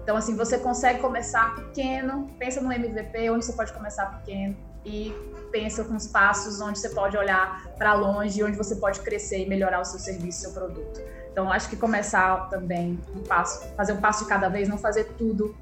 Então, 0.06 0.16
assim, 0.16 0.36
você 0.36 0.56
consegue 0.56 1.00
começar 1.00 1.56
pequeno, 1.56 2.28
pensa 2.38 2.60
no 2.60 2.72
MVP, 2.72 3.28
onde 3.28 3.44
você 3.44 3.52
pode 3.52 3.72
começar 3.72 4.06
pequeno, 4.06 4.56
e 4.84 5.12
pensa 5.50 5.82
com 5.82 5.96
os 5.96 6.06
passos 6.06 6.60
onde 6.60 6.78
você 6.78 6.90
pode 6.90 7.16
olhar 7.16 7.66
para 7.76 7.92
longe, 7.94 8.40
onde 8.44 8.56
você 8.56 8.76
pode 8.76 9.00
crescer 9.00 9.44
e 9.44 9.48
melhorar 9.48 9.80
o 9.80 9.84
seu 9.84 9.98
serviço, 9.98 10.42
seu 10.42 10.52
produto. 10.52 11.00
Então, 11.32 11.50
acho 11.50 11.68
que 11.68 11.74
começar 11.74 12.48
também 12.48 13.00
um 13.16 13.24
passo, 13.24 13.66
fazer 13.76 13.94
um 13.94 14.00
passo 14.00 14.22
de 14.22 14.28
cada 14.28 14.48
vez, 14.48 14.68
não 14.68 14.78
fazer 14.78 15.06
tudo 15.18 15.56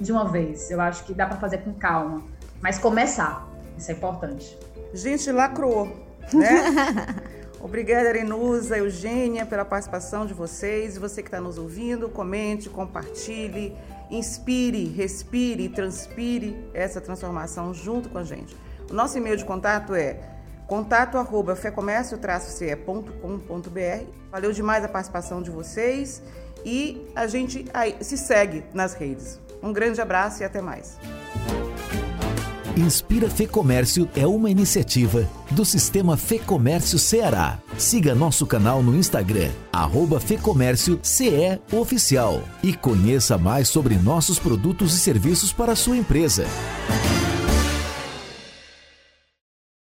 de 0.00 0.10
uma 0.10 0.26
vez. 0.28 0.68
Eu 0.68 0.80
acho 0.80 1.04
que 1.04 1.14
dá 1.14 1.24
para 1.24 1.36
fazer 1.36 1.58
com 1.58 1.72
calma, 1.72 2.24
mas 2.60 2.80
começar, 2.80 3.48
isso 3.78 3.92
é 3.92 3.94
importante. 3.94 4.58
Gente, 4.94 5.30
lacrou, 5.30 5.86
né? 6.34 7.14
Obrigada, 7.66 8.08
Arenusa, 8.10 8.78
Eugênia, 8.78 9.44
pela 9.44 9.64
participação 9.64 10.24
de 10.24 10.32
vocês. 10.32 10.96
Você 10.96 11.20
que 11.20 11.26
está 11.26 11.40
nos 11.40 11.58
ouvindo, 11.58 12.08
comente, 12.08 12.70
compartilhe, 12.70 13.76
inspire, 14.08 14.84
respire 14.84 15.68
transpire 15.68 16.56
essa 16.72 17.00
transformação 17.00 17.74
junto 17.74 18.08
com 18.08 18.18
a 18.18 18.22
gente. 18.22 18.56
O 18.88 18.94
nosso 18.94 19.18
e-mail 19.18 19.36
de 19.36 19.44
contato 19.44 19.96
é 19.96 20.16
contato 20.68 21.18
arroba 21.18 21.56
fecomércio-ce.com.br. 21.56 24.04
Valeu 24.30 24.52
demais 24.52 24.84
a 24.84 24.88
participação 24.88 25.42
de 25.42 25.50
vocês 25.50 26.22
e 26.64 27.04
a 27.16 27.26
gente 27.26 27.64
se 28.00 28.16
segue 28.16 28.62
nas 28.72 28.94
redes. 28.94 29.40
Um 29.60 29.72
grande 29.72 30.00
abraço 30.00 30.40
e 30.40 30.44
até 30.44 30.60
mais. 30.60 30.96
Inspira 32.76 33.30
Fê 33.30 33.46
Comércio 33.46 34.06
é 34.14 34.26
uma 34.26 34.50
iniciativa 34.50 35.26
do 35.50 35.64
Sistema 35.64 36.14
Fê 36.14 36.38
Comércio 36.38 36.98
Ceará. 36.98 37.58
Siga 37.78 38.14
nosso 38.14 38.46
canal 38.46 38.82
no 38.82 38.94
Instagram, 38.94 39.48
arroba 39.72 40.20
Fecomércio 40.20 41.00
CE 41.02 41.58
Oficial 41.72 42.42
e 42.62 42.74
conheça 42.74 43.38
mais 43.38 43.68
sobre 43.68 43.94
nossos 43.94 44.38
produtos 44.38 44.92
e 44.92 44.98
serviços 44.98 45.54
para 45.54 45.72
a 45.72 45.76
sua 45.76 45.96
empresa. 45.96 46.44